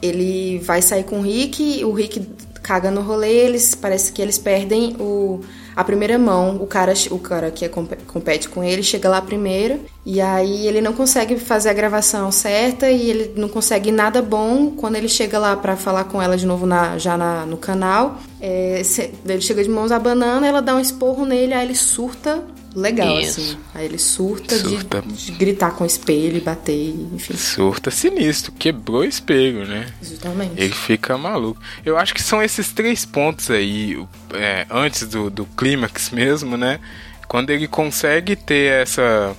ele 0.03 0.59
vai 0.59 0.83
sair 0.83 1.05
com 1.05 1.21
o 1.21 1.23
Rick, 1.23 1.83
o 1.85 1.93
Rick 1.93 2.21
caga 2.65 2.91
no 2.91 3.03
rolê, 3.03 3.31
eles 3.31 3.75
parece 3.75 4.11
que 4.11 4.23
eles 4.23 4.39
perdem 4.39 4.97
o 4.99 5.41
a 5.77 5.83
primeira 5.83 6.17
mão, 6.19 6.57
o 6.57 6.67
cara, 6.67 6.95
o 7.11 7.19
cara 7.19 7.51
que 7.51 7.65
é, 7.65 7.69
compete 7.69 8.49
com 8.49 8.63
ele 8.63 8.83
chega 8.83 9.09
lá 9.09 9.21
primeiro 9.21 9.81
e 10.07 10.21
aí 10.21 10.69
ele 10.69 10.81
não 10.81 10.93
consegue 10.93 11.37
fazer 11.37 11.69
a 11.69 11.73
gravação 11.73 12.31
certa 12.31 12.89
e 12.89 13.11
ele 13.11 13.33
não 13.37 13.49
consegue 13.49 13.91
nada 13.91 14.23
bom 14.23 14.71
quando 14.71 14.95
ele 14.95 15.09
chega 15.09 15.37
lá 15.37 15.57
para 15.57 15.77
falar 15.77 16.05
com 16.05 16.23
ela 16.23 16.37
de 16.37 16.47
novo 16.47 16.65
na, 16.65 16.97
já 16.97 17.17
na, 17.17 17.45
no 17.45 17.57
canal. 17.57 18.19
É, 18.41 18.83
ele 19.27 19.41
chega 19.41 19.65
de 19.65 19.69
mãos 19.69 19.91
abanando, 19.91 20.47
ela 20.47 20.63
dá 20.63 20.77
um 20.77 20.81
esporro 20.81 21.27
nele, 21.27 21.53
aí 21.53 21.67
ele 21.67 21.75
surta 21.75 22.41
legal, 22.75 23.21
Isso. 23.21 23.41
assim. 23.41 23.59
Aí 23.75 23.85
ele 23.87 23.99
surta, 23.99 24.57
surta. 24.57 25.03
De, 25.03 25.27
de, 25.27 25.33
gritar 25.33 25.73
com 25.73 25.85
o 25.85 25.87
espelho 25.87 26.37
e 26.37 26.41
bater, 26.41 26.95
enfim. 27.13 27.37
Surta 27.37 27.91
sinistro, 27.91 28.53
quebrou 28.53 29.01
o 29.01 29.05
espelho, 29.05 29.67
né? 29.67 29.93
Exatamente. 30.03 30.61
Ele 30.61 30.75
fica 30.75 31.17
maluco. 31.17 31.61
Eu 31.85 31.97
acho 31.97 32.15
que 32.15 32.23
são 32.23 32.43
esses 32.43 32.73
três 32.73 33.05
pontos 33.05 33.51
aí, 33.51 33.97
é, 34.33 34.67
antes 34.71 35.07
do, 35.07 35.31
do 35.31 35.45
clímax 35.47 36.11
mesmo, 36.11 36.57
né? 36.57 36.81
Quando 37.29 37.51
ele 37.51 37.67
consegue 37.67 38.37
ter 38.37 38.83
essa, 38.83 39.35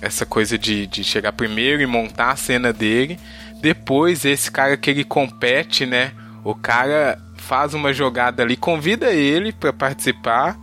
essa 0.00 0.24
coisa 0.24 0.56
de, 0.56 0.86
de 0.86 1.04
chegar 1.04 1.32
primeiro 1.32 1.82
e 1.82 1.86
montar 1.86 2.30
a 2.30 2.36
cena 2.36 2.72
dele. 2.72 3.18
Depois, 3.60 4.24
esse 4.24 4.50
cara 4.50 4.76
que 4.76 4.90
ele 4.90 5.04
compete, 5.04 5.84
né? 5.84 6.12
O 6.44 6.54
cara 6.54 7.20
faz 7.36 7.74
uma 7.74 7.92
jogada 7.92 8.42
ali, 8.42 8.56
convida 8.56 9.12
ele 9.12 9.52
para 9.52 9.72
participar 9.72 10.58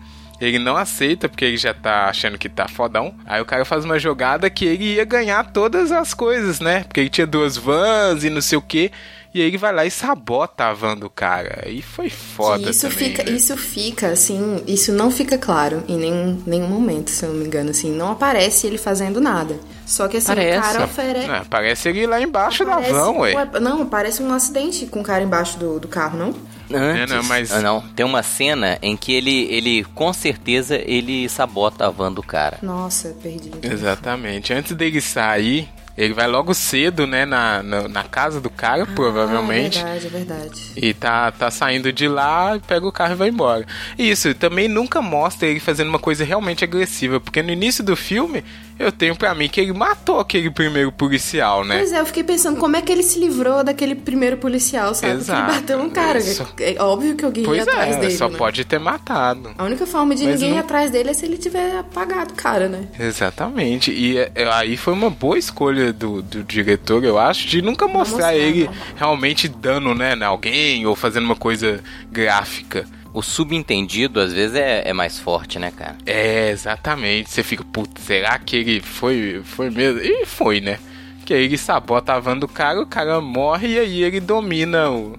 ele 0.45 0.60
não 0.60 0.77
aceita 0.77 1.27
porque 1.27 1.45
ele 1.45 1.58
já 1.58 1.73
tá 1.73 2.05
achando 2.05 2.38
que 2.38 2.49
tá 2.49 2.67
fodão. 2.67 3.13
Aí 3.25 3.41
o 3.41 3.45
cara 3.45 3.65
faz 3.65 3.86
uma 3.86 3.97
jogada 3.99 4.49
que 4.49 4.65
ele 4.65 4.95
ia 4.95 5.05
ganhar 5.05 5.51
todas 5.51 5.91
as 5.91 6.13
coisas, 6.13 6.60
né? 6.60 6.84
Porque 6.84 6.99
ele 6.99 7.10
tinha 7.10 7.27
duas 7.27 7.58
vans 7.58 8.23
e 8.23 8.29
não 8.29 8.41
sei 8.41 8.58
o 8.58 8.62
que. 8.62 8.91
E 9.34 9.41
aí 9.41 9.47
ele 9.47 9.58
vai 9.58 9.73
lá 9.73 9.86
e 9.86 9.91
sabota 9.91 10.63
a 10.63 10.73
van 10.73 10.95
do 10.95 11.10
cara. 11.10 11.63
Aí 11.65 11.81
foi 11.81 12.10
foda 12.10 12.69
isso 12.69 12.89
também, 12.89 12.97
fica 12.97 13.23
né? 13.23 13.31
Isso 13.31 13.58
fica, 13.58 14.08
assim, 14.08 14.63
isso 14.65 14.93
não 14.93 15.12
fica 15.12 15.38
claro 15.38 15.84
em 15.89 15.97
nenhum, 15.97 16.41
nenhum 16.45 16.69
momento, 16.69 17.10
se 17.10 17.25
eu 17.25 17.31
não 17.31 17.39
me 17.39 17.45
engano, 17.45 17.71
assim. 17.71 17.91
Não 17.91 18.13
aparece 18.13 18.65
ele 18.65 18.77
fazendo 18.77 19.19
nada. 19.19 19.60
Só 19.86 20.08
que 20.08 20.17
assim, 20.17 20.27
parece. 20.27 20.58
o 20.58 20.62
cara 20.62 20.86
oferece... 20.86 21.27
Não, 21.27 21.45
parece 21.45 21.89
ele 21.89 22.08
lá 22.08 22.21
embaixo 22.21 22.63
aparece, 22.63 22.93
da 22.93 22.97
van, 22.97 23.12
ué. 23.12 23.34
Não, 23.60 23.86
parece 23.86 24.23
um 24.23 24.31
acidente 24.31 24.86
com 24.86 25.01
o 25.01 25.03
cara 25.03 25.21
embaixo 25.21 25.60
do, 25.60 25.81
do 25.81 25.88
carro, 25.89 26.17
não? 26.17 26.34
Antes, 26.71 27.12
é, 27.12 27.15
não, 27.15 27.23
mas... 27.23 27.51
Ah, 27.51 27.62
não, 27.62 27.82
tem 27.82 28.06
uma 28.06 28.23
cena 28.23 28.78
em 28.82 28.97
que 28.97 29.13
ele, 29.13 29.45
ele, 29.51 29.84
com 29.95 30.12
certeza, 30.12 30.75
ele 30.75 31.28
sabota 31.30 31.88
a 31.88 31.89
van 31.89 32.12
do 32.12 32.23
cara. 32.23 32.58
Nossa, 32.62 33.15
perdi. 33.21 33.51
Exatamente. 33.62 34.54
Antes 34.54 34.73
dele 34.73 35.01
sair, 35.01 35.69
ele 35.97 36.13
vai 36.13 36.28
logo 36.28 36.54
cedo, 36.54 37.08
né, 37.08 37.25
na, 37.25 37.63
na, 37.63 37.88
na 37.88 38.04
casa 38.04 38.41
do 38.41 38.49
cara, 38.49 38.84
ah, 38.84 38.86
provavelmente. 38.86 39.80
É 39.80 39.84
verdade, 39.84 40.08
é 40.08 40.10
verdade. 40.10 40.62
E 40.75 40.93
tá, 40.93 41.32
tá 41.32 41.49
saindo 41.49 41.91
de 41.93 42.08
lá, 42.08 42.60
pega 42.67 42.86
o 42.86 42.91
carro 42.91 43.13
e 43.13 43.17
vai 43.17 43.30
embora. 43.30 43.65
Isso, 43.97 44.34
também 44.34 44.67
nunca 44.67 45.01
mostra 45.01 45.47
ele 45.47 45.60
fazendo 45.60 45.88
uma 45.88 45.99
coisa 45.99 46.25
realmente 46.25 46.63
agressiva, 46.63 47.19
porque 47.19 47.41
no 47.41 47.51
início 47.51 47.84
do 47.84 47.95
filme 47.95 48.43
eu 48.77 48.91
tenho 48.91 49.15
para 49.15 49.33
mim 49.33 49.47
que 49.47 49.61
ele 49.61 49.73
matou 49.73 50.19
aquele 50.19 50.49
primeiro 50.49 50.91
policial, 50.91 51.63
né? 51.63 51.77
Pois 51.77 51.91
é, 51.91 51.99
eu 51.99 52.05
fiquei 52.05 52.23
pensando 52.23 52.59
como 52.59 52.75
é 52.75 52.81
que 52.81 52.91
ele 52.91 53.03
se 53.03 53.19
livrou 53.19 53.63
daquele 53.63 53.95
primeiro 53.95 54.38
policial, 54.38 54.93
sabe? 54.93 55.13
Exato. 55.13 55.39
Porque 55.39 55.51
ele 55.51 55.61
bateu 55.61 55.79
um 55.79 55.89
cara. 55.89 56.19
É 56.59 56.81
óbvio 56.81 57.15
que 57.15 57.23
alguém 57.23 57.43
pois 57.43 57.57
ia 57.57 57.63
é, 57.63 57.73
atrás 57.73 57.95
dele. 57.97 58.17
Só 58.17 58.29
né? 58.29 58.38
pode 58.38 58.65
ter 58.65 58.79
matado. 58.79 59.53
A 59.57 59.63
única 59.63 59.85
forma 59.85 60.15
de 60.15 60.25
Mas 60.25 60.35
ninguém 60.35 60.51
não... 60.51 60.57
ir 60.57 60.59
atrás 60.59 60.91
dele 60.91 61.09
é 61.09 61.13
se 61.13 61.25
ele 61.25 61.38
tiver 61.38 61.77
apagado 61.77 62.33
o 62.33 62.35
cara, 62.35 62.67
né? 62.67 62.88
Exatamente. 62.99 63.91
E 63.91 64.17
é, 64.17 64.31
é, 64.35 64.47
aí 64.51 64.75
foi 64.75 64.93
uma 64.93 65.09
boa 65.09 65.38
escolha 65.38 65.93
do, 65.93 66.21
do 66.21 66.43
diretor, 66.43 67.03
eu 67.03 67.17
acho, 67.17 67.47
de 67.47 67.61
nunca 67.61 67.88
mostrar, 67.88 68.33
mostrar 68.33 68.35
ele 68.35 68.65
não. 68.65 68.73
realmente 68.95 69.47
dando, 69.47 69.93
né, 69.95 70.15
em 70.15 70.23
alguém 70.23 70.85
ou 70.85 70.95
fazendo 70.95 71.25
uma 71.25 71.35
coisa 71.35 71.81
gráfica 72.11 72.85
o 73.15 73.21
subentendido 73.21 74.19
às 74.19 74.34
vezes 74.34 74.58
é, 74.58 74.89
é, 74.89 74.93
mais 74.93 75.17
forte, 75.17 75.58
né, 75.58 75.71
cara? 75.71 75.95
É, 76.06 76.49
exatamente. 76.49 77.32
Você 77.32 77.41
fica, 77.43 77.63
putz, 77.63 78.04
será 78.04 78.38
que 78.38 78.58
ele 78.58 78.82
foi, 78.82 79.41
foi 79.41 79.69
mesmo? 79.69 80.01
E 80.01 80.25
foi, 80.25 80.60
né? 80.60 80.78
Que 81.25 81.34
aí 81.34 81.45
ele 81.45 81.58
sabota 81.58 82.13
a 82.13 82.19
van 82.19 82.38
do 82.38 82.47
cara, 82.47 82.82
o 82.82 82.86
cara 82.86 83.21
morre 83.21 83.69
e 83.69 83.80
aí 83.80 84.04
ele 84.04 84.19
domina 84.19 84.91
o, 84.91 85.17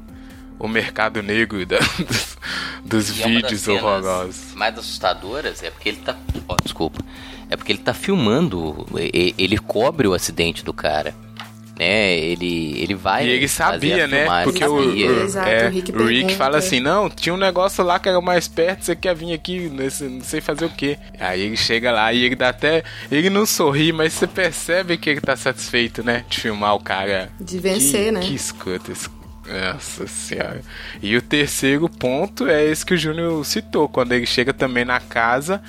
o 0.58 0.68
mercado 0.68 1.22
negro 1.22 1.64
da, 1.64 1.78
dos, 1.98 2.36
dos 2.84 3.10
vídeos 3.10 3.66
horrorosos. 3.66 4.54
Mais 4.54 4.78
assustadoras 4.78 5.62
é 5.62 5.70
porque 5.70 5.88
ele 5.88 5.98
tá. 5.98 6.14
Oh, 6.46 6.56
desculpa. 6.62 7.02
É 7.48 7.56
porque 7.56 7.72
ele 7.72 7.78
tá 7.78 7.94
filmando, 7.94 8.86
ele 8.92 9.56
cobre 9.56 10.06
o 10.06 10.12
acidente 10.12 10.62
do 10.62 10.74
cara 10.74 11.14
né? 11.78 12.16
Ele, 12.16 12.80
ele 12.80 12.94
vai. 12.94 13.26
E 13.26 13.30
ele 13.30 13.48
sabia, 13.48 14.06
né? 14.06 14.26
Porque 14.44 14.60
sabia. 14.60 15.10
o, 15.10 15.22
Exato, 15.22 15.48
é, 15.48 15.68
o 15.68 15.70
Rick, 15.70 15.92
o 15.92 16.06
Rick 16.06 16.34
fala 16.34 16.58
assim: 16.58 16.80
não, 16.80 17.10
tinha 17.10 17.34
um 17.34 17.38
negócio 17.38 17.84
lá 17.84 17.98
que 17.98 18.08
era 18.08 18.20
mais 18.20 18.48
perto, 18.48 18.84
você 18.84 18.96
quer 18.96 19.14
vir 19.14 19.32
aqui, 19.32 19.70
não 19.70 20.22
sei 20.22 20.40
fazer 20.40 20.64
o 20.64 20.70
quê. 20.70 20.98
Aí 21.20 21.42
ele 21.42 21.56
chega 21.56 21.92
lá 21.92 22.12
e 22.12 22.24
ele 22.24 22.34
dá 22.34 22.48
até. 22.48 22.82
Ele 23.10 23.28
não 23.28 23.44
sorri, 23.44 23.92
mas 23.92 24.14
você 24.14 24.26
percebe 24.26 24.96
que 24.96 25.10
ele 25.10 25.20
tá 25.20 25.36
satisfeito, 25.36 26.02
né? 26.02 26.24
De 26.28 26.40
filmar 26.40 26.74
o 26.74 26.80
cara. 26.80 27.28
De 27.38 27.58
vencer, 27.58 28.06
que, 28.06 28.10
né? 28.12 28.20
Que 28.20 28.34
escuta 28.34 28.92
esse 28.92 29.08
nossa 29.46 30.06
senhora. 30.08 30.60
E 31.00 31.16
o 31.16 31.22
terceiro 31.22 31.88
ponto 31.88 32.48
é 32.48 32.64
esse 32.64 32.84
que 32.84 32.94
o 32.94 32.98
Júnior 32.98 33.44
citou, 33.44 33.88
quando 33.88 34.12
ele 34.12 34.26
chega 34.26 34.52
também 34.52 34.84
na 34.84 34.98
casa 34.98 35.62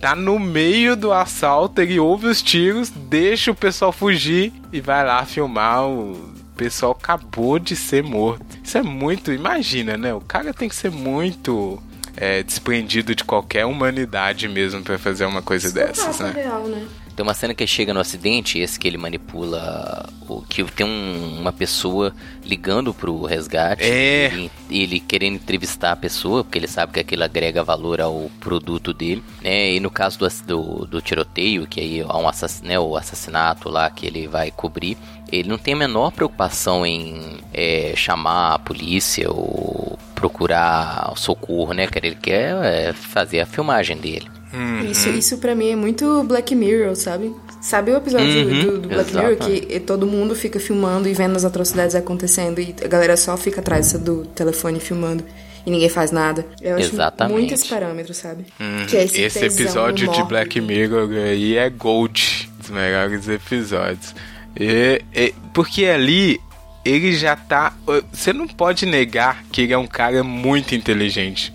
tá 0.00 0.16
no 0.16 0.38
meio 0.38 0.96
do 0.96 1.12
assalto, 1.12 1.80
ele 1.80 2.00
ouve 2.00 2.26
os 2.26 2.40
tiros, 2.40 2.88
deixa 2.88 3.50
o 3.50 3.54
pessoal 3.54 3.92
fugir 3.92 4.52
e 4.72 4.80
vai 4.80 5.04
lá 5.04 5.24
filmar 5.26 5.86
o 5.86 6.32
pessoal 6.56 6.92
acabou 6.92 7.58
de 7.58 7.76
ser 7.76 8.02
morto. 8.02 8.44
Isso 8.62 8.78
é 8.78 8.82
muito, 8.82 9.32
imagina, 9.32 9.96
né? 9.96 10.12
O 10.12 10.20
cara 10.20 10.52
tem 10.52 10.68
que 10.68 10.74
ser 10.74 10.90
muito 10.90 11.82
é, 12.16 12.42
desprendido 12.42 13.14
de 13.14 13.24
qualquer 13.24 13.64
humanidade 13.64 14.48
mesmo 14.48 14.82
para 14.82 14.98
fazer 14.98 15.24
uma 15.24 15.42
coisa 15.42 15.68
Isso 15.68 15.74
dessas, 15.74 16.20
né? 16.20 16.32
Real, 16.34 16.64
né? 16.64 16.86
Tem 17.20 17.22
uma 17.22 17.34
cena 17.34 17.52
que 17.52 17.66
chega 17.66 17.92
no 17.92 18.00
acidente, 18.00 18.58
esse 18.58 18.80
que 18.80 18.88
ele 18.88 18.96
manipula, 18.96 20.08
o 20.26 20.40
que 20.40 20.64
tem 20.64 20.86
um, 20.86 21.38
uma 21.38 21.52
pessoa 21.52 22.14
ligando 22.42 22.94
pro 22.94 23.24
resgate, 23.26 23.82
é. 23.82 24.32
ele, 24.32 24.50
ele, 24.70 25.00
querendo 25.00 25.34
entrevistar 25.34 25.92
a 25.92 25.96
pessoa, 25.96 26.42
porque 26.42 26.56
ele 26.56 26.66
sabe 26.66 26.94
que 26.94 27.00
aquilo 27.00 27.22
agrega 27.22 27.62
valor 27.62 28.00
ao 28.00 28.30
produto 28.40 28.94
dele, 28.94 29.22
né? 29.42 29.74
E 29.74 29.80
no 29.80 29.90
caso 29.90 30.18
do, 30.18 30.28
do, 30.46 30.86
do 30.86 31.02
tiroteio, 31.02 31.66
que 31.66 31.78
aí 31.78 32.00
há 32.00 32.16
um 32.16 32.26
assass, 32.26 32.62
né, 32.62 32.80
o 32.80 32.96
assassinato 32.96 33.68
lá 33.68 33.90
que 33.90 34.06
ele 34.06 34.26
vai 34.26 34.50
cobrir, 34.50 34.96
ele 35.30 35.50
não 35.50 35.58
tem 35.58 35.74
a 35.74 35.76
menor 35.76 36.12
preocupação 36.12 36.86
em 36.86 37.36
é, 37.52 37.92
chamar 37.94 38.54
a 38.54 38.58
polícia 38.58 39.30
ou 39.30 39.98
procurar 40.14 41.12
socorro, 41.16 41.74
né? 41.74 41.86
Ele 42.02 42.14
quer 42.14 42.56
é, 42.64 42.92
fazer 42.94 43.40
a 43.40 43.46
filmagem 43.46 43.98
dele. 43.98 44.39
Hum. 44.52 44.80
isso, 44.90 45.08
isso 45.10 45.38
para 45.38 45.54
mim 45.54 45.70
é 45.70 45.76
muito 45.76 46.24
Black 46.24 46.54
Mirror, 46.54 46.96
sabe? 46.96 47.34
Sabe 47.60 47.90
o 47.92 47.96
episódio 47.96 48.26
Uhum, 48.48 48.64
do, 48.64 48.78
do 48.80 48.88
Black 48.88 49.10
exato. 49.10 49.26
Mirror 49.28 49.36
que 49.68 49.80
todo 49.80 50.06
mundo 50.06 50.34
fica 50.34 50.58
filmando 50.58 51.08
e 51.08 51.14
vendo 51.14 51.36
as 51.36 51.44
atrocidades 51.44 51.94
acontecendo 51.94 52.60
e 52.60 52.74
a 52.84 52.88
galera 52.88 53.16
só 53.16 53.36
fica 53.36 53.60
atrás 53.60 53.92
do 53.92 54.24
telefone 54.34 54.80
filmando 54.80 55.24
e 55.66 55.70
ninguém 55.70 55.88
faz 55.88 56.10
nada? 56.10 56.44
Eu 56.60 56.76
acho 56.76 56.94
Exatamente. 56.94 57.32
muito 57.38 57.54
esse 57.54 57.68
parâmetro, 57.68 58.14
sabe? 58.14 58.46
Uhum. 58.58 58.86
Que 58.86 58.96
é 58.96 59.04
esse, 59.04 59.20
esse 59.20 59.44
episódio 59.44 60.08
de. 60.10 60.22
Black 60.24 60.60
Mirror 60.60 61.10
aí 61.12 61.56
é 61.56 61.68
gold 61.68 62.50
dos 62.58 62.70
melhores 62.70 63.28
episódios. 63.28 64.14
E- 64.58 65.02
e- 65.14 65.34
porque 65.52 65.84
ali 65.84 66.40
ele 66.84 67.12
já 67.12 67.36
tá. 67.36 67.74
Você 68.12 68.32
não 68.32 68.48
pode 68.48 68.86
negar 68.86 69.44
que 69.52 69.60
ele 69.62 69.72
é 69.74 69.78
um 69.78 69.86
cara 69.86 70.24
muito 70.24 70.74
inteligente. 70.74 71.52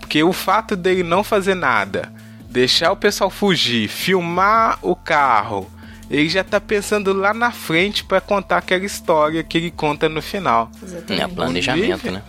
Porque 0.00 0.22
o 0.22 0.32
fato 0.32 0.76
dele 0.76 1.02
não 1.02 1.24
fazer 1.24 1.54
nada, 1.56 2.12
deixar 2.56 2.90
o 2.90 2.96
pessoal 2.96 3.28
fugir, 3.30 3.86
filmar 3.88 4.78
o 4.82 4.96
carro, 4.96 5.70
ele 6.10 6.28
já 6.28 6.42
tá 6.42 6.58
pensando 6.60 7.12
lá 7.12 7.34
na 7.34 7.50
frente 7.52 8.02
pra 8.02 8.20
contar 8.20 8.56
aquela 8.58 8.84
história 8.84 9.42
que 9.42 9.58
ele 9.58 9.70
conta 9.70 10.08
no 10.08 10.22
final. 10.22 10.70
Exatamente. 10.82 11.22
É 11.22 11.28
planejamento, 11.28 12.06
nível- 12.06 12.12
né? 12.12 12.22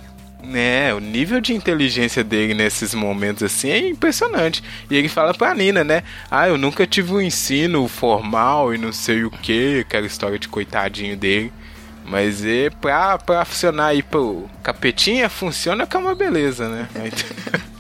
É, 0.54 0.94
o 0.94 1.00
nível 1.00 1.42
de 1.42 1.54
inteligência 1.54 2.24
dele 2.24 2.54
nesses 2.54 2.94
momentos 2.94 3.42
assim 3.44 3.70
é 3.70 3.88
impressionante. 3.90 4.64
E 4.90 4.96
ele 4.96 5.10
fala 5.10 5.34
pra 5.34 5.54
Nina, 5.54 5.84
né? 5.84 6.04
Ah, 6.30 6.48
eu 6.48 6.58
nunca 6.58 6.86
tive 6.86 7.12
um 7.14 7.22
ensino 7.22 7.88
formal 7.88 8.74
e 8.74 8.78
não 8.78 8.92
sei 8.94 9.24
o 9.24 9.32
que, 9.32 9.80
aquela 9.82 10.06
história 10.08 10.38
de 10.40 10.48
coitadinho 10.48 11.16
dele. 11.18 11.52
Mas 12.06 12.46
é 12.46 12.70
pra, 12.70 13.18
pra 13.18 13.44
funcionar 13.46 13.88
aí 13.88 14.02
pro 14.04 14.48
capetinha, 14.64 15.28
funciona 15.30 15.86
que 15.88 15.96
é 15.96 16.00
uma 16.00 16.16
beleza, 16.16 16.68
né? 16.70 16.88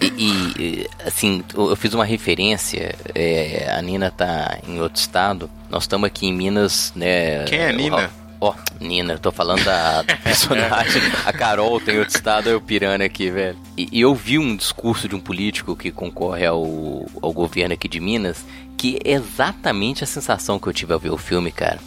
E, 0.00 0.52
e, 0.58 0.90
assim, 1.04 1.42
eu 1.54 1.74
fiz 1.76 1.94
uma 1.94 2.04
referência. 2.04 2.94
é, 3.14 3.72
a 3.76 3.80
Nina 3.80 4.10
tá 4.10 4.58
em 4.66 4.80
outro 4.80 5.00
estado. 5.00 5.50
Nós 5.70 5.84
estamos 5.84 6.06
aqui 6.06 6.26
em 6.26 6.32
Minas, 6.32 6.92
né? 6.94 7.44
Quem 7.44 7.58
é 7.58 7.68
a 7.70 7.72
Nina? 7.72 8.10
Ó, 8.40 8.48
ó, 8.48 8.54
Nina, 8.80 9.14
eu 9.14 9.18
tô 9.18 9.32
falando 9.32 9.64
da, 9.64 10.02
da 10.02 10.16
personagem. 10.22 11.02
a 11.24 11.32
Carol 11.32 11.80
tem 11.80 11.98
outro 11.98 12.14
estado, 12.14 12.48
eu 12.48 12.60
pirando 12.60 13.02
aqui, 13.02 13.30
velho. 13.30 13.56
E, 13.76 13.88
e 13.90 14.00
eu 14.00 14.14
vi 14.14 14.38
um 14.38 14.54
discurso 14.54 15.08
de 15.08 15.14
um 15.14 15.20
político 15.20 15.74
que 15.74 15.90
concorre 15.90 16.44
ao, 16.44 17.06
ao 17.22 17.32
governo 17.32 17.74
aqui 17.74 17.88
de 17.88 18.00
Minas, 18.00 18.44
que 18.76 18.98
é 19.04 19.12
exatamente 19.12 20.04
a 20.04 20.06
sensação 20.06 20.58
que 20.58 20.66
eu 20.66 20.72
tive 20.72 20.92
ao 20.92 20.98
ver 20.98 21.10
o 21.10 21.16
filme, 21.16 21.50
cara. 21.50 21.80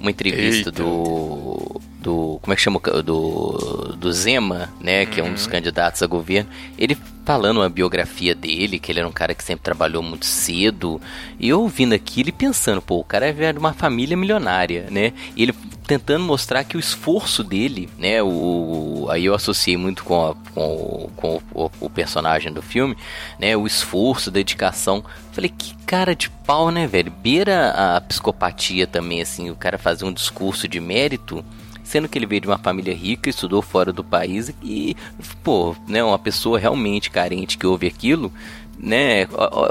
Uma 0.00 0.10
entrevista 0.10 0.68
Eita. 0.68 0.82
do. 0.82 1.80
Do. 2.02 2.38
Como 2.42 2.52
é 2.52 2.56
que 2.56 2.62
chama? 2.62 2.78
o 2.84 3.02
Do, 3.02 3.94
do 3.96 4.12
Zema, 4.12 4.68
né? 4.80 5.06
Que 5.06 5.20
é 5.20 5.24
um 5.24 5.32
dos 5.32 5.46
candidatos 5.46 6.02
a 6.02 6.06
governo. 6.06 6.50
Ele 6.76 6.96
falando 7.24 7.62
a 7.62 7.68
biografia 7.68 8.34
dele, 8.34 8.80
que 8.80 8.90
ele 8.90 8.98
era 8.98 9.08
um 9.08 9.12
cara 9.12 9.32
que 9.34 9.44
sempre 9.44 9.62
trabalhou 9.64 10.02
muito 10.02 10.26
cedo. 10.26 11.00
E 11.38 11.48
eu 11.48 11.60
ouvindo 11.60 11.94
aquilo 11.94 12.28
e 12.30 12.32
pensando, 12.32 12.82
pô, 12.82 12.98
o 12.98 13.04
cara 13.04 13.26
é 13.28 13.52
de 13.52 13.58
uma 13.58 13.72
família 13.72 14.16
milionária, 14.16 14.88
né? 14.90 15.12
E 15.36 15.44
ele 15.44 15.54
tentando 15.86 16.24
mostrar 16.24 16.64
que 16.64 16.76
o 16.76 16.80
esforço 16.80 17.42
dele, 17.44 17.88
né? 17.98 18.22
O, 18.22 19.06
aí 19.10 19.24
eu 19.24 19.34
associei 19.34 19.76
muito 19.76 20.02
com, 20.04 20.30
a- 20.30 20.34
com, 20.52 20.66
o- 20.74 21.10
com 21.16 21.40
o, 21.54 21.70
o 21.80 21.90
personagem 21.90 22.52
do 22.52 22.60
filme, 22.62 22.96
né? 23.38 23.56
O 23.56 23.66
esforço, 23.66 24.28
a 24.30 24.32
dedicação. 24.32 25.04
Falei, 25.32 25.50
que 25.56 25.74
cara 25.86 26.14
de 26.16 26.28
pau, 26.30 26.70
né, 26.70 26.86
velho? 26.86 27.10
Beira 27.12 27.70
a 27.96 28.00
psicopatia 28.00 28.86
também, 28.86 29.20
assim, 29.22 29.50
o 29.50 29.54
cara 29.56 29.78
fazer 29.78 30.04
um 30.04 30.12
discurso 30.12 30.66
de 30.66 30.80
mérito 30.80 31.44
sendo 31.82 32.08
que 32.08 32.18
ele 32.18 32.26
veio 32.26 32.40
de 32.40 32.46
uma 32.48 32.58
família 32.58 32.94
rica, 32.94 33.28
estudou 33.30 33.62
fora 33.62 33.92
do 33.92 34.04
país 34.04 34.52
e, 34.62 34.96
pô, 35.42 35.74
né, 35.86 36.02
uma 36.02 36.18
pessoa 36.18 36.58
realmente 36.58 37.10
carente 37.10 37.58
que 37.58 37.66
ouve 37.66 37.86
aquilo, 37.86 38.32
né, 38.78 39.26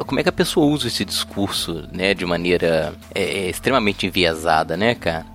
como 0.05 0.19
é 0.19 0.23
que 0.23 0.29
a 0.29 0.33
pessoa 0.33 0.65
usa 0.65 0.87
esse 0.87 1.03
discurso, 1.03 1.87
né, 1.91 2.13
de 2.13 2.25
maneira 2.25 2.93
é, 3.13 3.23
é, 3.23 3.49
extremamente 3.49 4.05
enviesada, 4.05 4.77
né, 4.77 4.95
cara? 4.95 5.25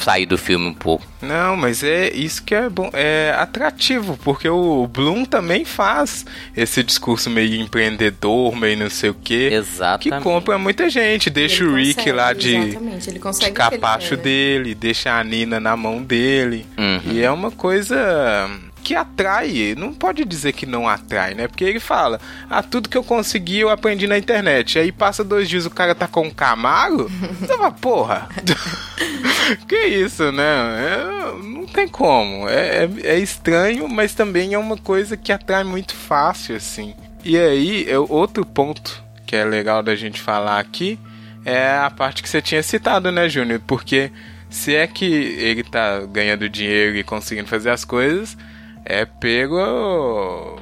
Sair 0.00 0.26
do 0.26 0.38
filme 0.38 0.66
um 0.66 0.74
pouco. 0.74 1.04
Não, 1.22 1.56
mas 1.56 1.82
é 1.82 2.10
isso 2.10 2.42
que 2.42 2.54
é 2.54 2.68
bom, 2.68 2.90
é 2.92 3.34
atrativo, 3.36 4.18
porque 4.24 4.48
o 4.48 4.86
Bloom 4.86 5.24
também 5.24 5.64
faz 5.64 6.24
esse 6.56 6.82
discurso 6.82 7.28
meio 7.28 7.60
empreendedor, 7.60 8.56
meio 8.56 8.78
não 8.78 8.90
sei 8.90 9.10
o 9.10 9.14
quê. 9.14 9.48
Que 9.50 9.54
Exatamente. 9.54 10.22
compra 10.22 10.58
muita 10.58 10.88
gente, 10.88 11.28
deixa 11.28 11.62
Ele 11.62 11.72
o 11.72 11.76
Rick 11.76 11.94
consegue, 11.96 12.12
lá 12.12 12.32
de, 12.32 12.56
Exatamente, 12.56 13.08
ele 13.08 13.14
de 13.14 13.20
consegue 13.20 13.50
o 13.50 13.54
que 13.54 13.60
ele 13.62 13.70
capacho 13.70 14.16
dele, 14.16 14.74
deixa 14.74 15.18
a 15.18 15.22
Nina 15.22 15.60
na 15.60 15.76
mão 15.76 16.02
dele. 16.02 16.66
Uhum. 16.78 17.12
E 17.12 17.22
é 17.22 17.30
uma 17.30 17.50
coisa 17.50 18.48
que 18.80 18.94
atrai, 18.94 19.74
não 19.76 19.92
pode 19.92 20.24
dizer 20.24 20.52
que 20.52 20.66
não 20.66 20.88
atrai, 20.88 21.34
né? 21.34 21.46
Porque 21.46 21.64
ele 21.64 21.80
fala, 21.80 22.20
ah, 22.48 22.62
tudo 22.62 22.88
que 22.88 22.96
eu 22.96 23.04
consegui 23.04 23.60
eu 23.60 23.70
aprendi 23.70 24.06
na 24.06 24.18
internet. 24.18 24.78
Aí 24.78 24.90
passa 24.90 25.22
dois 25.22 25.48
dias 25.48 25.66
o 25.66 25.70
cara 25.70 25.94
tá 25.94 26.08
com 26.08 26.26
um 26.26 26.30
Camaro, 26.30 27.08
você 27.38 27.56
fala, 27.56 27.70
porra, 27.70 28.28
que 29.68 29.86
isso, 29.86 30.32
né? 30.32 30.42
É, 30.42 31.42
não 31.42 31.66
tem 31.66 31.86
como, 31.86 32.48
é, 32.48 32.84
é, 32.84 32.90
é 33.04 33.18
estranho, 33.18 33.88
mas 33.88 34.14
também 34.14 34.54
é 34.54 34.58
uma 34.58 34.76
coisa 34.76 35.16
que 35.16 35.32
atrai 35.32 35.64
muito 35.64 35.94
fácil, 35.94 36.56
assim. 36.56 36.94
E 37.24 37.38
aí, 37.38 37.86
é 37.88 37.98
outro 37.98 38.44
ponto 38.46 39.02
que 39.26 39.36
é 39.36 39.44
legal 39.44 39.82
da 39.82 39.94
gente 39.94 40.20
falar 40.20 40.58
aqui 40.58 40.98
é 41.44 41.78
a 41.78 41.90
parte 41.90 42.22
que 42.22 42.28
você 42.28 42.42
tinha 42.42 42.62
citado, 42.62 43.10
né, 43.10 43.28
Júnior? 43.28 43.60
Porque 43.66 44.10
se 44.48 44.74
é 44.74 44.86
que 44.86 45.04
ele 45.04 45.62
tá 45.62 46.00
ganhando 46.00 46.48
dinheiro 46.48 46.96
e 46.96 47.04
conseguindo 47.04 47.48
fazer 47.48 47.70
as 47.70 47.84
coisas, 47.84 48.36
é 48.84 49.04
pego 49.04 49.58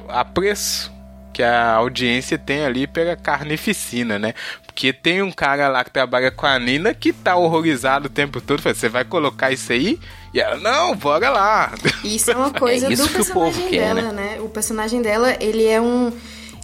a 0.07 0.25
preço 0.25 0.91
que 1.39 1.43
a 1.43 1.75
audiência 1.75 2.37
tem 2.37 2.65
ali 2.65 2.85
pela 2.85 3.15
carnificina, 3.15 4.19
né? 4.19 4.33
Porque 4.65 4.91
tem 4.91 5.21
um 5.21 5.31
cara 5.31 5.69
lá 5.69 5.83
que 5.83 5.91
trabalha 5.91 6.29
com 6.31 6.45
a 6.45 6.59
Nina 6.59 6.93
que 6.93 7.13
tá 7.13 7.37
horrorizado 7.37 8.07
o 8.07 8.09
tempo 8.09 8.41
todo. 8.41 8.61
Fala, 8.61 8.75
Você 8.75 8.89
vai 8.89 9.05
colocar 9.05 9.51
isso 9.51 9.71
aí? 9.71 9.97
E 10.33 10.39
ela, 10.39 10.57
não, 10.57 10.95
bora 10.95 11.29
lá. 11.29 11.73
Isso 12.03 12.29
é 12.29 12.35
uma 12.35 12.51
coisa 12.51 12.91
isso 12.91 13.03
do 13.03 13.09
que 13.09 13.21
o 13.21 13.33
povo 13.33 13.51
personagem 13.51 13.69
quer, 13.69 13.95
dela, 13.95 14.11
né? 14.11 14.37
O 14.41 14.49
personagem 14.49 15.01
dela, 15.01 15.35
ele 15.39 15.65
é 15.65 15.81
um. 15.81 16.11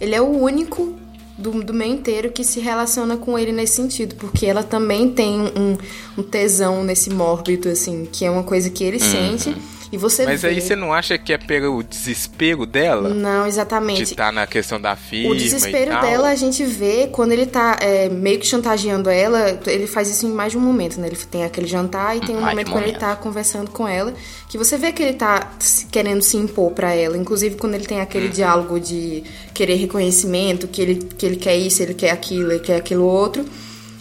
Ele 0.00 0.14
é 0.14 0.20
o 0.20 0.28
único 0.28 0.94
do, 1.38 1.64
do 1.64 1.74
meio 1.74 1.94
inteiro 1.94 2.30
que 2.30 2.44
se 2.44 2.60
relaciona 2.60 3.16
com 3.16 3.38
ele 3.38 3.52
nesse 3.52 3.76
sentido. 3.76 4.14
Porque 4.16 4.46
ela 4.46 4.62
também 4.62 5.10
tem 5.10 5.40
um, 5.40 5.76
um 6.18 6.22
tesão 6.22 6.84
nesse 6.84 7.10
mórbido, 7.10 7.68
assim, 7.68 8.06
que 8.12 8.24
é 8.24 8.30
uma 8.30 8.44
coisa 8.44 8.70
que 8.70 8.84
ele 8.84 9.00
sente. 9.00 9.56
E 9.96 9.98
você 9.98 10.22
Uhum. 10.22 10.28
Mas 10.28 10.42
vê... 10.42 10.48
aí 10.48 10.60
você 10.60 10.76
não 10.76 10.92
acha 10.92 11.16
que 11.16 11.32
é 11.32 11.38
pelo 11.38 11.82
desespero 11.82 12.66
dela? 12.66 13.08
Não, 13.08 13.44
De 13.44 13.48
exatamente. 13.48 14.02
estar 14.02 14.30
na 14.32 14.46
questão 14.46 14.78
da 14.80 14.94
firma 14.94 15.30
O 15.32 15.36
desespero 15.36 16.00
dela 16.02 16.28
a 16.28 16.34
gente 16.34 16.62
vê 16.64 17.08
quando 17.10 17.32
ele 17.32 17.46
tá 17.46 17.78
é, 17.80 18.08
meio 18.08 18.38
que 18.38 18.46
chantageando 18.46 19.08
ela. 19.08 19.58
Ele 19.66 19.86
faz 19.86 20.10
isso 20.10 20.26
em 20.26 20.30
mais 20.30 20.52
de 20.52 20.58
um 20.58 20.60
momento, 20.60 21.00
né? 21.00 21.06
Ele 21.06 21.16
tem 21.16 21.44
aquele 21.44 21.66
jantar 21.66 22.16
e 22.16 22.20
tem 22.20 22.36
um 22.36 22.40
Mais 22.40 22.50
de 22.50 22.54
momento 22.56 22.70
quando 22.72 22.84
ele 22.84 22.98
tá 22.98 23.16
conversando 23.16 23.70
com 23.70 23.88
ela. 23.88 24.12
Que 24.48 24.58
você 24.58 24.76
vê 24.76 24.92
que 24.92 25.02
ele 25.02 25.14
tá 25.14 25.50
querendo 25.90 26.20
se 26.22 26.36
impor 26.36 26.72
pra 26.72 26.92
ela. 26.94 27.16
Inclusive 27.16 27.56
quando 27.56 27.74
ele 27.74 27.86
tem 27.86 27.96
Uhum. 27.96 28.02
aquele 28.02 28.28
diálogo 28.28 28.78
de 28.78 29.24
querer 29.54 29.76
reconhecimento, 29.76 30.68
que 30.68 30.82
ele, 30.82 30.96
que 31.16 31.24
ele 31.24 31.36
quer 31.36 31.56
isso, 31.56 31.82
ele 31.82 31.94
quer 31.94 32.10
aquilo, 32.10 32.52
ele 32.52 32.60
quer 32.60 32.76
aquilo 32.76 33.04
outro. 33.04 33.44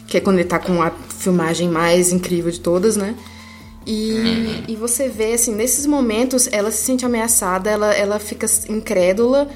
Que 0.07 0.17
é 0.17 0.19
quando 0.19 0.37
ele 0.39 0.47
tá 0.47 0.59
com 0.59 0.81
a 0.83 0.91
filmagem 1.17 1.69
mais 1.69 2.11
incrível 2.11 2.51
de 2.51 2.59
todas, 2.59 2.95
né? 2.97 3.15
E, 3.85 4.63
e 4.67 4.75
você 4.75 5.07
vê, 5.07 5.33
assim, 5.33 5.53
nesses 5.53 5.85
momentos, 5.85 6.49
ela 6.51 6.71
se 6.71 6.83
sente 6.83 7.05
ameaçada, 7.05 7.69
ela, 7.69 7.93
ela 7.93 8.19
fica 8.19 8.47
incrédula, 8.67 9.47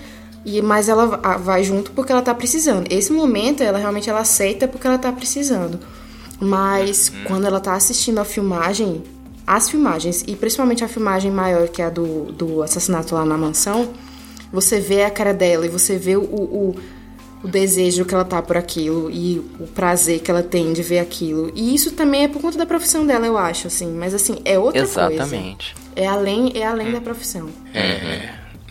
e 0.46 0.62
mas 0.62 0.88
ela 0.88 1.06
va- 1.06 1.38
vai 1.38 1.64
junto 1.64 1.92
porque 1.92 2.12
ela 2.12 2.22
tá 2.22 2.34
precisando. 2.34 2.86
Esse 2.92 3.12
momento, 3.12 3.64
ela 3.64 3.78
realmente 3.80 4.10
ela 4.10 4.20
aceita 4.20 4.68
porque 4.68 4.86
ela 4.86 4.98
tá 4.98 5.12
precisando. 5.12 5.80
Mas 6.40 7.12
quando 7.26 7.46
ela 7.46 7.60
tá 7.60 7.74
assistindo 7.74 8.20
a 8.20 8.26
filmagem, 8.26 9.04
as 9.46 9.70
filmagens, 9.70 10.24
e 10.28 10.36
principalmente 10.36 10.84
a 10.84 10.88
filmagem 10.88 11.32
maior, 11.32 11.68
que 11.68 11.82
é 11.82 11.86
a 11.86 11.90
do, 11.90 12.32
do 12.32 12.62
assassinato 12.62 13.16
lá 13.16 13.26
na 13.26 13.38
mansão, 13.38 13.90
você 14.54 14.80
vê 14.80 15.04
a 15.04 15.10
cara 15.10 15.34
dela 15.34 15.66
e 15.66 15.70
você 15.70 15.98
vê 15.98 16.16
o, 16.16 16.22
o, 16.22 16.76
o 17.44 17.48
desejo 17.48 18.06
que 18.06 18.14
ela 18.14 18.26
tá 18.26 18.42
por 18.42 18.58
aquilo 18.58 19.10
e 19.10 19.40
o 19.60 19.68
prazer 19.68 20.20
que 20.20 20.30
ela 20.30 20.44
tem 20.44 20.74
de 20.74 20.84
ver 20.84 21.00
aquilo. 21.00 21.52
E 21.56 21.74
isso 21.74 21.92
também 21.92 22.24
é 22.24 22.28
por 22.28 22.42
conta 22.42 22.58
da 22.58 22.66
profissão 22.66 23.06
dela, 23.06 23.26
eu 23.26 23.38
acho, 23.38 23.68
assim. 23.68 23.92
Mas 23.94 24.14
assim, 24.14 24.42
é 24.44 24.60
outra 24.60 24.82
coisa. 24.82 25.14
Exatamente. 25.14 25.76
É 25.96 26.06
além, 26.06 26.52
é 26.56 26.66
além 26.66 26.92
da 26.92 27.02
profissão. 27.02 27.50
É, 27.74 28.30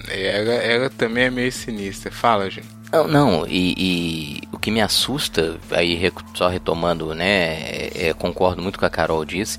ela, 0.08 0.54
ela 0.54 0.90
também 0.90 1.24
é 1.24 1.30
meio 1.30 1.52
sinistra. 1.52 2.10
Fala, 2.10 2.50
gente. 2.50 2.78
Não, 2.92 3.06
não 3.06 3.46
e, 3.46 3.74
e 3.76 4.48
o 4.50 4.58
que 4.58 4.70
me 4.70 4.80
assusta, 4.80 5.58
aí 5.70 6.10
só 6.34 6.48
retomando, 6.48 7.14
né, 7.14 7.52
é, 7.60 8.08
é, 8.08 8.14
concordo 8.14 8.62
muito 8.62 8.78
com 8.78 8.86
a 8.86 8.90
Carol 8.90 9.24
disse, 9.26 9.58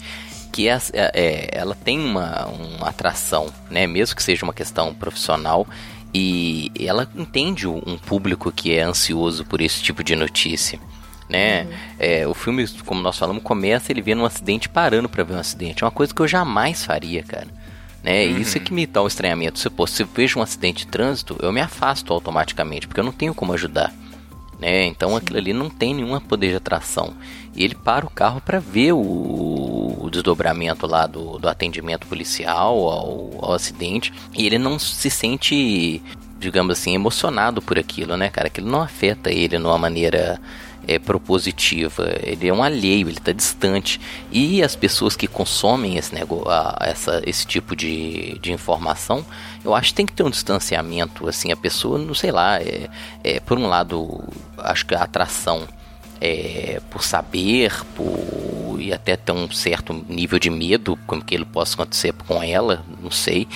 que 0.51 0.68
é, 0.68 0.80
é, 0.93 1.49
ela 1.51 1.76
tem 1.76 1.99
uma, 1.99 2.47
uma 2.47 2.89
atração, 2.89 3.53
né, 3.70 3.86
mesmo 3.86 4.16
que 4.16 4.24
seja 4.24 4.43
uma 4.43 4.53
questão 4.53 4.95
profissional, 4.95 5.68
e 6.14 6.72
ela 6.80 7.07
entende 7.16 7.68
um 7.68 7.97
público 7.97 8.51
que 8.51 8.74
é 8.74 8.82
ansioso 8.82 9.45
por 9.45 9.62
esse 9.62 9.82
tipo 9.82 10.03
de 10.03 10.16
notícia. 10.16 10.80
Né? 11.30 11.68
É, 11.99 12.28
o 12.28 12.34
filme, 12.34 12.68
como 12.86 13.01
nós 13.01 13.18
falamos, 13.18 13.43
começa 13.43 13.91
ele 13.91 14.01
vendo 14.01 14.24
um 14.24 14.26
acidente 14.26 14.68
parando 14.68 15.07
pra 15.07 15.24
ver 15.24 15.36
um 15.36 15.39
acidente. 15.39 15.84
É 15.84 15.86
uma 15.86 15.91
coisa 15.91 16.14
que 16.14 16.20
eu 16.22 16.28
jamais 16.28 16.84
faria, 16.84 17.22
cara. 17.22 17.47
Né? 18.03 18.26
E 18.26 18.41
Isso 18.41 18.57
é 18.57 18.60
que 18.60 18.74
me 18.74 18.88
dá 18.88 19.03
um 19.03 19.07
estranhamento. 19.07 19.60
Se, 19.60 19.70
pô, 19.70 19.86
se 19.86 20.01
eu 20.01 20.07
vejo 20.07 20.39
um 20.39 20.41
acidente 20.41 20.86
de 20.86 20.91
trânsito, 20.91 21.38
eu 21.41 21.51
me 21.51 21.62
afasto 21.62 22.12
automaticamente, 22.14 22.88
porque 22.88 22.99
eu 22.99 23.03
não 23.03 23.12
tenho 23.12 23.36
como 23.36 23.53
ajudar. 23.53 23.93
né? 24.60 24.86
Então 24.88 25.16
aquilo 25.16 25.38
ali 25.38 25.53
não 25.53 25.70
tem 25.70 25.93
nenhum 25.93 26.20
poder 26.20 26.49
de 26.49 26.55
atração. 26.55 27.14
E 27.56 27.64
ele 27.64 27.76
para 27.76 28.06
o 28.06 28.10
carro 28.10 28.41
para 28.41 28.60
ver 28.60 28.93
o, 28.93 29.00
o, 29.00 30.10
desdobramento 30.10 30.88
lá 30.88 31.06
do, 31.06 31.38
do 31.38 31.50
atendimento 31.50 32.08
policial 32.08 32.76
ao, 32.89 33.45
ao 33.45 33.54
acidente 33.54 34.14
e 34.36 34.45
ele 34.45 34.58
não 34.58 34.80
se 34.80 35.10
sente, 35.10 36.02
digamos 36.39 36.78
assim, 36.78 36.95
emocionado 36.95 37.62
por 37.62 37.78
aquilo, 37.78 38.16
né, 38.16 38.30
cara? 38.30 38.47
Aquilo 38.47 38.70
não 38.70 38.82
afeta 38.82 39.32
ele 39.32 39.58
de 39.58 39.64
uma 39.64 39.78
maneira 39.78 40.39
é, 40.89 40.97
propositiva, 40.97 42.16
ele 42.24 42.47
é 42.47 42.54
um 42.54 42.64
alheio, 42.64 43.08
ele 43.08 43.18
está 43.18 43.32
distante. 43.32 44.02
E 44.32 44.64
as 44.64 44.76
pessoas 44.76 45.16
que 45.16 45.28
consomem 45.28 45.97
esse, 45.97 46.14
negócio, 46.16 46.47
essa, 46.80 47.22
esse 47.26 47.45
tipo 47.45 47.76
de, 47.76 48.39
de 48.39 48.52
informação, 48.52 49.24
eu 49.64 49.76
acho 49.76 49.89
que 49.89 49.93
tem 49.93 50.06
que 50.06 50.14
ter 50.14 50.24
um 50.24 50.32
distanciamento. 50.32 51.28
Assim, 51.28 51.52
a 51.52 51.58
pessoa, 51.58 52.00
não 52.00 52.16
sei 52.16 52.32
lá, 52.32 52.60
é, 52.60 52.89
é 53.24 53.39
por 53.39 53.58
um 53.60 53.68
lado, 53.68 54.24
acho 54.58 54.86
que 54.86 54.95
a 54.95 55.04
atração 55.04 55.68
é, 56.22 56.82
por 56.90 57.04
saber, 57.04 57.84
por 57.96 58.50
e 58.80 58.94
até 58.94 59.16
ter 59.16 59.32
um 59.32 59.52
certo 59.52 59.94
nível 60.08 60.40
de 60.40 60.50
medo 60.50 60.98
como 61.06 61.24
que 61.24 61.36
ele 61.36 61.46
possa 61.46 61.76
acontecer 61.76 62.14
com 62.14 62.42
ela, 62.42 62.84
não 63.02 63.12
sei, 63.12 63.48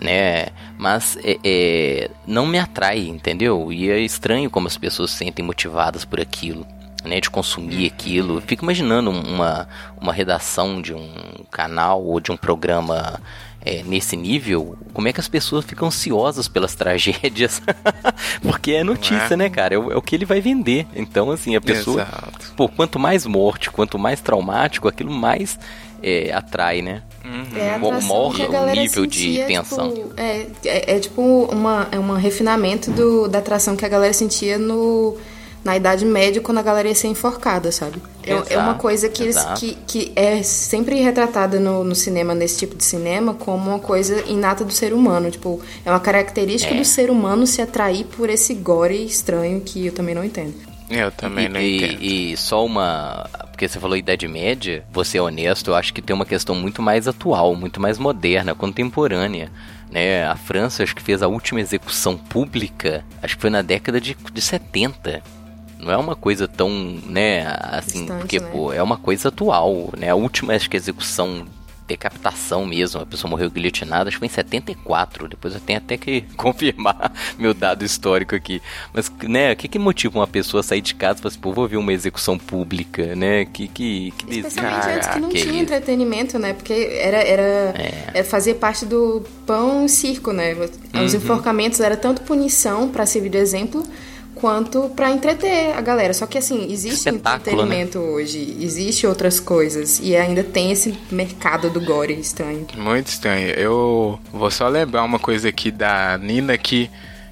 né? 0.00 0.46
Mas 0.78 1.18
é, 1.22 1.38
é, 1.44 2.10
não 2.26 2.46
me 2.46 2.58
atrai, 2.58 3.00
entendeu? 3.00 3.72
E 3.72 3.90
é 3.90 3.98
estranho 3.98 4.48
como 4.48 4.68
as 4.68 4.78
pessoas 4.78 5.10
se 5.10 5.18
sentem 5.18 5.44
motivadas 5.44 6.04
por 6.04 6.20
aquilo 6.20 6.66
né, 7.04 7.20
de 7.20 7.30
consumir 7.30 7.86
aquilo. 7.86 8.40
fico 8.40 8.64
imaginando 8.64 9.10
uma, 9.10 9.68
uma 10.00 10.12
redação 10.12 10.80
de 10.80 10.94
um 10.94 11.44
canal 11.50 12.02
ou 12.04 12.20
de 12.20 12.30
um 12.32 12.36
programa 12.36 13.20
é, 13.64 13.82
nesse 13.82 14.16
nível, 14.16 14.76
como 14.92 15.08
é 15.08 15.12
que 15.12 15.20
as 15.20 15.28
pessoas 15.28 15.64
ficam 15.64 15.88
ansiosas 15.88 16.48
pelas 16.48 16.74
tragédias? 16.74 17.60
Porque 18.42 18.72
é 18.72 18.84
notícia, 18.84 19.34
é? 19.34 19.36
né, 19.36 19.50
cara? 19.50 19.74
É 19.74 19.78
o, 19.78 19.92
é 19.92 19.96
o, 19.96 20.02
que 20.02 20.14
ele 20.14 20.24
vai 20.24 20.40
vender. 20.40 20.86
Então, 20.94 21.30
assim, 21.30 21.56
a 21.56 21.60
pessoa. 21.60 22.02
Exato. 22.02 22.52
Pô, 22.56 22.68
quanto 22.68 22.98
mais 22.98 23.26
morte, 23.26 23.70
quanto 23.70 23.98
mais 23.98 24.20
traumático, 24.20 24.88
aquilo 24.88 25.12
mais 25.12 25.58
é, 26.02 26.32
atrai, 26.32 26.82
né? 26.82 27.02
Uhum. 27.24 27.58
É 27.58 27.74
a 27.74 27.78
maior 27.78 28.74
nível 28.74 29.04
sentia, 29.04 29.46
de 29.46 29.54
tensão. 29.54 29.92
Tipo, 29.92 30.12
é, 30.16 30.46
é, 30.64 30.96
é, 30.96 31.00
tipo 31.00 31.20
uma, 31.52 31.88
é 31.90 31.98
um 31.98 32.12
refinamento 32.14 32.90
do, 32.90 33.28
da 33.28 33.38
atração 33.38 33.76
que 33.76 33.84
a 33.84 33.88
galera 33.88 34.12
sentia 34.12 34.58
no 34.58 35.16
na 35.64 35.76
Idade 35.76 36.04
Média 36.04 36.40
quando 36.40 36.58
a 36.58 36.62
galera 36.62 36.88
ia 36.88 36.94
ser 36.94 37.08
enforcada, 37.08 37.70
sabe? 37.72 38.00
Exato, 38.24 38.52
é, 38.52 38.54
é 38.54 38.58
uma 38.58 38.74
coisa 38.74 39.08
que, 39.08 39.22
eles, 39.22 39.36
que, 39.58 39.74
que 39.86 40.12
é 40.14 40.42
sempre 40.42 41.00
retratada 41.00 41.58
no, 41.58 41.82
no 41.82 41.94
cinema, 41.94 42.34
nesse 42.34 42.58
tipo 42.58 42.76
de 42.76 42.84
cinema, 42.84 43.34
como 43.34 43.70
uma 43.70 43.78
coisa 43.78 44.22
inata 44.26 44.64
do 44.64 44.72
ser 44.72 44.92
humano. 44.92 45.30
Tipo, 45.30 45.60
é 45.84 45.90
uma 45.90 46.00
característica 46.00 46.74
é. 46.74 46.78
do 46.78 46.84
ser 46.84 47.10
humano 47.10 47.46
se 47.46 47.62
atrair 47.62 48.04
por 48.04 48.28
esse 48.28 48.54
gore 48.54 49.04
estranho 49.04 49.60
que 49.60 49.86
eu 49.86 49.92
também 49.92 50.14
não 50.14 50.24
entendo. 50.24 50.54
Eu 50.90 51.10
também 51.10 51.46
e, 51.46 51.48
não 51.48 51.60
entendo. 51.60 52.02
E, 52.02 52.32
e 52.32 52.36
só 52.36 52.64
uma. 52.64 53.28
Porque 53.50 53.68
você 53.68 53.78
falou 53.80 53.96
Idade 53.96 54.26
Média, 54.28 54.84
você 54.92 55.18
é 55.18 55.22
honesto, 55.22 55.70
eu 55.70 55.74
acho 55.74 55.92
que 55.92 56.00
tem 56.00 56.14
uma 56.14 56.24
questão 56.24 56.54
muito 56.54 56.80
mais 56.80 57.08
atual, 57.08 57.54
muito 57.56 57.80
mais 57.80 57.98
moderna, 57.98 58.54
contemporânea. 58.54 59.50
Né? 59.90 60.24
A 60.26 60.36
França 60.36 60.82
acho 60.82 60.94
que 60.94 61.02
fez 61.02 61.22
a 61.22 61.28
última 61.28 61.60
execução 61.60 62.16
pública, 62.16 63.04
acho 63.22 63.36
que 63.36 63.40
foi 63.40 63.50
na 63.50 63.62
década 63.62 64.00
de, 64.00 64.16
de 64.32 64.40
70. 64.40 65.22
Não 65.78 65.92
é 65.92 65.96
uma 65.96 66.16
coisa 66.16 66.48
tão, 66.48 66.70
né, 67.06 67.46
assim, 67.62 68.00
Distante, 68.00 68.20
porque, 68.20 68.40
né? 68.40 68.48
pô, 68.50 68.72
é 68.72 68.82
uma 68.82 68.96
coisa 68.96 69.28
atual, 69.28 69.90
né? 69.96 70.10
A 70.10 70.14
última, 70.14 70.54
acho 70.54 70.68
que 70.68 70.76
execução 70.76 71.46
decapitação 71.88 72.66
mesmo, 72.66 73.00
a 73.00 73.06
pessoa 73.06 73.30
morreu 73.30 73.50
guilhotinada, 73.50 74.08
acho 74.08 74.16
que 74.16 74.18
foi 74.18 74.26
em 74.26 74.30
74, 74.30 75.26
depois 75.26 75.54
eu 75.54 75.60
tenho 75.60 75.78
até 75.78 75.96
que 75.96 76.20
confirmar 76.36 77.10
meu 77.38 77.54
dado 77.54 77.82
histórico 77.84 78.34
aqui. 78.34 78.60
Mas, 78.92 79.10
né, 79.22 79.52
o 79.52 79.56
que 79.56 79.66
que 79.66 79.78
motiva 79.78 80.18
uma 80.18 80.26
pessoa 80.26 80.60
a 80.60 80.62
sair 80.62 80.82
de 80.82 80.94
casa 80.94 81.18
e 81.18 81.22
falar 81.22 81.30
assim, 81.30 81.40
pô, 81.40 81.52
vou 81.52 81.66
ver 81.66 81.78
uma 81.78 81.92
execução 81.92 82.38
pública, 82.38 83.16
né? 83.16 83.46
Que, 83.46 83.66
que, 83.66 84.12
que 84.18 84.38
Especialmente 84.38 84.88
antes 84.88 85.08
que 85.08 85.18
não 85.18 85.28
que 85.30 85.42
tinha 85.42 85.60
é 85.60 85.62
entretenimento, 85.62 86.38
né? 86.38 86.52
Porque 86.52 86.74
era, 86.74 87.16
era, 87.16 87.42
é. 87.42 88.10
era 88.14 88.24
fazer 88.24 88.54
parte 88.54 88.84
do 88.84 89.24
pão 89.46 89.86
e 89.86 89.88
circo, 89.88 90.32
né? 90.32 90.54
Os 90.54 91.14
uhum. 91.14 91.20
enforcamentos 91.20 91.80
era 91.80 91.96
tanto 91.96 92.20
punição 92.22 92.90
para 92.90 93.06
servir 93.06 93.30
de 93.30 93.38
exemplo, 93.38 93.82
quanto 94.40 94.90
para 94.94 95.10
entreter 95.10 95.76
a 95.76 95.80
galera. 95.80 96.14
Só 96.14 96.26
que 96.26 96.38
assim, 96.38 96.70
existe 96.72 97.08
Espetáculo, 97.08 97.64
né? 97.64 97.82
entretenimento 97.82 97.98
né? 97.98 98.04
hoje, 98.04 98.56
existe 98.60 99.06
outras 99.06 99.40
coisas 99.40 100.00
e 100.02 100.16
ainda 100.16 100.42
tem 100.42 100.70
esse 100.70 100.96
mercado 101.10 101.70
do 101.70 101.80
gore 101.80 102.14
estranho. 102.14 102.66
Muito 102.76 103.08
estranho. 103.08 103.48
Eu 103.50 104.18
vou 104.32 104.50
só 104.50 104.68
lembrar 104.68 105.02
uma 105.04 105.18
coisa 105.18 105.48
aqui 105.48 105.70
da 105.70 106.16
Nina 106.18 106.56
que 106.56 106.90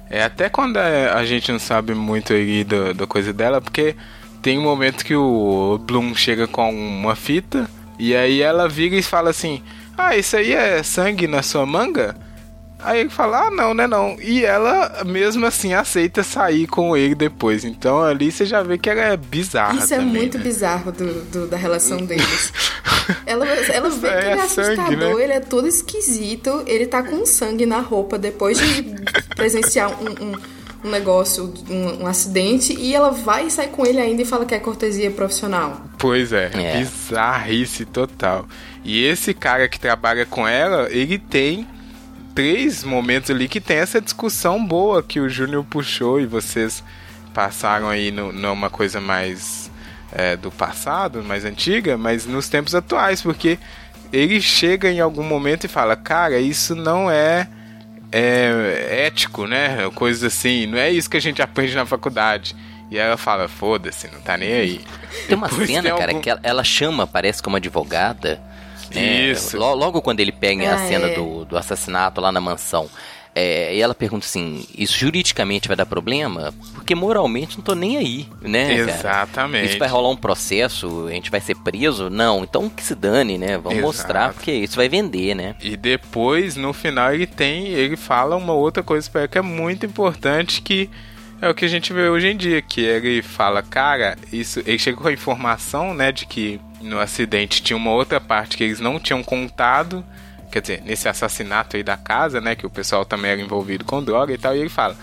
é 0.09 0.23
até 0.23 0.49
quando 0.49 0.77
a 0.77 1.25
gente 1.25 1.51
não 1.51 1.59
sabe 1.59 1.93
muito 1.93 2.33
aí 2.33 2.63
da, 2.63 2.93
da 2.93 3.07
coisa 3.07 3.33
dela, 3.33 3.59
porque 3.61 3.95
tem 4.41 4.57
um 4.57 4.63
momento 4.63 5.03
que 5.03 5.15
o 5.15 5.79
Bloom 5.81 6.15
chega 6.15 6.47
com 6.47 6.71
uma 6.71 7.15
fita 7.15 7.69
e 7.99 8.15
aí 8.15 8.41
ela 8.41 8.69
vira 8.69 8.95
e 8.95 9.01
fala 9.01 9.29
assim: 9.29 9.61
"Ah, 9.97 10.15
isso 10.15 10.37
aí 10.37 10.53
é 10.53 10.81
sangue 10.83 11.27
na 11.27 11.41
sua 11.41 11.65
manga?" 11.65 12.15
Aí 12.79 12.99
ele 12.99 13.09
fala, 13.09 13.47
ah, 13.47 13.51
não, 13.51 13.73
né, 13.73 13.87
não. 13.87 14.17
E 14.21 14.45
ela, 14.45 15.03
mesmo 15.03 15.45
assim, 15.45 15.73
aceita 15.73 16.21
sair 16.21 16.67
com 16.67 16.95
ele 16.95 17.15
depois. 17.15 17.65
Então 17.65 18.01
ali 18.01 18.31
você 18.31 18.45
já 18.45 18.61
vê 18.61 18.77
que 18.77 18.89
ela 18.89 19.01
é 19.01 19.17
bizarra 19.17 19.77
Isso 19.77 19.93
é 19.93 19.97
também, 19.97 20.15
é 20.15 20.19
muito 20.19 20.37
né? 20.37 20.43
bizarro 20.43 20.91
do, 20.91 21.21
do, 21.25 21.47
da 21.47 21.57
relação 21.57 21.97
deles. 21.97 22.53
ela, 23.25 23.47
ela 23.47 23.89
vê 23.89 24.07
é, 24.07 24.11
que 24.11 24.17
ele 24.17 24.27
é, 24.27 24.33
assustador, 24.33 24.75
sangue, 24.75 24.95
né? 24.95 25.23
ele 25.23 25.33
é 25.33 25.39
todo 25.39 25.67
esquisito, 25.67 26.63
ele 26.67 26.85
tá 26.85 27.01
com 27.01 27.25
sangue 27.25 27.65
na 27.65 27.79
roupa 27.79 28.17
depois 28.17 28.59
de 28.59 28.83
presenciar 29.35 29.91
um, 29.99 30.25
um, 30.25 30.87
um 30.87 30.91
negócio, 30.91 31.51
um, 31.67 32.03
um, 32.03 32.07
acidente, 32.07 32.73
e 32.79 32.93
ela 32.93 33.09
vai 33.09 33.47
e 33.47 33.51
sai 33.51 33.67
com 33.67 33.85
ele 33.87 33.99
ainda 33.99 34.21
e 34.21 34.25
fala 34.25 34.45
que 34.45 34.53
é 34.53 34.59
cortesia 34.59 35.09
profissional. 35.09 35.81
Pois 35.97 36.31
é, 36.31 36.51
é. 36.53 36.77
bizarrice 36.77 37.85
total. 37.85 38.47
E 38.83 39.03
esse 39.03 39.33
cara 39.33 39.67
que 39.67 39.79
trabalha 39.79 40.27
com 40.27 40.47
ela, 40.47 40.87
ele 40.91 41.17
tem 41.17 41.67
três 42.37 42.83
momentos 42.83 43.31
ali 43.31 43.47
que 43.47 43.59
tem 43.59 43.77
essa 43.77 43.99
discussão 43.99 44.63
boa 44.63 45.01
que 45.01 45.19
o 45.19 45.27
Júnior 45.27 45.63
puxou 45.63 46.21
e 46.21 46.27
vocês 46.27 46.83
passaram 47.33 47.89
aí 47.89 48.11
no, 48.11 48.31
numa 48.31 48.69
coisa 48.69 49.01
mais 49.01 49.71
é, 50.11 50.37
do 50.37 50.51
passado, 50.51 51.23
mais 51.23 51.43
antiga, 51.45 51.97
mas 51.97 52.27
nos 52.27 52.47
tempos 52.47 52.75
atuais, 52.75 53.23
porque 53.23 53.57
ele 54.13 54.39
chega 54.39 54.91
em 54.91 54.99
algum 54.99 55.23
momento 55.23 55.63
e 55.63 55.67
fala, 55.67 55.95
cara, 55.95 56.37
isso 56.37 56.75
não 56.75 57.09
é, 57.09 57.47
é 58.11 59.05
ético, 59.07 59.47
né? 59.47 59.89
Coisas 59.95 60.23
assim, 60.23 60.67
não 60.67 60.77
é 60.77 60.91
isso 60.91 61.09
que 61.09 61.17
a 61.17 61.21
gente 61.21 61.41
aprende 61.41 61.73
na 61.73 61.87
faculdade. 61.87 62.55
E 62.91 62.99
ela 62.99 63.17
fala, 63.17 63.47
foda-se, 63.47 64.07
não 64.13 64.21
tá 64.21 64.37
nem 64.37 64.53
aí. 64.53 64.81
Tem 65.27 65.35
uma 65.35 65.47
Depois 65.47 65.67
cena, 65.67 65.89
tem 65.89 65.97
cara, 65.97 66.11
algum... 66.11 66.21
que 66.21 66.29
ela, 66.29 66.39
ela 66.43 66.63
chama, 66.63 67.07
parece 67.07 67.41
como 67.41 67.55
advogada, 67.55 68.39
né? 68.93 69.31
Isso. 69.31 69.57
Logo 69.57 70.01
quando 70.01 70.19
ele 70.19 70.31
pega 70.31 70.71
ah, 70.71 70.75
a 70.75 70.87
cena 70.87 71.07
é. 71.07 71.15
do, 71.15 71.45
do 71.45 71.57
assassinato 71.57 72.21
lá 72.21 72.31
na 72.31 72.41
mansão. 72.41 72.89
É, 73.39 73.75
e 73.75 73.79
ela 73.79 73.93
pergunta 73.93 74.25
assim: 74.25 74.65
isso 74.75 74.97
juridicamente 74.97 75.67
vai 75.67 75.77
dar 75.77 75.85
problema? 75.85 76.51
Porque 76.73 76.95
moralmente 76.95 77.55
não 77.55 77.63
tô 77.63 77.75
nem 77.75 77.95
aí, 77.95 78.27
né? 78.41 78.73
Exatamente. 78.73 79.61
Cara? 79.61 79.65
Isso 79.65 79.77
vai 79.77 79.87
rolar 79.87 80.09
um 80.09 80.15
processo, 80.15 81.05
a 81.07 81.11
gente 81.11 81.29
vai 81.29 81.39
ser 81.39 81.55
preso? 81.55 82.09
Não, 82.09 82.43
então 82.43 82.67
que 82.67 82.81
se 82.81 82.95
dane, 82.95 83.37
né? 83.37 83.57
Vamos 83.57 83.73
Exato. 83.73 83.81
mostrar, 83.81 84.33
porque 84.33 84.51
isso 84.51 84.75
vai 84.75 84.89
vender, 84.89 85.35
né? 85.35 85.55
E 85.61 85.77
depois, 85.77 86.55
no 86.55 86.73
final, 86.73 87.13
ele 87.13 87.27
tem, 87.27 87.67
ele 87.67 87.95
fala 87.95 88.35
uma 88.35 88.53
outra 88.53 88.81
coisa 88.81 89.07
para 89.07 89.27
que 89.27 89.37
é 89.37 89.41
muito 89.43 89.85
importante 89.85 90.59
que 90.59 90.89
é 91.39 91.47
o 91.47 91.53
que 91.53 91.65
a 91.65 91.67
gente 91.67 91.93
vê 91.93 92.09
hoje 92.09 92.29
em 92.29 92.35
dia, 92.35 92.59
que 92.63 92.81
ele 92.81 93.21
fala, 93.21 93.61
cara, 93.61 94.17
isso, 94.33 94.61
ele 94.65 94.79
chega 94.79 94.97
com 94.97 95.07
a 95.07 95.13
informação, 95.13 95.93
né, 95.93 96.11
de 96.11 96.25
que 96.25 96.59
no 96.81 96.99
acidente 96.99 97.61
tinha 97.61 97.77
uma 97.77 97.91
outra 97.91 98.19
parte 98.19 98.57
que 98.57 98.63
eles 98.63 98.79
não 98.79 98.99
tinham 98.99 99.23
contado, 99.23 100.03
quer 100.51 100.61
dizer, 100.61 100.81
nesse 100.83 101.07
assassinato 101.09 101.75
aí 101.75 101.83
da 101.83 101.97
casa, 101.97 102.39
né, 102.39 102.55
que 102.55 102.65
o 102.65 102.69
pessoal 102.69 103.05
também 103.05 103.31
era 103.31 103.41
envolvido 103.41 103.83
com 103.83 104.03
droga 104.03 104.33
e 104.33 104.37
tal, 104.37 104.55
e 104.55 104.59
ele 104.59 104.69
fala, 104.69 104.95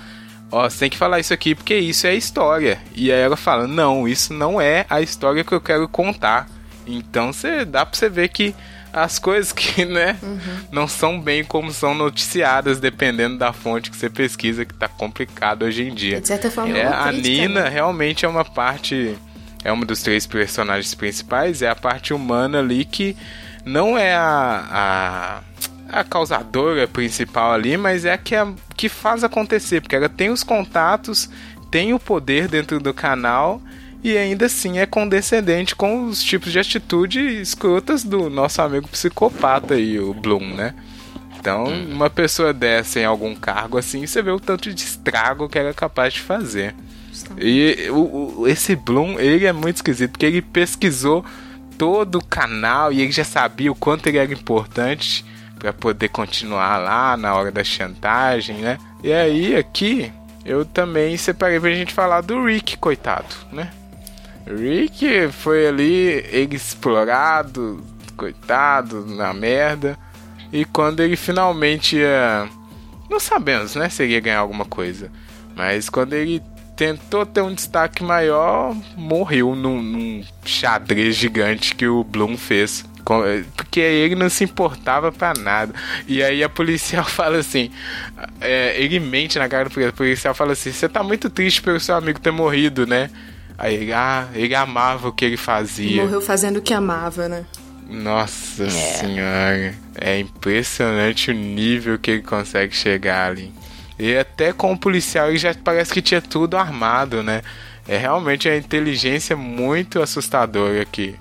ó, 0.50 0.66
oh, 0.66 0.70
você 0.70 0.80
tem 0.80 0.90
que 0.90 0.96
falar 0.96 1.20
isso 1.20 1.34
aqui 1.34 1.54
porque 1.54 1.74
isso 1.74 2.06
é 2.06 2.14
história. 2.14 2.78
E 2.94 3.10
aí 3.10 3.20
ela 3.20 3.36
fala, 3.36 3.66
não, 3.66 4.06
isso 4.06 4.32
não 4.32 4.60
é 4.60 4.86
a 4.88 5.00
história 5.00 5.44
que 5.44 5.52
eu 5.52 5.60
quero 5.60 5.88
contar. 5.88 6.48
Então 6.86 7.32
você 7.32 7.64
dá 7.64 7.84
pra 7.84 7.96
você 7.96 8.08
ver 8.08 8.28
que 8.28 8.54
as 8.94 9.18
coisas 9.18 9.52
que, 9.52 9.84
né, 9.84 10.16
uhum. 10.22 10.38
não 10.70 10.86
são 10.86 11.20
bem 11.20 11.42
como 11.42 11.72
são 11.72 11.94
noticiadas, 11.94 12.78
dependendo 12.78 13.36
da 13.36 13.52
fonte 13.52 13.90
que 13.90 13.96
você 13.96 14.08
pesquisa, 14.08 14.64
que 14.64 14.72
tá 14.72 14.86
complicado 14.86 15.64
hoje 15.64 15.82
em 15.82 15.92
dia. 15.92 16.20
De 16.20 16.28
certa 16.28 16.50
forma, 16.50 16.76
é, 16.76 16.82
é 16.82 16.86
a 16.86 17.10
Nina 17.10 17.64
né? 17.64 17.68
realmente 17.68 18.24
é 18.24 18.28
uma 18.28 18.44
parte, 18.44 19.16
é 19.64 19.72
uma 19.72 19.86
dos 19.86 20.02
três 20.02 20.26
personagens 20.26 20.94
principais, 20.94 21.62
é 21.62 21.68
a 21.68 21.74
parte 21.74 22.12
humana 22.12 22.58
ali 22.58 22.84
que 22.84 23.16
não 23.64 23.96
é 23.96 24.14
a, 24.14 25.42
a, 25.90 26.00
a 26.00 26.04
causadora 26.04 26.86
principal 26.86 27.52
ali, 27.52 27.76
mas 27.76 28.04
é 28.04 28.12
a 28.12 28.18
que, 28.18 28.36
a 28.36 28.52
que 28.76 28.90
faz 28.90 29.24
acontecer, 29.24 29.80
porque 29.80 29.96
ela 29.96 30.08
tem 30.08 30.28
os 30.28 30.44
contatos, 30.44 31.30
tem 31.70 31.94
o 31.94 31.98
poder 31.98 32.46
dentro 32.46 32.78
do 32.78 32.92
canal 32.92 33.60
e 34.02 34.18
ainda 34.18 34.46
assim 34.46 34.78
é 34.78 34.84
condescendente 34.84 35.74
com 35.74 36.04
os 36.04 36.22
tipos 36.22 36.52
de 36.52 36.58
atitude 36.58 37.18
escrotas 37.40 38.04
do 38.04 38.28
nosso 38.28 38.60
amigo 38.60 38.86
psicopata 38.86 39.74
aí, 39.74 39.98
o 39.98 40.12
Bloom, 40.12 40.54
né? 40.54 40.74
Então, 41.40 41.64
hum. 41.64 41.88
uma 41.90 42.10
pessoa 42.10 42.52
dessa 42.52 43.00
em 43.00 43.04
algum 43.04 43.34
cargo 43.34 43.78
assim, 43.78 44.06
você 44.06 44.20
vê 44.22 44.30
o 44.30 44.38
tanto 44.38 44.72
de 44.72 44.82
estrago 44.82 45.48
que 45.48 45.58
ela 45.58 45.70
é 45.70 45.74
capaz 45.74 46.12
de 46.12 46.20
fazer. 46.20 46.74
E 47.38 47.88
o, 47.90 48.40
o, 48.40 48.48
esse 48.48 48.74
Bloom, 48.76 49.18
ele 49.18 49.46
é 49.46 49.52
muito 49.52 49.76
esquisito, 49.76 50.12
porque 50.12 50.26
ele 50.26 50.42
pesquisou 50.42 51.24
todo 51.78 52.18
o 52.18 52.24
canal 52.24 52.92
e 52.92 53.00
ele 53.00 53.12
já 53.12 53.24
sabia 53.24 53.70
o 53.70 53.74
quanto 53.74 54.06
ele 54.06 54.18
era 54.18 54.32
importante 54.32 55.24
para 55.58 55.72
poder 55.72 56.08
continuar 56.08 56.78
lá 56.78 57.16
na 57.16 57.34
hora 57.34 57.50
da 57.50 57.64
chantagem, 57.64 58.58
né? 58.58 58.78
E 59.02 59.12
aí, 59.12 59.56
aqui, 59.56 60.12
eu 60.44 60.64
também 60.64 61.16
separei 61.16 61.58
pra 61.58 61.70
gente 61.70 61.92
falar 61.92 62.20
do 62.20 62.44
Rick, 62.44 62.76
coitado, 62.76 63.34
né? 63.52 63.70
Rick 64.46 65.28
foi 65.32 65.66
ali, 65.66 66.22
explorado, 66.52 67.82
coitado, 68.16 69.06
na 69.06 69.32
merda. 69.32 69.98
E 70.52 70.64
quando 70.64 71.00
ele 71.00 71.16
finalmente 71.16 71.96
ia. 71.96 72.48
Não 73.10 73.18
sabemos, 73.18 73.74
né? 73.74 73.88
Se 73.88 74.02
ele 74.02 74.12
ia 74.12 74.20
ganhar 74.20 74.38
alguma 74.38 74.64
coisa. 74.64 75.10
Mas 75.56 75.88
quando 75.88 76.12
ele 76.12 76.42
tentou 76.76 77.24
ter 77.24 77.40
um 77.40 77.54
destaque 77.54 78.02
maior, 78.02 78.76
morreu 78.96 79.54
num, 79.54 79.82
num 79.82 80.24
xadrez 80.44 81.16
gigante 81.16 81.74
que 81.74 81.86
o 81.86 82.04
Bloom 82.04 82.36
fez. 82.36 82.84
Porque 83.54 83.80
ele 83.80 84.14
não 84.14 84.30
se 84.30 84.44
importava 84.44 85.12
para 85.12 85.38
nada. 85.38 85.74
E 86.08 86.22
aí 86.22 86.42
a 86.42 86.48
policial 86.48 87.04
fala 87.08 87.38
assim: 87.38 87.70
é, 88.40 88.80
ele 88.80 88.98
mente 88.98 89.38
na 89.38 89.48
cara 89.48 89.64
do 89.64 89.70
policial. 89.70 89.92
O 89.92 89.96
policial 89.96 90.34
fala 90.34 90.52
assim: 90.52 90.72
Você 90.72 90.88
tá 90.88 91.02
muito 91.02 91.28
triste 91.28 91.60
pelo 91.60 91.78
seu 91.78 91.94
amigo 91.94 92.18
ter 92.18 92.30
morrido, 92.30 92.86
né? 92.86 93.10
Aí 93.58 93.74
ele, 93.74 93.92
ah, 93.92 94.26
ele 94.34 94.54
amava 94.54 95.08
o 95.08 95.12
que 95.12 95.24
ele 95.24 95.36
fazia. 95.36 96.02
Morreu 96.02 96.20
fazendo 96.20 96.56
o 96.56 96.62
que 96.62 96.72
amava, 96.72 97.28
né? 97.28 97.44
Nossa 97.88 98.64
é. 98.64 98.70
senhora. 98.70 99.74
É 99.94 100.18
impressionante 100.18 101.30
o 101.30 101.34
nível 101.34 101.98
que 101.98 102.10
ele 102.10 102.22
consegue 102.22 102.74
chegar 102.74 103.30
ali. 103.30 103.52
E 103.98 104.16
até 104.16 104.52
com 104.52 104.72
o 104.72 104.78
policial 104.78 105.28
ele 105.28 105.38
já 105.38 105.54
parece 105.54 105.92
que 105.92 106.02
tinha 106.02 106.20
tudo 106.20 106.56
armado, 106.56 107.22
né? 107.22 107.42
É 107.86 107.96
realmente 107.96 108.48
a 108.48 108.56
inteligência 108.56 109.36
muito 109.36 110.00
assustadora 110.00 110.84
que 110.84 111.14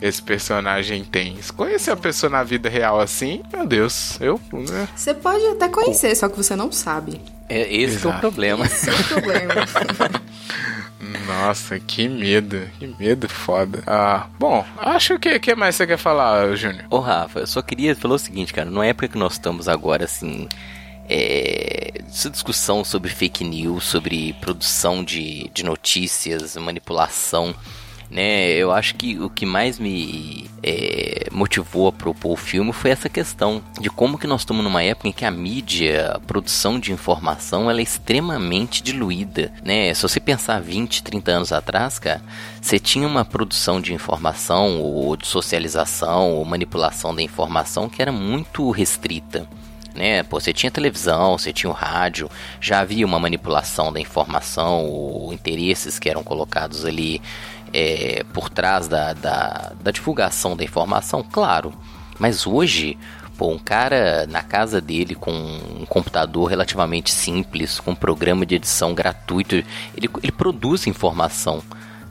esse 0.00 0.22
personagem 0.22 1.04
tem. 1.04 1.40
Se 1.40 1.52
conhecer 1.52 1.90
a 1.90 1.96
pessoa 1.96 2.30
na 2.30 2.42
vida 2.42 2.68
real 2.68 3.00
assim, 3.00 3.42
meu 3.52 3.66
Deus, 3.66 4.18
eu. 4.20 4.40
Né? 4.52 4.88
Você 4.94 5.14
pode 5.14 5.44
até 5.46 5.68
conhecer, 5.68 6.14
só 6.14 6.28
que 6.28 6.36
você 6.36 6.56
não 6.56 6.72
sabe. 6.72 7.20
É 7.48 7.72
esse 7.74 8.06
é 8.06 8.08
o 8.08 8.18
problema. 8.18 8.64
Esse 8.64 8.88
é 8.88 8.92
o 8.94 9.04
problema. 9.04 9.54
Nossa, 11.26 11.78
que 11.80 12.08
medo, 12.08 12.60
que 12.78 12.86
medo 12.98 13.28
foda. 13.28 13.82
Ah, 13.86 14.26
bom, 14.38 14.64
acho 14.78 15.18
que 15.18 15.38
que 15.38 15.54
mais 15.54 15.74
você 15.74 15.86
quer 15.86 15.96
falar, 15.96 16.54
Júnior? 16.54 16.84
Ô, 16.90 16.98
Rafa, 16.98 17.40
eu 17.40 17.46
só 17.46 17.62
queria 17.62 17.96
falar 17.96 18.14
o 18.14 18.18
seguinte, 18.18 18.52
cara, 18.52 18.70
numa 18.70 18.86
época 18.86 19.08
que 19.08 19.18
nós 19.18 19.32
estamos 19.32 19.68
agora 19.68 20.04
assim, 20.04 20.48
é, 21.10 21.92
essa 22.08 22.30
discussão 22.30 22.84
sobre 22.84 23.10
fake 23.10 23.42
news, 23.42 23.84
sobre 23.84 24.32
produção 24.34 25.02
de, 25.02 25.50
de 25.52 25.64
notícias, 25.64 26.56
manipulação 26.56 27.54
né? 28.10 28.50
Eu 28.50 28.72
acho 28.72 28.96
que 28.96 29.18
o 29.18 29.30
que 29.30 29.46
mais 29.46 29.78
me 29.78 30.50
é, 30.62 31.28
motivou 31.30 31.86
a 31.86 31.92
propor 31.92 32.32
o 32.32 32.36
filme 32.36 32.72
foi 32.72 32.90
essa 32.90 33.08
questão 33.08 33.62
de 33.80 33.88
como 33.88 34.18
que 34.18 34.26
nós 34.26 34.40
estamos 34.40 34.64
numa 34.64 34.82
época 34.82 35.08
em 35.08 35.12
que 35.12 35.24
a 35.24 35.30
mídia, 35.30 36.12
a 36.12 36.18
produção 36.18 36.80
de 36.80 36.92
informação, 36.92 37.70
ela 37.70 37.78
é 37.78 37.82
extremamente 37.82 38.82
diluída, 38.82 39.52
né? 39.64 39.94
Se 39.94 40.02
você 40.02 40.18
pensar 40.18 40.60
20, 40.60 41.04
30 41.04 41.30
anos 41.30 41.52
atrás, 41.52 41.98
cara, 41.98 42.20
você 42.60 42.78
tinha 42.78 43.06
uma 43.06 43.24
produção 43.24 43.80
de 43.80 43.94
informação 43.94 44.80
ou 44.80 45.16
de 45.16 45.26
socialização 45.26 46.32
ou 46.32 46.44
manipulação 46.44 47.14
da 47.14 47.22
informação 47.22 47.88
que 47.88 48.02
era 48.02 48.10
muito 48.10 48.70
restrita 48.70 49.48
né? 49.94 50.22
Pô, 50.22 50.40
você 50.40 50.52
tinha 50.52 50.70
televisão, 50.70 51.38
você 51.38 51.52
tinha 51.52 51.70
o 51.70 51.74
rádio, 51.74 52.30
já 52.60 52.80
havia 52.80 53.06
uma 53.06 53.18
manipulação 53.18 53.92
da 53.92 54.00
informação, 54.00 54.86
ou 54.86 55.32
interesses 55.32 55.98
que 55.98 56.08
eram 56.08 56.22
colocados 56.22 56.84
ali 56.84 57.20
é, 57.72 58.24
por 58.32 58.48
trás 58.48 58.88
da, 58.88 59.12
da, 59.12 59.72
da 59.80 59.90
divulgação 59.90 60.56
da 60.56 60.64
informação, 60.64 61.22
claro. 61.22 61.72
Mas 62.18 62.46
hoje, 62.46 62.98
pô, 63.36 63.48
um 63.48 63.58
cara 63.58 64.26
na 64.26 64.42
casa 64.42 64.80
dele 64.80 65.14
com 65.14 65.32
um 65.32 65.86
computador 65.86 66.50
relativamente 66.50 67.10
simples, 67.10 67.80
com 67.80 67.92
um 67.92 67.96
programa 67.96 68.44
de 68.44 68.56
edição 68.56 68.94
gratuito, 68.94 69.54
ele, 69.54 70.10
ele 70.22 70.32
produz 70.32 70.86
informação. 70.86 71.62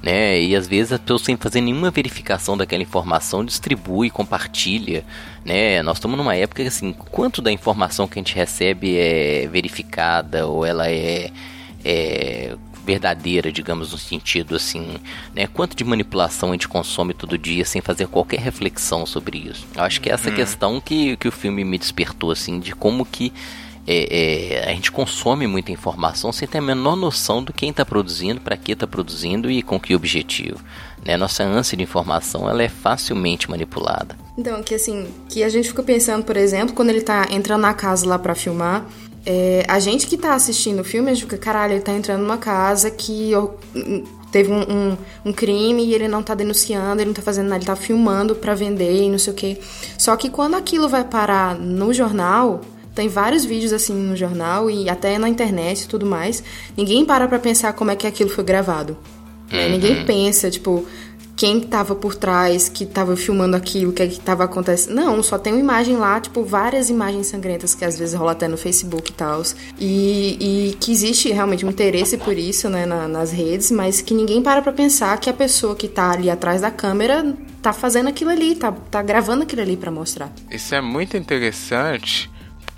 Né? 0.01 0.41
E 0.41 0.55
às 0.55 0.65
vezes 0.65 0.93
as 0.93 0.99
pessoas 0.99 1.23
sem 1.23 1.35
fazer 1.35 1.59
nenhuma 1.59 1.91
verificação 1.91 2.55
daquela 2.55 2.81
informação 2.81 3.43
distribui, 3.43 4.09
compartilha, 4.09 5.03
né? 5.43 5.83
Nós 5.83 5.97
estamos 5.97 6.17
numa 6.17 6.35
época 6.35 6.61
que 6.61 6.69
assim, 6.69 6.93
quanto 6.93 7.41
da 7.41 7.51
informação 7.51 8.07
que 8.07 8.17
a 8.17 8.21
gente 8.21 8.33
recebe 8.33 8.97
é 8.97 9.45
verificada 9.47 10.47
ou 10.47 10.65
ela 10.65 10.89
é, 10.89 11.31
é 11.83 12.55
verdadeira, 12.85 13.51
digamos, 13.51 13.91
no 13.91 13.97
sentido 13.97 14.55
assim, 14.55 14.95
né? 15.35 15.47
Quanto 15.47 15.75
de 15.75 15.83
manipulação 15.83 16.49
a 16.49 16.51
gente 16.53 16.67
consome 16.67 17.13
todo 17.13 17.37
dia 17.37 17.63
sem 17.63 17.81
fazer 17.81 18.07
qualquer 18.07 18.39
reflexão 18.39 19.05
sobre 19.05 19.37
isso? 19.37 19.67
Eu 19.75 19.83
acho 19.83 20.01
que 20.01 20.09
é 20.09 20.13
essa 20.13 20.29
hum. 20.29 20.35
questão 20.35 20.81
que, 20.81 21.15
que 21.17 21.27
o 21.27 21.31
filme 21.31 21.63
me 21.63 21.77
despertou, 21.77 22.31
assim, 22.31 22.59
de 22.59 22.73
como 22.73 23.05
que 23.05 23.31
é, 23.91 24.59
é, 24.61 24.69
a 24.69 24.73
gente 24.75 24.91
consome 24.91 25.47
muita 25.47 25.71
informação 25.71 26.31
sem 26.31 26.47
ter 26.47 26.59
a 26.59 26.61
menor 26.61 26.95
noção 26.95 27.43
do 27.43 27.51
quem 27.51 27.71
está 27.71 27.83
produzindo, 27.83 28.39
para 28.39 28.55
que 28.55 28.73
está 28.73 28.85
produzindo 28.85 29.49
e 29.49 29.63
com 29.63 29.79
que 29.79 29.95
objetivo. 29.95 30.59
Né? 31.03 31.17
Nossa 31.17 31.43
ânsia 31.43 31.75
de 31.75 31.81
informação 31.81 32.47
ela 32.47 32.61
é 32.61 32.69
facilmente 32.69 33.49
manipulada. 33.49 34.15
Então, 34.37 34.61
que 34.61 34.75
assim, 34.75 35.07
que 35.27 35.41
a 35.41 35.49
gente 35.49 35.69
fica 35.69 35.81
pensando, 35.81 36.23
por 36.23 36.37
exemplo, 36.37 36.75
quando 36.75 36.89
ele 36.89 36.99
está 36.99 37.29
entrando 37.31 37.61
na 37.61 37.73
casa 37.73 38.07
lá 38.07 38.19
para 38.19 38.35
filmar, 38.35 38.85
é, 39.25 39.65
a 39.67 39.79
gente 39.79 40.05
que 40.05 40.17
tá 40.17 40.35
assistindo 40.35 40.81
o 40.81 40.83
filme, 40.83 41.09
a 41.09 41.13
gente 41.15 41.23
fica, 41.23 41.37
caralho, 41.39 41.73
ele 41.73 41.81
tá 41.81 41.91
entrando 41.91 42.21
numa 42.21 42.37
casa 42.37 42.91
que 42.91 43.31
teve 44.31 44.51
um, 44.51 44.61
um, 44.61 44.97
um, 45.25 45.33
crime 45.33 45.83
e 45.83 45.95
ele 45.95 46.07
não 46.07 46.21
tá 46.21 46.35
denunciando, 46.35 47.01
ele 47.01 47.07
não 47.07 47.15
tá 47.15 47.23
fazendo 47.23 47.47
nada, 47.47 47.57
ele 47.57 47.65
tá 47.65 47.75
filmando 47.75 48.35
para 48.35 48.53
vender 48.53 49.01
e 49.01 49.09
não 49.09 49.17
sei 49.17 49.33
o 49.33 49.35
que. 49.35 49.57
Só 49.97 50.15
que 50.15 50.29
quando 50.29 50.53
aquilo 50.53 50.87
vai 50.87 51.03
parar 51.03 51.55
no 51.55 51.91
jornal, 51.91 52.61
tem 52.95 53.07
vários 53.07 53.45
vídeos 53.45 53.73
assim 53.73 53.93
no 53.93 54.15
jornal 54.15 54.69
e 54.69 54.89
até 54.89 55.17
na 55.17 55.29
internet 55.29 55.83
e 55.83 55.87
tudo 55.87 56.05
mais, 56.05 56.43
ninguém 56.75 57.05
para 57.05 57.27
pra 57.27 57.39
pensar 57.39 57.73
como 57.73 57.91
é 57.91 57.95
que 57.95 58.07
aquilo 58.07 58.29
foi 58.29 58.43
gravado. 58.43 58.97
Né? 59.51 59.65
Uhum. 59.65 59.71
Ninguém 59.71 60.05
pensa, 60.05 60.49
tipo, 60.49 60.85
quem 61.39 61.59
estava 61.59 61.95
por 61.95 62.15
trás, 62.15 62.67
que 62.67 62.83
estava 62.83 63.15
filmando 63.15 63.55
aquilo, 63.55 63.91
o 63.91 63.93
que 63.93 64.03
é 64.03 64.05
estava 64.05 64.43
acontecendo. 64.43 64.93
Não, 64.93 65.23
só 65.23 65.37
tem 65.39 65.53
uma 65.53 65.59
imagem 65.61 65.95
lá, 65.95 66.19
tipo, 66.19 66.43
várias 66.43 66.89
imagens 66.89 67.27
sangrentas 67.27 67.73
que 67.73 67.85
às 67.85 67.97
vezes 67.97 68.13
rola 68.13 68.33
até 68.33 68.45
no 68.45 68.57
Facebook 68.57 69.11
e 69.11 69.13
tal. 69.13 69.41
E, 69.79 70.69
e 70.69 70.75
que 70.81 70.91
existe 70.91 71.31
realmente 71.31 71.65
um 71.65 71.69
interesse 71.69 72.17
por 72.17 72.37
isso, 72.37 72.69
né, 72.69 72.85
na, 72.85 73.07
nas 73.07 73.31
redes, 73.31 73.71
mas 73.71 74.01
que 74.01 74.13
ninguém 74.13 74.41
para 74.41 74.61
pra 74.61 74.73
pensar 74.73 75.17
que 75.17 75.29
a 75.29 75.33
pessoa 75.33 75.77
que 75.77 75.87
tá 75.87 76.11
ali 76.11 76.29
atrás 76.29 76.59
da 76.59 76.69
câmera 76.69 77.33
tá 77.61 77.71
fazendo 77.71 78.09
aquilo 78.09 78.31
ali, 78.31 78.55
tá, 78.55 78.73
tá 78.73 79.01
gravando 79.01 79.43
aquilo 79.43 79.61
ali 79.61 79.77
para 79.77 79.91
mostrar. 79.91 80.33
Isso 80.51 80.75
é 80.75 80.81
muito 80.81 81.15
interessante 81.15 82.29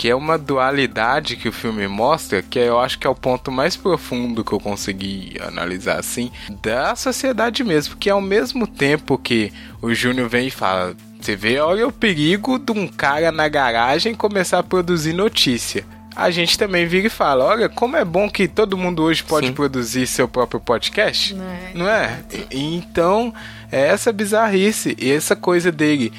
que 0.01 0.09
é 0.09 0.15
uma 0.15 0.35
dualidade 0.35 1.35
que 1.35 1.47
o 1.47 1.51
filme 1.51 1.87
mostra, 1.87 2.41
que 2.41 2.57
eu 2.57 2.79
acho 2.79 2.97
que 2.97 3.05
é 3.05 3.09
o 3.11 3.13
ponto 3.13 3.51
mais 3.51 3.77
profundo 3.77 4.43
que 4.43 4.51
eu 4.51 4.59
consegui 4.59 5.37
analisar 5.39 5.99
assim, 5.99 6.31
da 6.63 6.95
sociedade 6.95 7.63
mesmo, 7.63 7.95
que 7.95 8.09
ao 8.09 8.19
mesmo 8.19 8.65
tempo 8.65 9.15
que 9.15 9.53
o 9.79 9.93
Júnior 9.93 10.27
vem 10.27 10.47
e 10.47 10.49
fala, 10.49 10.95
você 11.19 11.35
vê, 11.35 11.59
olha 11.59 11.87
o 11.87 11.91
perigo 11.91 12.57
de 12.57 12.71
um 12.71 12.87
cara 12.87 13.31
na 13.31 13.47
garagem 13.47 14.15
começar 14.15 14.57
a 14.57 14.63
produzir 14.63 15.13
notícia. 15.13 15.85
A 16.15 16.31
gente 16.31 16.57
também 16.57 16.87
vira 16.87 17.05
e 17.05 17.09
fala: 17.09 17.45
olha, 17.45 17.69
como 17.69 17.95
é 17.95 18.03
bom 18.03 18.27
que 18.27 18.47
todo 18.47 18.75
mundo 18.75 19.03
hoje 19.03 19.23
pode 19.23 19.47
Sim. 19.47 19.53
produzir 19.53 20.07
seu 20.07 20.27
próprio 20.27 20.59
podcast. 20.59 21.35
Não 21.35 21.45
é? 21.45 21.71
Não 21.75 21.87
é? 21.87 22.19
Então, 22.49 23.31
é 23.71 23.89
essa 23.89 24.11
bizarrice 24.11 24.97
e 24.99 25.11
essa 25.11 25.35
coisa 25.35 25.71
dele 25.71 26.11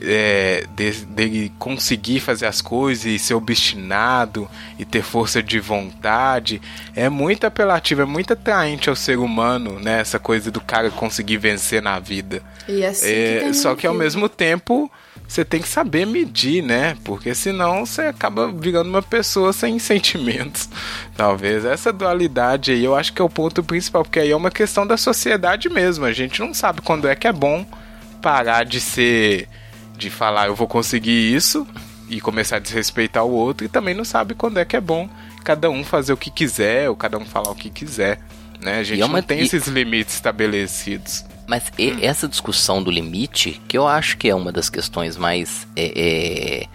é, 0.00 0.64
de, 0.74 0.90
dele 1.06 1.52
conseguir 1.58 2.20
fazer 2.20 2.46
as 2.46 2.60
coisas 2.60 3.04
e 3.04 3.18
ser 3.18 3.34
obstinado 3.34 4.48
e 4.78 4.84
ter 4.84 5.02
força 5.02 5.42
de 5.42 5.58
vontade 5.58 6.60
é 6.94 7.08
muito 7.08 7.44
apelativo, 7.44 8.02
é 8.02 8.04
muito 8.04 8.32
atraente 8.32 8.88
ao 8.88 8.96
ser 8.96 9.18
humano, 9.18 9.80
né? 9.80 10.00
Essa 10.00 10.18
coisa 10.18 10.50
do 10.50 10.60
cara 10.60 10.90
conseguir 10.90 11.38
vencer 11.38 11.82
na 11.82 11.98
vida. 11.98 12.42
E 12.68 12.84
assim 12.84 13.08
é, 13.08 13.40
que 13.40 13.54
só 13.54 13.74
que 13.74 13.86
ao 13.86 13.94
mesmo 13.94 14.28
tempo 14.28 14.90
você 15.26 15.44
tem 15.44 15.60
que 15.60 15.68
saber 15.68 16.06
medir, 16.06 16.62
né? 16.62 16.96
Porque 17.04 17.34
senão 17.34 17.84
você 17.84 18.02
acaba 18.02 18.50
virando 18.50 18.88
uma 18.88 19.02
pessoa 19.02 19.52
sem 19.52 19.78
sentimentos. 19.80 20.68
Talvez 21.16 21.64
essa 21.64 21.92
dualidade 21.92 22.72
aí 22.72 22.84
eu 22.84 22.94
acho 22.94 23.12
que 23.12 23.20
é 23.20 23.24
o 23.24 23.28
ponto 23.28 23.62
principal, 23.62 24.04
porque 24.04 24.20
aí 24.20 24.30
é 24.30 24.36
uma 24.36 24.50
questão 24.50 24.86
da 24.86 24.96
sociedade 24.96 25.68
mesmo. 25.68 26.04
A 26.04 26.12
gente 26.12 26.40
não 26.40 26.54
sabe 26.54 26.80
quando 26.80 27.08
é 27.08 27.14
que 27.14 27.26
é 27.26 27.32
bom 27.32 27.66
parar 28.22 28.64
de 28.64 28.80
ser 28.80 29.48
de 29.98 30.08
falar 30.08 30.46
eu 30.46 30.54
vou 30.54 30.68
conseguir 30.68 31.34
isso 31.34 31.66
e 32.08 32.20
começar 32.20 32.56
a 32.56 32.60
desrespeitar 32.60 33.24
o 33.24 33.30
outro 33.30 33.66
e 33.66 33.68
também 33.68 33.94
não 33.94 34.04
sabe 34.04 34.34
quando 34.34 34.58
é 34.58 34.64
que 34.64 34.76
é 34.76 34.80
bom 34.80 35.08
cada 35.44 35.68
um 35.68 35.84
fazer 35.84 36.12
o 36.12 36.16
que 36.16 36.30
quiser 36.30 36.88
ou 36.88 36.96
cada 36.96 37.18
um 37.18 37.24
falar 37.24 37.50
o 37.50 37.54
que 37.54 37.68
quiser, 37.68 38.20
né? 38.60 38.78
A 38.78 38.82
gente 38.82 39.00
é 39.00 39.04
uma... 39.04 39.18
não 39.18 39.22
tem 39.22 39.40
esses 39.40 39.66
limites 39.66 40.14
estabelecidos. 40.14 41.24
Mas 41.46 41.64
hum. 41.78 41.98
essa 42.02 42.28
discussão 42.28 42.82
do 42.82 42.90
limite, 42.90 43.60
que 43.66 43.76
eu 43.76 43.88
acho 43.88 44.18
que 44.18 44.28
é 44.28 44.34
uma 44.34 44.52
das 44.52 44.68
questões 44.68 45.16
mais 45.16 45.66
é, 45.74 45.92
é, 45.96 46.66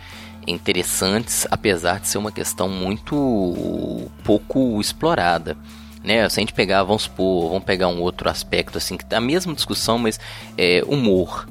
interessantes, 0.48 1.46
apesar 1.52 2.00
de 2.00 2.08
ser 2.08 2.18
uma 2.18 2.32
questão 2.32 2.68
muito 2.68 4.10
pouco 4.24 4.82
explorada. 4.82 5.56
né? 6.04 6.28
Se 6.30 6.40
a 6.40 6.42
gente 6.42 6.54
pegar, 6.54 6.84
vamos 6.84 7.04
supor, 7.04 7.50
vamos 7.50 7.66
pegar 7.66 7.88
um 7.88 8.02
outro 8.02 8.28
aspecto 8.30 8.80
assim, 8.80 8.98
que 8.98 9.06
tá 9.06 9.18
a 9.18 9.22
mesma 9.22 9.54
discussão, 9.54 10.00
mas 10.00 10.20
é 10.58 10.82
humor, 10.88 11.48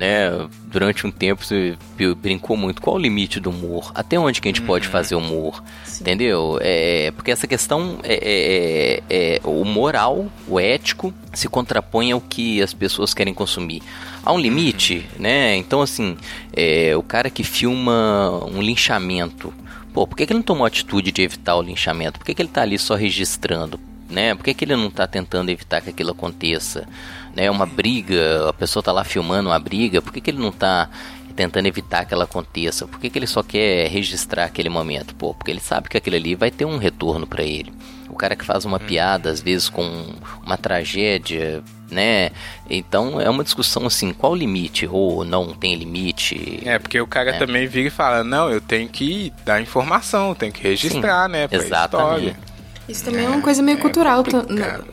né? 0.00 0.48
Durante 0.64 1.06
um 1.06 1.10
tempo 1.10 1.44
você 1.44 1.76
brincou 2.22 2.56
muito. 2.56 2.80
Qual 2.80 2.96
o 2.96 2.98
limite 2.98 3.38
do 3.38 3.50
humor? 3.50 3.92
Até 3.94 4.18
onde 4.18 4.40
que 4.40 4.48
a 4.48 4.50
gente 4.50 4.62
uhum. 4.62 4.66
pode 4.66 4.88
fazer 4.88 5.14
humor? 5.14 5.62
Sim. 5.84 6.00
Entendeu? 6.00 6.58
É, 6.62 7.12
porque 7.14 7.30
essa 7.30 7.46
questão 7.46 7.98
é, 8.02 8.14
é, 8.14 9.02
é, 9.10 9.34
é, 9.34 9.40
o 9.44 9.62
moral, 9.62 10.26
o 10.48 10.58
ético, 10.58 11.12
se 11.34 11.48
contrapõe 11.50 12.12
ao 12.12 12.20
que 12.20 12.62
as 12.62 12.72
pessoas 12.72 13.12
querem 13.12 13.34
consumir. 13.34 13.82
Há 14.24 14.32
um 14.32 14.38
limite, 14.38 15.06
uhum. 15.16 15.22
né? 15.22 15.54
Então, 15.56 15.82
assim, 15.82 16.16
é, 16.56 16.96
o 16.96 17.02
cara 17.02 17.28
que 17.28 17.44
filma 17.44 18.42
um 18.46 18.62
linchamento. 18.62 19.52
Pô, 19.92 20.06
por 20.06 20.16
que, 20.16 20.24
que 20.24 20.32
ele 20.32 20.38
não 20.38 20.44
tomou 20.44 20.64
a 20.64 20.68
atitude 20.68 21.12
de 21.12 21.20
evitar 21.20 21.56
o 21.56 21.62
linchamento? 21.62 22.18
Por 22.18 22.24
que, 22.24 22.34
que 22.34 22.40
ele 22.40 22.48
tá 22.48 22.62
ali 22.62 22.78
só 22.78 22.94
registrando? 22.94 23.78
Né? 24.08 24.34
Por 24.34 24.44
que, 24.44 24.54
que 24.54 24.64
ele 24.64 24.76
não 24.76 24.88
está 24.88 25.06
tentando 25.06 25.50
evitar 25.50 25.82
que 25.82 25.90
aquilo 25.90 26.12
aconteça? 26.12 26.88
Né, 27.34 27.50
uma 27.50 27.66
briga, 27.66 28.48
a 28.48 28.52
pessoa 28.52 28.82
tá 28.82 28.92
lá 28.92 29.04
filmando 29.04 29.50
uma 29.50 29.58
briga, 29.58 30.02
por 30.02 30.12
que, 30.12 30.20
que 30.20 30.30
ele 30.30 30.38
não 30.38 30.52
tá 30.52 30.88
tentando 31.34 31.66
evitar 31.66 32.04
que 32.04 32.12
ela 32.12 32.24
aconteça? 32.24 32.86
Por 32.86 33.00
que, 33.00 33.08
que 33.08 33.18
ele 33.18 33.26
só 33.26 33.42
quer 33.42 33.88
registrar 33.88 34.44
aquele 34.44 34.68
momento? 34.68 35.14
Pô, 35.14 35.32
porque 35.34 35.50
ele 35.50 35.60
sabe 35.60 35.88
que 35.88 35.96
aquele 35.96 36.16
ali 36.16 36.34
vai 36.34 36.50
ter 36.50 36.64
um 36.64 36.76
retorno 36.76 37.26
para 37.26 37.42
ele. 37.42 37.72
O 38.08 38.14
cara 38.14 38.34
que 38.34 38.44
faz 38.44 38.64
uma 38.64 38.76
hum. 38.76 38.86
piada, 38.86 39.30
às 39.30 39.40
vezes 39.40 39.68
com 39.68 40.14
uma 40.44 40.58
tragédia, 40.58 41.62
né? 41.90 42.30
Então 42.68 43.20
é 43.20 43.30
uma 43.30 43.44
discussão 43.44 43.86
assim, 43.86 44.12
qual 44.12 44.32
o 44.32 44.36
limite? 44.36 44.86
Ou 44.90 45.24
não 45.24 45.54
tem 45.54 45.74
limite? 45.74 46.60
É, 46.64 46.78
porque 46.78 47.00
o 47.00 47.06
cara 47.06 47.32
né? 47.32 47.38
também 47.38 47.66
vira 47.66 47.88
e 47.88 47.90
fala, 47.90 48.24
não, 48.24 48.50
eu 48.50 48.60
tenho 48.60 48.88
que 48.88 49.32
dar 49.44 49.60
informação, 49.62 50.34
tenho 50.34 50.52
que 50.52 50.62
registrar, 50.62 51.26
Sim, 51.26 51.32
né? 51.32 51.48
Exatamente. 51.50 52.28
História. 52.28 52.49
Isso 52.90 53.04
também 53.04 53.24
é 53.24 53.28
uma 53.28 53.40
coisa 53.40 53.62
meio 53.62 53.78
é 53.78 53.80
cultural, 53.80 54.24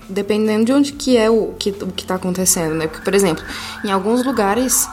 dependendo 0.08 0.66
de 0.66 0.74
onde 0.74 0.94
que 0.94 1.18
é 1.18 1.30
o 1.30 1.56
que, 1.58 1.72
o 1.72 1.88
que 1.88 2.06
tá 2.06 2.16
acontecendo, 2.16 2.76
né? 2.76 2.88
Porque, 2.88 3.04
por 3.04 3.14
exemplo, 3.14 3.44
em 3.84 3.92
alguns 3.92 4.24
lugares 4.24 4.88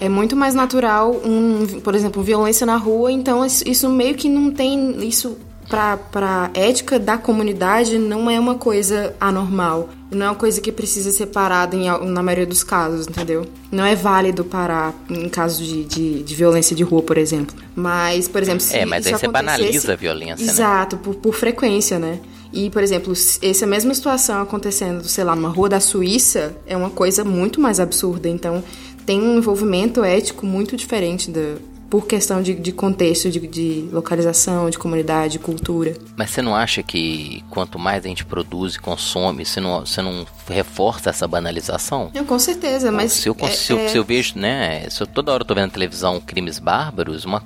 é 0.00 0.08
muito 0.08 0.36
mais 0.36 0.54
natural, 0.54 1.12
um, 1.24 1.80
por 1.80 1.94
exemplo, 1.94 2.22
violência 2.22 2.66
na 2.66 2.76
rua, 2.76 3.10
então 3.10 3.44
isso 3.44 3.88
meio 3.88 4.14
que 4.14 4.28
não 4.28 4.50
tem. 4.50 5.06
Isso 5.06 5.36
pra, 5.68 5.96
pra 5.96 6.50
ética 6.54 6.98
da 6.98 7.16
comunidade 7.16 7.98
não 7.98 8.30
é 8.30 8.38
uma 8.38 8.56
coisa 8.56 9.14
anormal. 9.20 9.88
Não 10.10 10.26
é 10.26 10.28
uma 10.28 10.36
coisa 10.36 10.60
que 10.60 10.70
precisa 10.70 11.10
ser 11.10 11.26
parada 11.26 11.74
em, 11.74 11.86
na 12.06 12.22
maioria 12.22 12.46
dos 12.46 12.62
casos, 12.62 13.06
entendeu? 13.06 13.46
Não 13.70 13.84
é 13.84 13.94
válido 13.94 14.44
parar 14.44 14.94
em 15.08 15.28
caso 15.28 15.64
de, 15.64 15.84
de, 15.84 16.22
de 16.22 16.34
violência 16.34 16.76
de 16.76 16.82
rua, 16.82 17.02
por 17.02 17.16
exemplo. 17.16 17.56
Mas, 17.74 18.28
por 18.28 18.42
exemplo, 18.42 18.60
se 18.60 18.76
É, 18.76 18.84
mas 18.84 19.06
aí 19.06 19.14
você 19.14 19.28
banaliza 19.28 19.94
a 19.94 19.96
violência, 19.96 20.44
né? 20.44 20.52
Exato, 20.52 20.96
né? 20.96 21.02
por, 21.02 21.14
por 21.14 21.34
frequência, 21.34 21.98
né? 21.98 22.20
E, 22.52 22.68
por 22.68 22.82
exemplo, 22.82 23.14
essa 23.40 23.66
mesma 23.66 23.94
situação 23.94 24.42
acontecendo, 24.42 25.08
sei 25.08 25.24
lá, 25.24 25.34
numa 25.34 25.48
rua 25.48 25.70
da 25.70 25.80
Suíça, 25.80 26.54
é 26.66 26.76
uma 26.76 26.90
coisa 26.90 27.24
muito 27.24 27.58
mais 27.58 27.80
absurda. 27.80 28.28
Então, 28.28 28.62
tem 29.06 29.20
um 29.22 29.38
envolvimento 29.38 30.04
ético 30.04 30.44
muito 30.44 30.76
diferente 30.76 31.30
da, 31.30 31.56
por 31.92 32.06
questão 32.06 32.40
de, 32.40 32.54
de 32.54 32.72
contexto, 32.72 33.28
de, 33.30 33.38
de, 33.46 33.86
localização, 33.92 34.70
de 34.70 34.78
comunidade, 34.78 35.32
de 35.34 35.38
cultura. 35.38 35.94
Mas 36.16 36.30
você 36.30 36.40
não 36.40 36.56
acha 36.56 36.82
que 36.82 37.44
quanto 37.50 37.78
mais 37.78 38.02
a 38.06 38.08
gente 38.08 38.24
produz 38.24 38.76
e 38.76 38.80
consome, 38.80 39.44
você 39.44 39.60
não, 39.60 39.80
você 39.80 40.00
não 40.00 40.26
reforça 40.48 41.10
essa 41.10 41.28
banalização? 41.28 42.10
Eu, 42.14 42.24
com 42.24 42.38
certeza, 42.38 42.90
mas... 42.90 43.12
Se 43.12 43.28
eu, 43.28 43.36
é, 43.38 43.50
se, 43.50 43.74
eu, 43.74 43.78
é... 43.78 43.88
se 43.88 43.98
eu 43.98 44.04
vejo, 44.04 44.38
né, 44.38 44.88
se 44.88 45.02
eu 45.02 45.06
toda 45.06 45.34
hora 45.34 45.44
tô 45.44 45.54
vendo 45.54 45.66
na 45.66 45.70
televisão 45.70 46.18
crimes 46.18 46.58
bárbaros, 46.58 47.26
uma, 47.26 47.44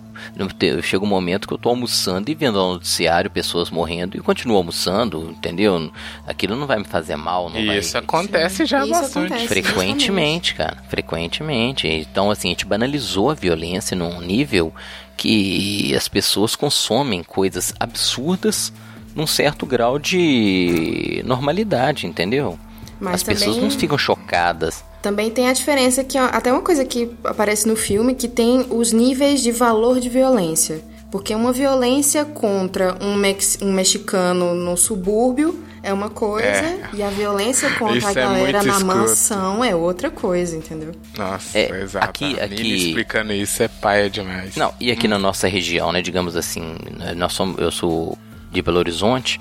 chega 0.82 1.04
um 1.04 1.08
momento 1.08 1.46
que 1.46 1.54
eu 1.54 1.58
tô 1.58 1.68
almoçando 1.68 2.30
e 2.30 2.34
vendo 2.34 2.58
no 2.58 2.74
noticiário 2.74 3.30
pessoas 3.30 3.70
morrendo 3.70 4.16
e 4.16 4.20
continuo 4.20 4.56
almoçando, 4.56 5.30
entendeu? 5.30 5.90
Aquilo 6.26 6.56
não 6.56 6.66
vai 6.66 6.78
me 6.78 6.84
fazer 6.84 7.16
mal, 7.16 7.50
não 7.50 7.60
Isso 7.60 7.92
vai... 7.92 8.02
acontece 8.02 8.64
já 8.64 8.82
Isso 8.82 8.90
bastante. 8.90 9.32
Acontece, 9.32 9.48
frequentemente, 9.48 10.54
cara, 10.54 10.82
frequentemente. 10.88 11.86
Então, 11.88 12.30
assim, 12.30 12.48
a 12.48 12.50
gente 12.50 12.66
banalizou 12.66 13.30
a 13.30 13.34
violência 13.34 13.96
num 13.96 14.20
nível 14.20 14.46
nível 14.46 14.72
que 15.16 15.94
as 15.94 16.08
pessoas 16.08 16.54
consomem 16.54 17.22
coisas 17.22 17.72
absurdas 17.80 18.72
num 19.14 19.26
certo 19.26 19.64
grau 19.64 19.98
de 19.98 21.22
normalidade, 21.24 22.06
entendeu? 22.06 22.58
Mas 23.00 23.14
as 23.14 23.22
também, 23.22 23.38
pessoas 23.38 23.56
não 23.56 23.70
ficam 23.70 23.96
chocadas. 23.96 24.84
Também 25.06 25.30
tem 25.30 25.48
a 25.48 25.52
diferença 25.52 26.02
que 26.02 26.18
até 26.18 26.52
uma 26.52 26.62
coisa 26.62 26.84
que 26.84 27.08
aparece 27.22 27.68
no 27.68 27.76
filme 27.76 28.12
que 28.12 28.26
tem 28.26 28.66
os 28.70 28.90
níveis 28.92 29.40
de 29.40 29.52
valor 29.52 30.00
de 30.00 30.08
violência. 30.08 30.82
Porque 31.12 31.32
uma 31.32 31.52
violência 31.52 32.24
contra 32.24 32.96
um, 33.00 33.14
mex, 33.14 33.56
um 33.62 33.72
mexicano 33.72 34.52
no 34.52 34.76
subúrbio 34.76 35.64
é 35.80 35.92
uma 35.92 36.10
coisa 36.10 36.48
é. 36.48 36.88
e 36.92 37.04
a 37.04 37.08
violência 37.08 37.70
contra 37.74 37.98
Isso 37.98 38.08
a 38.08 38.10
é 38.10 38.14
galera 38.14 38.58
é 38.58 38.62
na 38.64 38.80
mansão 38.80 39.64
é 39.64 39.76
outra 39.76 40.10
coisa, 40.10 40.56
entendeu? 40.56 40.90
Nossa, 41.16 41.56
é, 41.56 41.82
exato. 41.82 42.04
Aqui, 42.04 42.40
aqui 42.40 42.88
explicando 42.88 43.32
isso 43.32 43.62
é 43.62 43.68
paia 43.68 44.10
demais. 44.10 44.56
Não, 44.56 44.74
e 44.80 44.90
aqui 44.90 45.06
hum. 45.06 45.10
na 45.10 45.20
nossa 45.20 45.46
região, 45.46 45.92
né, 45.92 46.02
digamos 46.02 46.34
assim, 46.34 46.74
nós 47.16 47.32
somos, 47.32 47.60
eu 47.60 47.70
sou 47.70 48.18
de 48.50 48.60
Belo 48.60 48.78
Horizonte, 48.78 49.40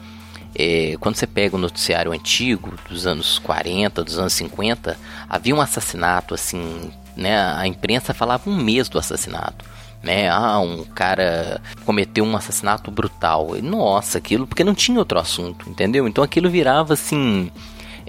é, 0.55 0.95
quando 0.99 1.15
você 1.15 1.27
pega 1.27 1.55
o 1.55 1.59
noticiário 1.59 2.11
antigo, 2.11 2.73
dos 2.89 3.05
anos 3.05 3.39
40, 3.39 4.03
dos 4.03 4.17
anos 4.17 4.33
50, 4.33 4.97
havia 5.29 5.55
um 5.55 5.61
assassinato 5.61 6.33
assim, 6.33 6.91
né? 7.15 7.37
A 7.55 7.67
imprensa 7.67 8.13
falava 8.13 8.49
um 8.49 8.55
mês 8.55 8.89
do 8.89 8.97
assassinato 8.97 9.65
né? 10.05 10.29
Ah, 10.29 10.59
um 10.59 10.83
cara 10.83 11.59
cometeu 11.83 12.23
um 12.23 12.37
assassinato 12.37 12.91
brutal. 12.91 13.55
Nossa, 13.61 14.19
aquilo, 14.19 14.45
porque 14.45 14.63
não 14.63 14.75
tinha 14.75 14.99
outro 14.99 15.19
assunto, 15.19 15.67
entendeu? 15.67 16.07
Então 16.07 16.23
aquilo 16.23 16.47
virava 16.47 16.93
assim. 16.93 17.51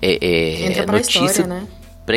É, 0.01 0.18
é, 0.78 0.86
notícia 0.86 1.24
história, 1.24 1.47
né? 1.47 1.66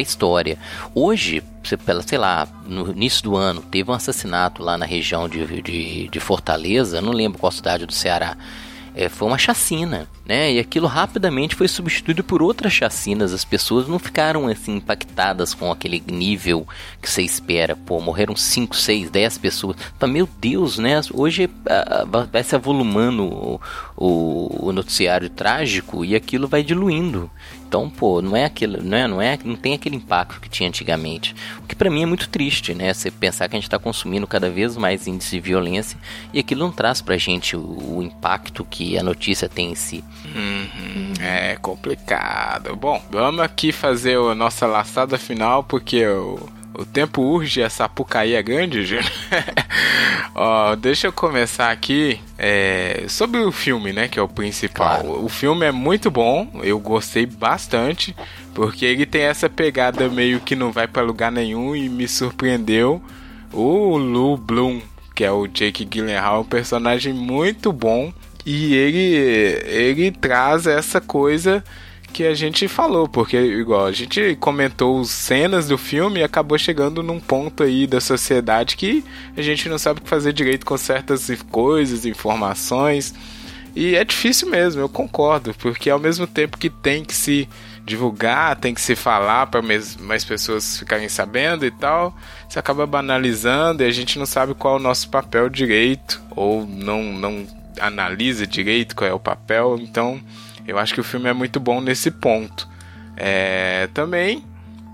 história. 0.02 0.58
Hoje, 0.94 1.42
pela, 1.86 2.02
sei 2.02 2.18
lá, 2.18 2.46
no 2.68 2.92
início 2.92 3.24
do 3.24 3.38
ano, 3.38 3.62
teve 3.62 3.90
um 3.90 3.94
assassinato 3.94 4.62
lá 4.62 4.78
na 4.78 4.86
região 4.86 5.30
de, 5.30 5.62
de, 5.62 6.10
de 6.10 6.20
Fortaleza, 6.20 7.00
não 7.00 7.14
lembro 7.14 7.40
qual 7.40 7.52
cidade 7.52 7.86
do 7.86 7.94
Ceará 7.94 8.36
é, 9.00 9.08
foi 9.08 9.30
uma 9.30 9.38
chacina, 9.38 10.10
né? 10.26 10.52
E 10.52 10.60
aquilo 10.60 10.86
rapidamente 10.86 11.56
foi 11.56 11.70
substituído 11.70 12.22
por 12.22 12.42
outras 12.42 12.74
chacinas. 12.74 13.32
As 13.32 13.46
pessoas 13.46 13.88
não 13.88 13.98
ficaram 13.98 14.46
assim 14.50 14.76
impactadas 14.76 15.54
com 15.54 15.72
aquele 15.72 16.04
nível 16.06 16.68
que 17.02 17.10
você 17.10 17.22
espera. 17.22 17.78
Pô, 17.78 18.02
morreram 18.02 18.36
5, 18.36 18.76
6, 18.76 19.10
10 19.10 19.38
pessoas. 19.38 19.78
Tá, 19.98 20.06
meu 20.06 20.28
Deus, 20.42 20.78
né? 20.78 21.00
Hoje 21.14 21.50
vai 22.30 22.44
se 22.44 22.56
avolumando 22.56 23.24
o, 23.24 23.62
o, 23.96 24.68
o 24.68 24.72
noticiário 24.74 25.30
trágico 25.30 26.04
e 26.04 26.14
aquilo 26.14 26.46
vai 26.46 26.62
diluindo. 26.62 27.32
Então, 27.70 27.88
pô, 27.88 28.20
não 28.20 28.36
é 28.36 28.46
aquilo, 28.46 28.82
não 28.82 28.98
é, 28.98 29.08
não 29.08 29.22
é, 29.22 29.38
não 29.46 29.56
tem 29.56 29.76
aquele 29.76 29.96
impacto 29.96 30.42
que 30.42 30.50
tinha 30.50 30.68
antigamente. 30.68 31.36
O 31.60 31.68
que 31.68 31.76
para 31.76 31.92
mim 31.92 32.02
é 32.02 32.06
muito 32.08 32.28
triste, 32.28 32.74
né? 32.74 32.92
Você 32.92 33.12
pensar 33.12 33.48
que 33.48 33.56
a 33.56 33.60
gente 33.60 33.68
está 33.68 33.78
consumindo 33.78 34.26
cada 34.26 34.50
vez 34.50 34.76
mais 34.76 35.06
índice 35.06 35.36
de 35.36 35.40
violência 35.40 35.96
e 36.34 36.40
aquilo 36.40 36.62
não 36.62 36.72
traz 36.72 37.00
pra 37.00 37.16
gente 37.16 37.56
o, 37.56 37.98
o 37.98 38.02
impacto 38.02 38.66
que 38.66 38.98
a 38.98 39.04
notícia 39.04 39.48
tem 39.48 39.70
em 39.70 39.76
si. 39.76 40.04
Uhum, 40.26 41.14
é 41.22 41.58
complicado. 41.58 42.76
Bom, 42.76 43.00
vamos 43.12 43.42
aqui 43.42 43.72
fazer 43.72 44.18
a 44.18 44.34
nossa 44.34 44.66
laçada 44.66 45.20
final 45.20 45.64
porque 45.64 46.08
o 46.08 46.40
o 46.74 46.86
tempo 46.86 47.22
urge, 47.22 47.62
essa 47.62 47.90
pucaí 47.90 48.34
é 48.34 48.44
grande, 48.44 48.86
gente. 48.86 49.12
Ó, 50.36 50.76
deixa 50.76 51.08
eu 51.08 51.14
começar 51.14 51.72
aqui 51.72 52.22
é, 52.38 53.06
sobre 53.08 53.40
o 53.40 53.52
filme, 53.52 53.92
né? 53.92 54.08
Que 54.08 54.20
é 54.20 54.22
o 54.22 54.28
principal. 54.28 55.02
Claro. 55.02 55.26
O 55.26 55.30
filme 55.30 55.66
é 55.66 55.72
muito 55.72 56.10
bom, 56.10 56.50
eu 56.64 56.80
gostei 56.80 57.26
bastante, 57.26 58.16
porque 58.54 58.86
ele 58.86 59.06
tem 59.06 59.24
essa 59.24 59.50
pegada 59.50 60.08
meio 60.10 60.40
que 60.40 60.56
não 60.56 60.72
vai 60.72 60.88
para 60.88 61.02
lugar 61.02 61.32
nenhum 61.32 61.76
e 61.76 61.90
me 61.90 62.08
surpreendeu. 62.08 63.02
O 63.52 63.98
Lu 63.98 64.38
Bloom, 64.38 64.80
que 65.16 65.24
é 65.24 65.32
o 65.32 65.48
Jake 65.48 65.84
Gyllenhaal, 65.86 66.42
um 66.42 66.46
personagem 66.46 67.14
muito 67.14 67.74
bom 67.74 68.14
e 68.46 68.74
ele 68.74 69.62
ele 69.66 70.12
traz 70.12 70.66
essa 70.66 71.02
coisa 71.02 71.64
que 72.10 72.26
a 72.26 72.34
gente 72.34 72.68
falou, 72.68 73.08
porque 73.08 73.38
igual 73.38 73.86
a 73.86 73.92
gente 73.92 74.36
comentou 74.40 75.04
cenas 75.06 75.68
do 75.68 75.78
filme 75.78 76.20
e 76.20 76.24
acabou 76.24 76.58
chegando 76.58 77.02
num 77.02 77.20
ponto 77.20 77.64
aí 77.64 77.88
da 77.88 78.02
sociedade 78.02 78.76
que 78.76 79.04
a 79.38 79.42
gente 79.42 79.70
não 79.70 79.78
sabe 79.78 80.00
o 80.00 80.04
que 80.04 80.10
fazer 80.10 80.34
direito 80.34 80.66
com 80.66 80.78
certas 80.78 81.30
coisas, 81.50 82.06
informações. 82.06 83.14
E 83.76 83.96
é 83.96 84.04
difícil 84.04 84.50
mesmo, 84.50 84.82
eu 84.82 84.90
concordo, 84.90 85.54
porque 85.54 85.90
ao 85.90 86.00
mesmo 86.00 86.26
tempo 86.26 86.58
que 86.58 86.70
tem 86.70 87.06
que 87.06 87.16
se 87.16 87.48
divulgar, 87.86 88.56
tem 88.56 88.74
que 88.74 88.82
se 88.82 88.96
falar 88.96 89.48
para 89.48 89.62
mais 89.62 90.26
pessoas 90.26 90.78
ficarem 90.78 91.10
sabendo 91.10 91.66
e 91.66 91.72
tal, 91.72 92.16
você 92.48 92.60
acaba 92.60 92.86
banalizando 92.86 93.84
e 93.84 93.86
a 93.86 93.92
gente 93.92 94.20
não 94.20 94.26
sabe 94.26 94.54
qual 94.54 94.76
é 94.76 94.80
o 94.80 94.82
nosso 94.82 95.10
papel 95.10 95.50
direito 95.50 96.22
ou 96.36 96.66
não 96.66 97.04
não 97.04 97.48
analisa 97.80 98.46
direito 98.46 98.96
qual 98.96 99.10
é 99.10 99.14
o 99.14 99.20
papel, 99.20 99.78
então 99.80 100.22
eu 100.70 100.78
acho 100.80 100.94
que 100.94 101.02
o 101.02 101.04
filme 101.04 101.30
é 101.30 101.34
muito 101.34 101.60
bom 101.60 101.82
nesse 101.82 102.12
ponto. 102.12 102.68
É, 103.18 103.90
também 103.94 104.44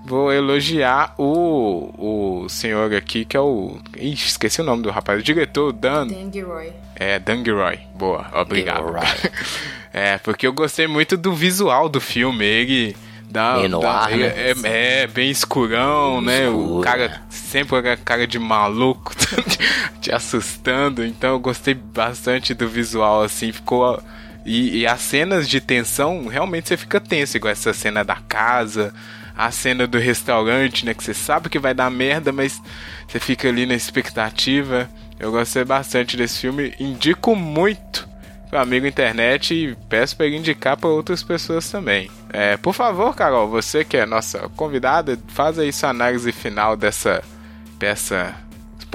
vou 0.06 0.32
elogiar 0.32 1.16
o, 1.18 2.44
o 2.44 2.50
senhor 2.50 2.94
aqui, 2.94 3.26
que 3.26 3.36
é 3.36 3.40
o. 3.40 3.78
Ixi, 3.98 4.28
esqueci 4.28 4.62
o 4.62 4.64
nome 4.64 4.84
do 4.84 4.92
rapaz, 4.92 5.20
o 5.20 5.24
diretor, 5.24 5.74
Dan. 5.74 6.08
Dan 6.08 6.32
Gilroy. 6.32 6.72
É, 6.96 7.20
Dan 7.20 7.44
Gilroy. 7.44 7.80
Boa, 7.96 8.28
obrigado. 8.34 8.86
Gilroy. 8.86 9.06
é, 9.92 10.18
porque 10.20 10.48
eu 10.48 10.54
gostei 10.54 10.88
muito 10.88 11.18
do 11.18 11.34
visual 11.34 11.90
do 11.90 12.00
filme. 12.00 12.46
Ele 12.46 12.96
dá. 13.30 13.58
Meio 13.58 13.70
no 13.70 13.80
dá- 13.80 14.08
né? 14.10 14.22
é, 14.22 14.54
é, 14.64 15.02
é 15.04 15.08
bem 15.08 15.30
escurão, 15.30 16.22
né? 16.22 16.48
O 16.48 16.62
Escuro, 16.62 16.82
cara 16.82 17.08
né? 17.08 17.22
sempre 17.30 17.82
com 17.82 17.88
a 17.90 17.98
cara 17.98 18.28
de 18.28 18.40
maluco, 18.40 19.12
te 20.00 20.12
assustando. 20.12 21.04
Então 21.04 21.32
eu 21.32 21.40
gostei 21.40 21.74
bastante 21.74 22.54
do 22.54 22.68
visual, 22.68 23.24
assim, 23.24 23.52
ficou. 23.52 24.02
E, 24.46 24.80
e 24.80 24.88
as 24.88 25.02
cenas 25.02 25.50
de 25.50 25.60
tensão, 25.60 26.28
realmente 26.28 26.68
você 26.68 26.78
fica 26.78 27.00
tenso, 27.00 27.36
igual 27.36 27.52
essa 27.52 27.74
cena 27.74 28.04
da 28.04 28.18
casa, 28.28 28.94
a 29.36 29.52
cena 29.52 29.88
do 29.88 29.98
restaurante, 29.98 30.86
né? 30.86 30.94
Que 30.94 31.04
você 31.04 31.14
sabe 31.14 31.50
que 31.50 31.60
vai 31.60 31.74
dar 31.74 31.90
merda, 31.90 32.32
mas 32.32 32.62
você 33.08 33.20
fica 33.20 33.50
ali 33.50 33.66
na 33.66 33.74
expectativa. 33.74 34.90
Eu 35.20 35.32
gostei 35.32 35.64
bastante 35.64 36.16
desse 36.16 36.40
filme, 36.40 36.74
indico 36.80 37.36
muito 37.36 38.08
pro 38.50 38.60
amigo 38.60 38.86
internet 38.86 39.54
e 39.54 39.76
peço 39.90 40.16
para 40.16 40.28
ele 40.28 40.38
indicar 40.38 40.78
para 40.78 40.90
outras 40.90 41.24
pessoas 41.24 41.70
também. 41.70 42.10
É, 42.32 42.56
por 42.58 42.74
favor, 42.74 43.16
Carol, 43.16 43.50
você 43.50 43.84
que 43.84 43.98
é 43.98 44.06
nossa 44.06 44.50
convidada, 44.56 45.18
faz 45.30 45.58
aí 45.58 45.74
sua 45.74 45.90
análise 45.90 46.32
final 46.32 46.76
dessa 46.78 47.24
peça. 47.80 48.36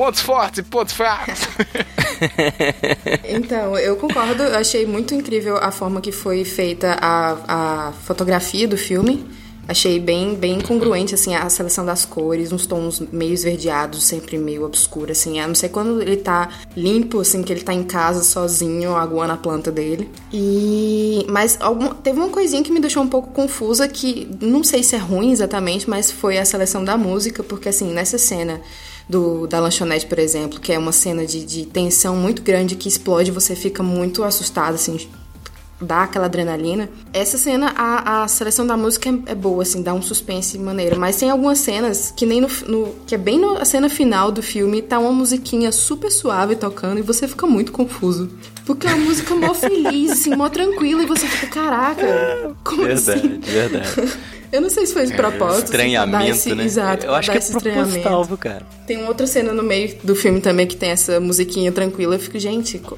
Pontos 0.00 0.20
fortes 0.22 0.60
e 0.60 0.62
pontos 0.62 0.94
fracos. 0.94 1.40
Então, 3.24 3.78
eu 3.78 3.96
concordo. 3.96 4.42
Eu 4.42 4.58
achei 4.58 4.84
muito 4.84 5.14
incrível 5.14 5.56
a 5.56 5.70
forma 5.70 6.02
que 6.02 6.12
foi 6.12 6.44
feita 6.44 6.98
a, 7.00 7.88
a 7.88 7.92
fotografia 7.92 8.68
do 8.68 8.76
filme. 8.76 9.26
Achei 9.66 9.98
bem, 9.98 10.34
bem 10.34 10.60
congruente, 10.60 11.14
assim, 11.14 11.34
a 11.34 11.48
seleção 11.48 11.84
das 11.84 12.04
cores, 12.04 12.52
uns 12.52 12.66
tons 12.66 13.00
meio 13.12 13.32
esverdeados, 13.32 14.04
sempre 14.04 14.36
meio 14.36 14.64
obscuro, 14.64 15.12
assim. 15.12 15.38
A 15.38 15.46
não 15.46 15.54
sei 15.54 15.68
quando 15.68 16.02
ele 16.02 16.16
tá 16.16 16.48
limpo, 16.76 17.20
assim, 17.20 17.42
que 17.42 17.52
ele 17.52 17.62
tá 17.62 17.72
em 17.72 17.84
casa 17.84 18.22
sozinho, 18.22 18.96
aguando 18.96 19.32
a 19.32 19.36
planta 19.36 19.70
dele. 19.70 20.10
E... 20.32 21.24
Mas 21.28 21.56
algum... 21.60 21.88
teve 21.94 22.18
uma 22.18 22.28
coisinha 22.28 22.62
que 22.62 22.72
me 22.72 22.80
deixou 22.80 23.02
um 23.02 23.08
pouco 23.08 23.32
confusa, 23.32 23.86
que 23.88 24.28
não 24.40 24.64
sei 24.64 24.82
se 24.82 24.96
é 24.96 24.98
ruim 24.98 25.30
exatamente, 25.30 25.88
mas 25.88 26.10
foi 26.10 26.36
a 26.36 26.44
seleção 26.44 26.84
da 26.84 26.98
música, 26.98 27.42
porque, 27.42 27.68
assim, 27.68 27.92
nessa 27.92 28.18
cena 28.18 28.60
do, 29.10 29.46
da 29.46 29.58
lanchonete, 29.58 30.06
por 30.06 30.18
exemplo, 30.18 30.60
que 30.60 30.72
é 30.72 30.78
uma 30.78 30.92
cena 30.92 31.26
de, 31.26 31.44
de 31.44 31.66
tensão 31.66 32.14
muito 32.16 32.42
grande 32.42 32.76
que 32.76 32.88
explode, 32.88 33.30
você 33.32 33.56
fica 33.56 33.82
muito 33.82 34.22
assustado, 34.22 34.74
assim, 34.74 34.98
dá 35.80 36.04
aquela 36.04 36.26
adrenalina. 36.26 36.88
Essa 37.12 37.36
cena, 37.36 37.72
a, 37.76 38.22
a 38.22 38.28
seleção 38.28 38.66
da 38.66 38.76
música 38.76 39.08
é, 39.10 39.32
é 39.32 39.34
boa, 39.34 39.62
assim, 39.62 39.82
dá 39.82 39.92
um 39.92 40.00
suspense 40.02 40.56
maneiro. 40.58 40.98
Mas 40.98 41.16
tem 41.16 41.28
algumas 41.30 41.58
cenas 41.58 42.12
que 42.16 42.24
nem 42.24 42.40
no. 42.40 42.48
no- 42.68 42.94
que 43.06 43.14
é 43.14 43.18
bem 43.18 43.40
na 43.40 43.64
cena 43.64 43.88
final 43.88 44.30
do 44.30 44.42
filme, 44.42 44.80
tá 44.82 44.98
uma 44.98 45.10
musiquinha 45.12 45.72
super 45.72 46.10
suave 46.10 46.54
tocando 46.54 46.98
e 46.98 47.02
você 47.02 47.26
fica 47.26 47.46
muito 47.46 47.72
confuso. 47.72 48.30
Porque 48.74 48.86
é 48.86 48.94
uma 48.94 49.04
música 49.04 49.34
mó 49.34 49.52
feliz, 49.52 50.12
assim, 50.12 50.34
mó 50.36 50.48
tranquila, 50.48 51.02
e 51.02 51.06
você 51.06 51.26
fica, 51.26 51.48
caraca, 51.48 52.54
como 52.62 52.84
Verdade, 52.84 53.18
assim? 53.20 53.40
verdade. 53.40 54.12
Eu 54.52 54.60
não 54.60 54.68
sei 54.70 54.84
se 54.86 54.92
foi 54.92 55.06
de 55.06 55.14
propósito. 55.14 55.56
assim, 55.62 55.64
Estranhamento, 55.64 56.30
esse- 56.30 56.54
né? 56.56 56.64
Exato, 56.64 57.06
Eu 57.06 57.14
acho 57.14 57.30
que 57.30 57.38
é 57.38 57.40
proposital, 57.40 58.26
cara? 58.36 58.66
Tem 58.86 58.96
uma 58.96 59.08
outra 59.08 59.24
cena 59.26 59.52
no 59.52 59.62
meio 59.62 59.96
do 60.02 60.14
filme 60.16 60.40
também 60.40 60.66
que 60.66 60.74
tem 60.76 60.90
essa 60.90 61.20
musiquinha 61.20 61.70
tranquila. 61.70 62.16
Eu 62.16 62.18
fico, 62.20 62.36
gente, 62.38 62.78
co- 62.80 62.96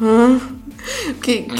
hã? 0.00 0.40
que, 1.22 1.42
que- 1.42 1.50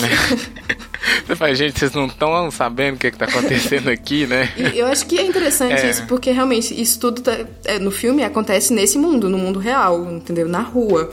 Você 1.26 1.36
fala, 1.36 1.54
gente, 1.54 1.78
vocês 1.78 1.92
não 1.92 2.06
estão 2.06 2.50
sabendo 2.50 2.96
o 2.96 2.98
que, 2.98 3.10
que 3.12 3.16
tá 3.16 3.26
acontecendo 3.26 3.88
aqui, 3.90 4.26
né? 4.26 4.48
E 4.74 4.78
eu 4.80 4.86
acho 4.86 5.06
que 5.06 5.18
é 5.18 5.22
interessante 5.24 5.80
É. 5.82 5.90
isso, 5.90 6.04
porque 6.06 6.30
realmente 6.32 6.78
isso 6.80 6.98
tudo 6.98 7.22
tá- 7.22 7.46
é, 7.64 7.78
no 7.78 7.90
filme 7.92 8.24
acontece 8.24 8.72
nesse 8.72 8.98
mundo, 8.98 9.28
no 9.28 9.38
mundo 9.38 9.58
real, 9.60 10.10
entendeu? 10.10 10.48
Na 10.48 10.60
rua. 10.62 11.10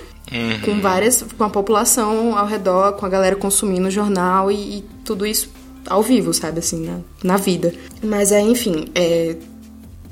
Com 0.63 0.79
várias. 0.81 1.23
com 1.37 1.43
a 1.43 1.49
população 1.49 2.37
ao 2.37 2.45
redor, 2.45 2.93
com 2.93 3.05
a 3.05 3.09
galera 3.09 3.35
consumindo 3.35 3.89
jornal 3.89 4.51
e, 4.51 4.79
e 4.79 4.85
tudo 5.03 5.25
isso 5.25 5.49
ao 5.87 6.03
vivo, 6.03 6.33
sabe, 6.33 6.59
assim, 6.59 6.85
na, 6.85 6.99
na 7.23 7.37
vida. 7.37 7.73
Mas 8.03 8.31
é, 8.31 8.41
enfim, 8.41 8.85
é, 8.93 9.37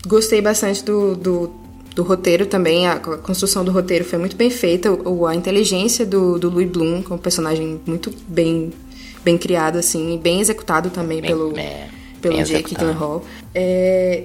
gostei 0.07 0.41
bastante 0.41 0.83
do, 0.83 1.15
do, 1.15 1.51
do 1.93 2.03
roteiro 2.03 2.45
também, 2.45 2.87
a, 2.87 2.97
construção 2.97 3.63
do 3.65 3.71
roteiro 3.71 4.05
foi 4.05 4.17
muito 4.17 4.35
bem 4.35 4.49
feita, 4.49 4.91
o, 4.91 5.27
a 5.27 5.35
inteligência 5.35 6.05
do, 6.05 6.39
do 6.39 6.49
Louis 6.49 6.69
Bloom, 6.69 7.01
que 7.01 7.11
é 7.11 7.15
um 7.15 7.17
personagem 7.17 7.81
muito 7.85 8.09
bem, 8.27 8.71
bem 9.23 9.37
criado, 9.37 9.77
assim, 9.77 10.13
e 10.15 10.17
bem 10.17 10.39
executado 10.39 10.89
também 10.89 11.19
Bem- 11.19 11.29
pelo, 11.31 11.57
é, 11.57 11.89
pelo 12.21 12.41
Jake. 12.43 12.73
Gyllenhaal. 12.73 13.23
É 13.53 14.23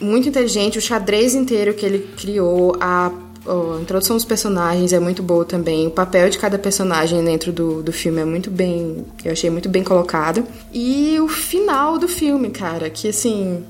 muito 0.00 0.28
inteligente, 0.28 0.78
o 0.78 0.82
xadrez 0.82 1.34
inteiro 1.34 1.74
que 1.74 1.86
ele 1.86 2.10
criou, 2.16 2.76
a, 2.80 3.10
a 3.46 3.80
introdução 3.80 4.16
dos 4.16 4.24
personagens 4.24 4.92
é 4.92 5.00
muito 5.00 5.22
boa 5.22 5.44
também, 5.44 5.86
o 5.86 5.90
papel 5.90 6.30
de 6.30 6.38
cada 6.38 6.58
personagem 6.58 7.22
dentro 7.24 7.52
do, 7.52 7.82
do 7.82 7.92
filme 7.92 8.20
é 8.20 8.24
muito 8.24 8.50
bem, 8.50 9.04
eu 9.24 9.32
achei 9.32 9.50
muito 9.50 9.68
bem 9.68 9.82
colocado. 9.82 10.46
E 10.72 11.18
o 11.20 11.28
final 11.28 11.98
do 11.98 12.06
filme, 12.06 12.50
cara, 12.50 12.88
que 12.88 13.08
assim, 13.08 13.64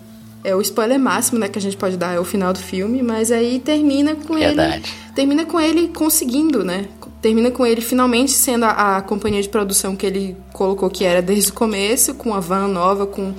é 0.44 0.54
o 0.54 0.60
spoiler 0.60 0.98
máximo, 0.98 1.38
né, 1.38 1.48
que 1.48 1.58
a 1.58 1.62
gente 1.62 1.76
pode 1.76 1.96
dar, 1.96 2.14
é 2.14 2.20
o 2.20 2.24
final 2.24 2.52
do 2.52 2.58
filme, 2.58 3.02
mas 3.02 3.30
aí 3.30 3.60
termina 3.60 4.14
com 4.14 4.34
Verdade. 4.34 4.76
ele 4.76 5.12
termina 5.14 5.44
com 5.44 5.60
ele 5.60 5.88
conseguindo, 5.88 6.64
né? 6.64 6.86
Termina 7.20 7.50
com 7.50 7.64
ele 7.64 7.80
finalmente 7.80 8.32
sendo 8.32 8.64
a, 8.64 8.96
a 8.96 9.02
companhia 9.02 9.40
de 9.40 9.48
produção 9.48 9.94
que 9.94 10.04
ele 10.04 10.36
colocou 10.52 10.90
que 10.90 11.04
era 11.04 11.22
desde 11.22 11.50
o 11.50 11.54
começo, 11.54 12.14
com 12.14 12.34
a 12.34 12.40
van 12.40 12.66
nova, 12.66 13.06
com 13.06 13.32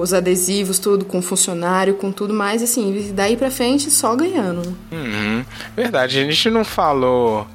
os 0.00 0.12
adesivos, 0.14 0.78
tudo, 0.78 1.04
com 1.04 1.20
funcionário, 1.22 1.94
com 1.94 2.12
tudo 2.12 2.32
mais, 2.34 2.62
assim, 2.62 3.12
daí 3.14 3.36
pra 3.36 3.50
frente 3.50 3.90
só 3.90 4.14
ganhando. 4.14 4.62
né? 4.68 4.74
Uhum. 4.92 5.44
Verdade, 5.76 6.18
a 6.18 6.24
gente 6.24 6.50
não 6.50 6.64
falou 6.64 7.46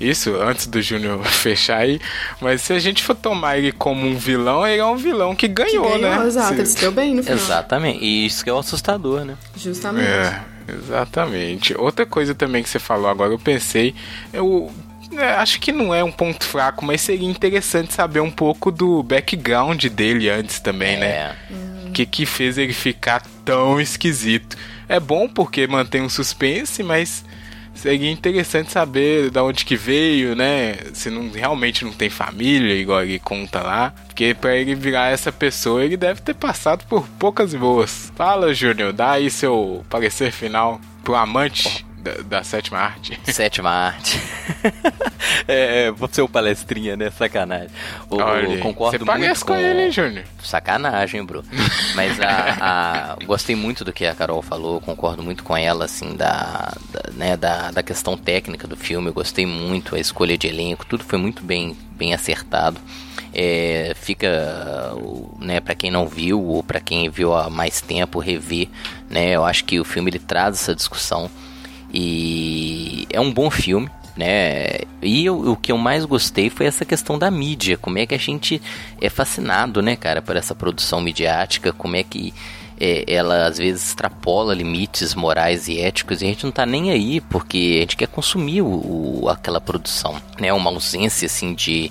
isso 0.00 0.34
antes 0.36 0.66
do 0.66 0.80
Júnior 0.80 1.22
fechar 1.28 1.78
aí, 1.78 2.00
mas 2.40 2.62
se 2.62 2.72
a 2.72 2.78
gente 2.78 3.02
for 3.02 3.14
tomar 3.14 3.58
ele 3.58 3.70
como 3.72 4.06
um 4.06 4.14
vilão, 4.16 4.66
ele 4.66 4.80
é 4.80 4.84
um 4.84 4.96
vilão 4.96 5.34
que 5.36 5.46
ganhou, 5.46 5.90
Que 5.92 5.98
ganhou, 5.98 6.20
né? 6.20 6.26
exato, 6.26 6.48
Se- 6.54 6.54
ele 6.60 6.66
se 6.66 6.80
deu 6.80 6.92
bem 6.92 7.14
no 7.14 7.22
final. 7.22 7.38
Exatamente. 7.38 8.02
E 8.04 8.24
isso 8.26 8.42
que 8.42 8.48
é 8.50 8.52
o 8.52 8.58
assustador, 8.58 9.24
né? 9.24 9.36
Justamente. 9.56 10.06
É, 10.08 10.40
exatamente. 10.68 11.74
Outra 11.76 12.04
coisa 12.06 12.34
também 12.34 12.62
que 12.62 12.68
você 12.68 12.78
falou 12.78 13.08
agora, 13.08 13.32
eu 13.32 13.38
pensei, 13.38 13.94
eu 14.32 14.70
é, 15.16 15.32
acho 15.34 15.60
que 15.60 15.72
não 15.72 15.94
é 15.94 16.02
um 16.04 16.12
ponto 16.12 16.44
fraco, 16.44 16.84
mas 16.84 17.00
seria 17.00 17.28
interessante 17.28 17.92
saber 17.92 18.20
um 18.20 18.30
pouco 18.30 18.70
do 18.70 19.02
background 19.02 19.84
dele 19.86 20.30
antes 20.30 20.60
também, 20.60 20.98
né? 20.98 21.06
É. 21.06 21.36
Que 21.92 22.06
que 22.06 22.26
fez 22.26 22.58
ele 22.58 22.72
ficar 22.72 23.22
tão 23.44 23.80
esquisito? 23.80 24.56
É 24.88 24.98
bom 24.98 25.28
porque 25.28 25.66
mantém 25.66 26.02
um 26.02 26.08
suspense, 26.08 26.82
mas 26.82 27.24
seria 27.74 28.10
interessante 28.10 28.70
saber 28.70 29.30
de 29.30 29.38
onde 29.38 29.64
que 29.64 29.76
veio, 29.76 30.34
né? 30.34 30.76
Se 30.92 31.10
não 31.10 31.30
realmente 31.30 31.84
não 31.84 31.92
tem 31.92 32.10
família, 32.10 32.74
igual 32.74 33.02
ele 33.02 33.18
conta 33.18 33.62
lá. 33.62 33.94
Porque 34.06 34.34
pra 34.34 34.56
ele 34.56 34.74
virar 34.74 35.12
essa 35.12 35.32
pessoa, 35.32 35.84
ele 35.84 35.96
deve 35.96 36.20
ter 36.20 36.34
passado 36.34 36.84
por 36.86 37.06
poucas 37.18 37.54
boas. 37.54 38.12
Fala, 38.16 38.52
Júnior, 38.52 38.92
dá 38.92 39.12
aí 39.12 39.30
seu 39.30 39.84
parecer 39.88 40.32
final 40.32 40.80
pro 41.02 41.14
amante 41.14 41.86
da, 42.00 42.14
da 42.22 42.42
sétima 42.44 42.78
arte. 42.78 43.18
Sétima 43.32 43.70
arte. 43.70 44.18
é, 45.46 45.84
é, 45.86 45.90
vou 45.90 46.08
ser 46.10 46.22
o 46.22 46.28
palestrinha, 46.28 46.96
né? 46.96 47.10
Sacanagem. 47.10 47.68
O, 48.08 48.16
Olha, 48.16 48.58
concordo 48.58 48.98
você 48.98 49.04
muito 49.04 49.06
parece 49.20 49.44
com 49.44 49.54
ele, 49.54 49.82
hein, 49.84 49.90
Júnior? 49.92 50.24
Sacanagem, 50.42 51.24
bro. 51.24 51.44
Mas 51.94 52.20
a, 52.20 52.56
a- 53.20 53.24
gostei 53.24 53.54
muito 53.54 53.84
do 53.84 53.92
que 53.92 54.06
a 54.06 54.14
Carol 54.14 54.42
falou, 54.42 54.80
concordo 54.80 55.22
muito 55.22 55.44
com 55.44 55.56
ela, 55.56 55.84
assim, 55.84 56.16
da, 56.16 56.72
da, 56.92 57.12
né, 57.12 57.36
da, 57.36 57.70
da 57.70 57.82
questão 57.82 58.16
técnica 58.16 58.66
do 58.66 58.76
filme. 58.76 59.08
Eu 59.08 59.14
gostei 59.14 59.46
muito, 59.46 59.94
a 59.94 60.00
escolha 60.00 60.36
de 60.36 60.46
elenco, 60.46 60.86
tudo 60.86 61.04
foi 61.04 61.18
muito 61.18 61.42
bem, 61.44 61.76
bem 61.92 62.14
acertado. 62.14 62.80
É, 63.32 63.92
fica, 63.94 64.92
né, 65.38 65.60
para 65.60 65.74
quem 65.76 65.88
não 65.90 66.08
viu 66.08 66.42
ou 66.42 66.64
para 66.64 66.80
quem 66.80 67.08
viu 67.08 67.32
há 67.32 67.48
mais 67.48 67.80
tempo 67.80 68.18
rever, 68.18 68.68
né? 69.08 69.30
Eu 69.30 69.44
acho 69.44 69.64
que 69.64 69.78
o 69.78 69.84
filme 69.84 70.10
ele 70.10 70.18
traz 70.18 70.56
essa 70.56 70.74
discussão 70.74 71.30
e 71.92 73.06
é 73.10 73.20
um 73.20 73.32
bom 73.32 73.50
filme, 73.50 73.88
né? 74.16 74.80
E 75.02 75.24
eu- 75.24 75.52
o 75.52 75.56
que 75.56 75.72
eu 75.72 75.78
mais 75.78 76.04
gostei 76.04 76.50
foi 76.50 76.66
essa 76.66 76.84
questão 76.84 77.18
da 77.18 77.30
mídia, 77.30 77.76
como 77.78 77.98
é 77.98 78.06
que 78.06 78.14
a 78.14 78.18
gente 78.18 78.60
é 79.00 79.08
fascinado, 79.08 79.80
né, 79.82 79.96
cara, 79.96 80.20
por 80.22 80.36
essa 80.36 80.54
produção 80.54 81.00
midiática, 81.00 81.72
como 81.72 81.96
é 81.96 82.02
que 82.02 82.32
é, 82.82 83.04
ela 83.06 83.46
às 83.46 83.58
vezes 83.58 83.88
extrapola 83.88 84.54
limites 84.54 85.14
morais 85.14 85.68
e 85.68 85.78
éticos 85.78 86.22
e 86.22 86.24
a 86.24 86.28
gente 86.28 86.44
não 86.44 86.50
tá 86.50 86.64
nem 86.64 86.90
aí 86.90 87.20
porque 87.20 87.74
a 87.76 87.80
gente 87.80 87.94
quer 87.96 88.08
consumir 88.08 88.62
o, 88.62 89.22
o- 89.24 89.28
aquela 89.28 89.60
produção, 89.60 90.16
né? 90.40 90.50
Uma 90.52 90.70
ausência 90.70 91.26
assim 91.26 91.52
de 91.54 91.90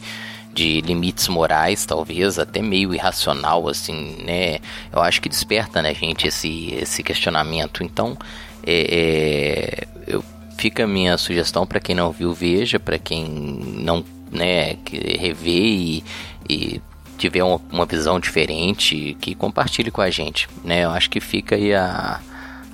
de 0.52 0.82
limites 0.82 1.28
morais, 1.28 1.86
talvez 1.86 2.40
até 2.40 2.60
meio 2.62 2.94
irracional, 2.94 3.70
assim, 3.70 4.16
né? 4.26 4.58
Eu 4.92 5.00
acho 5.02 5.22
que 5.22 5.30
desperta 5.30 5.80
na 5.82 5.94
gente 5.94 6.28
esse, 6.28 6.74
esse 6.74 7.04
questionamento. 7.04 7.84
Então, 7.84 8.18
é, 8.64 9.86
é, 9.86 9.88
eu, 10.08 10.24
fica 10.58 10.84
a 10.84 10.88
minha 10.88 11.18
sugestão 11.18 11.66
para 11.66 11.80
quem 11.80 11.96
não 11.96 12.12
viu, 12.12 12.34
veja, 12.34 12.80
para 12.80 12.98
quem 12.98 13.26
não, 13.28 14.04
né, 14.32 14.76
que 14.86 14.98
rever 15.18 15.54
e, 15.54 16.04
e 16.50 16.82
tiver 17.18 17.44
uma, 17.44 17.62
uma 17.72 17.86
visão 17.86 18.20
diferente, 18.20 19.18
que 19.20 19.36
compartilhe 19.36 19.92
com 19.92 20.02
a 20.02 20.10
gente, 20.10 20.48
né? 20.64 20.86
Eu 20.86 20.92
acho 20.92 21.10
que 21.10 21.20
fica 21.20 21.56
aí 21.56 21.74
a, 21.74 22.22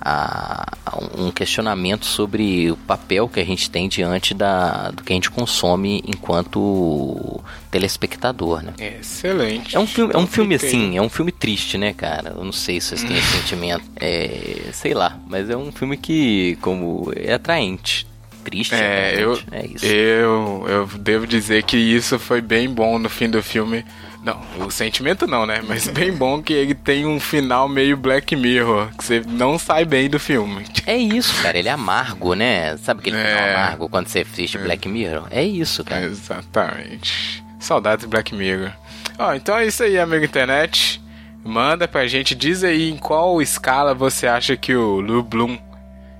a, 0.08 0.66
a 0.86 0.98
um 1.18 1.32
questionamento 1.32 2.06
sobre 2.06 2.70
o 2.70 2.78
papel 2.78 3.28
que 3.28 3.40
a 3.40 3.44
gente 3.44 3.70
tem 3.72 3.90
diante 3.90 4.36
da, 4.36 4.92
do 4.92 5.04
que 5.04 5.12
a 5.12 5.16
gente 5.16 5.32
consome 5.32 6.04
enquanto 6.06 7.42
telespectador, 7.72 8.62
né? 8.62 8.74
Excelente. 9.00 9.76
É 9.76 9.80
um 9.80 9.88
filme, 9.88 10.14
é 10.14 10.18
um 10.18 10.28
filme 10.28 10.54
assim, 10.56 10.96
é 10.96 11.02
um 11.02 11.10
filme 11.10 11.32
triste, 11.32 11.76
né, 11.78 11.92
cara? 11.92 12.34
Eu 12.38 12.44
não 12.44 12.52
sei 12.52 12.80
se 12.80 12.90
vocês 12.90 13.04
têm 13.04 13.18
esse 13.18 13.32
sentimento. 13.42 13.84
É, 13.96 14.70
sei 14.72 14.94
lá, 14.94 15.18
mas 15.28 15.50
é 15.50 15.58
um 15.58 15.72
filme 15.72 15.98
que, 15.98 16.56
como, 16.62 17.12
é 17.16 17.34
atraente. 17.34 18.06
Triste, 18.44 18.76
É, 18.76 19.16
eu, 19.18 19.34
atraente, 19.34 19.48
é 19.52 19.76
isso. 19.76 19.86
eu, 19.88 20.66
eu 20.68 20.88
devo 21.00 21.26
dizer 21.26 21.64
que 21.64 21.78
isso 21.78 22.20
foi 22.20 22.42
bem 22.42 22.70
bom 22.70 23.00
no 23.00 23.10
fim 23.10 23.28
do 23.28 23.42
filme. 23.42 23.84
Não, 24.26 24.42
o 24.66 24.72
sentimento 24.72 25.28
não, 25.28 25.46
né? 25.46 25.62
Mas 25.68 25.88
bem 25.88 26.12
bom 26.12 26.42
que 26.42 26.52
ele 26.52 26.74
tem 26.74 27.06
um 27.06 27.20
final 27.20 27.70
meio 27.70 27.96
Black 27.96 28.36
Mirror, 28.36 28.90
que 28.98 29.04
você 29.04 29.22
não 29.28 29.60
sai 29.60 29.86
bem 29.86 30.10
do 30.10 30.20
filme. 30.20 30.66
É 30.88 30.98
isso, 30.98 31.44
cara, 31.44 31.60
ele 31.60 31.70
é 31.70 31.72
amargo, 31.72 32.34
né? 32.34 32.76
Sabe 32.78 33.02
aquele 33.02 33.18
final 33.18 33.32
É. 33.44 33.54
amargo 33.54 33.88
quando 33.88 34.08
você 34.08 34.22
assiste 34.22 34.58
Black 34.58 34.90
Mirror? 34.90 35.28
É 35.30 35.44
isso, 35.44 35.84
cara. 35.84 36.06
Exatamente. 36.06 37.44
Saudades 37.60 38.06
Black 38.06 38.34
Mirror. 38.34 38.72
Ó, 39.20 39.34
então 39.36 39.56
é 39.58 39.68
isso 39.68 39.84
aí, 39.84 39.98
amigo 40.00 40.26
internet. 40.26 41.00
Manda 41.44 41.88
pra 41.88 42.08
gente, 42.08 42.34
diz 42.34 42.64
aí 42.64 42.90
em 42.90 42.98
qual 42.98 43.40
escala 43.42 43.94
você 43.94 44.26
acha 44.26 44.58
que 44.58 44.76
o 44.76 45.00
Lu 45.02 45.22
Bloom. 45.22 45.58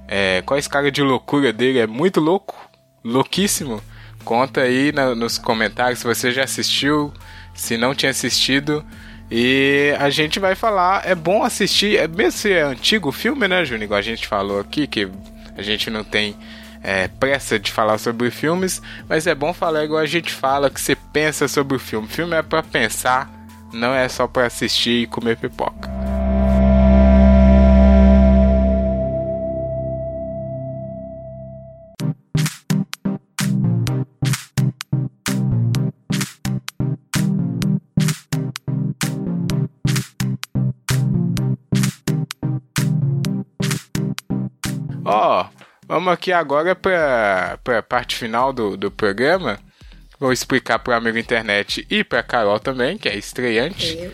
É, 0.08 0.44
qual 0.46 0.56
a 0.56 0.60
escala 0.60 0.92
de 0.92 1.02
loucura 1.02 1.52
dele? 1.52 1.80
É 1.80 1.88
muito 1.88 2.20
louco? 2.22 2.56
Louquíssimo? 3.04 3.82
Conta 4.24 4.62
aí 4.62 4.92
na- 4.92 5.16
nos 5.16 5.38
comentários 5.40 6.00
se 6.00 6.06
você 6.06 6.32
já 6.32 6.44
assistiu, 6.44 7.12
se 7.56 7.78
não 7.78 7.96
tinha 7.96 8.12
assistido. 8.12 8.86
E 9.32 9.96
a 9.98 10.10
gente 10.12 10.40
vai 10.40 10.54
falar, 10.54 11.08
é 11.08 11.16
bom 11.16 11.44
assistir, 11.44 11.98
é, 11.98 12.08
mesmo 12.08 12.34
se 12.34 12.52
é 12.52 12.62
antigo 12.62 13.10
o 13.10 13.12
filme, 13.12 13.48
né, 13.48 13.66
Júnior? 13.66 13.86
Igual 13.86 13.98
a 13.98 14.04
gente 14.04 14.28
falou 14.28 14.60
aqui, 14.60 14.86
que 14.86 15.10
a 15.58 15.64
gente 15.64 15.90
não 15.90 16.04
tem 16.04 16.36
é, 16.84 17.08
pressa 17.08 17.58
de 17.58 17.72
falar 17.72 17.98
sobre 17.98 18.30
filmes, 18.30 18.82
mas 19.10 19.26
é 19.26 19.34
bom 19.34 19.52
falar 19.52 19.84
igual 19.84 20.00
a 20.00 20.06
gente 20.06 20.32
fala, 20.32 20.70
que 20.70 20.80
você 20.80 20.96
pensa 20.96 21.48
sobre 21.48 21.76
o 21.76 21.80
filme. 21.80 22.08
filme 22.08 22.36
é 22.36 22.44
pra 22.44 22.62
pensar, 22.62 23.32
não 23.74 23.94
é 23.96 24.08
só 24.08 24.28
pra 24.28 24.46
assistir 24.46 25.04
e 25.04 25.08
comer 25.08 25.38
pipoca. 25.38 25.95
Vamos 45.96 46.12
aqui 46.12 46.34
agora 46.34 46.76
pra, 46.76 47.58
pra 47.64 47.82
parte 47.82 48.18
final 48.18 48.52
do, 48.52 48.76
do 48.76 48.92
programa. 48.92 49.58
Vou 50.20 50.34
explicar 50.34 50.78
pro 50.80 50.94
amigo 50.94 51.18
internet 51.18 51.88
e 51.90 52.04
pra 52.04 52.22
Carol 52.22 52.60
também, 52.60 52.98
que 52.98 53.08
é 53.08 53.16
estreante, 53.16 53.98
Eu. 53.98 54.12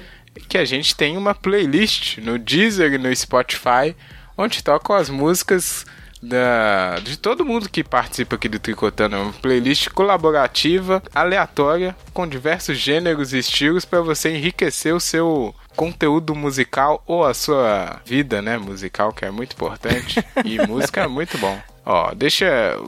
que 0.48 0.60
a 0.60 0.66
gente 0.66 0.96
tem 0.96 1.18
uma 1.18 1.34
playlist 1.34 2.20
no 2.20 2.38
Deezer 2.38 2.94
e 2.94 2.98
no 3.00 3.16
Spotify, 3.16 3.96
onde 4.38 4.64
tocam 4.64 4.96
as 4.96 5.10
músicas 5.10 5.84
da, 6.22 7.00
de 7.00 7.18
todo 7.18 7.44
mundo 7.44 7.68
que 7.68 7.84
participa 7.84 8.36
aqui 8.36 8.48
do 8.48 8.60
Tricotando. 8.60 9.16
É 9.16 9.20
uma 9.20 9.34
playlist 9.34 9.90
colaborativa, 9.90 11.02
aleatória, 11.16 11.96
com 12.14 12.28
diversos 12.28 12.78
gêneros 12.78 13.34
e 13.34 13.40
estilos 13.40 13.86
para 13.86 14.02
você 14.02 14.30
enriquecer 14.30 14.94
o 14.94 15.00
seu 15.00 15.56
conteúdo 15.76 16.36
musical 16.36 17.02
ou 17.08 17.26
a 17.26 17.34
sua 17.34 18.00
vida, 18.06 18.40
né, 18.40 18.58
musical, 18.60 19.12
que 19.12 19.26
é 19.26 19.32
muito 19.32 19.54
importante. 19.54 20.24
E 20.46 20.60
música 20.68 21.02
é 21.02 21.08
muito 21.08 21.38
bom. 21.40 21.60
Ó, 21.86 22.14
deixa. 22.14 22.48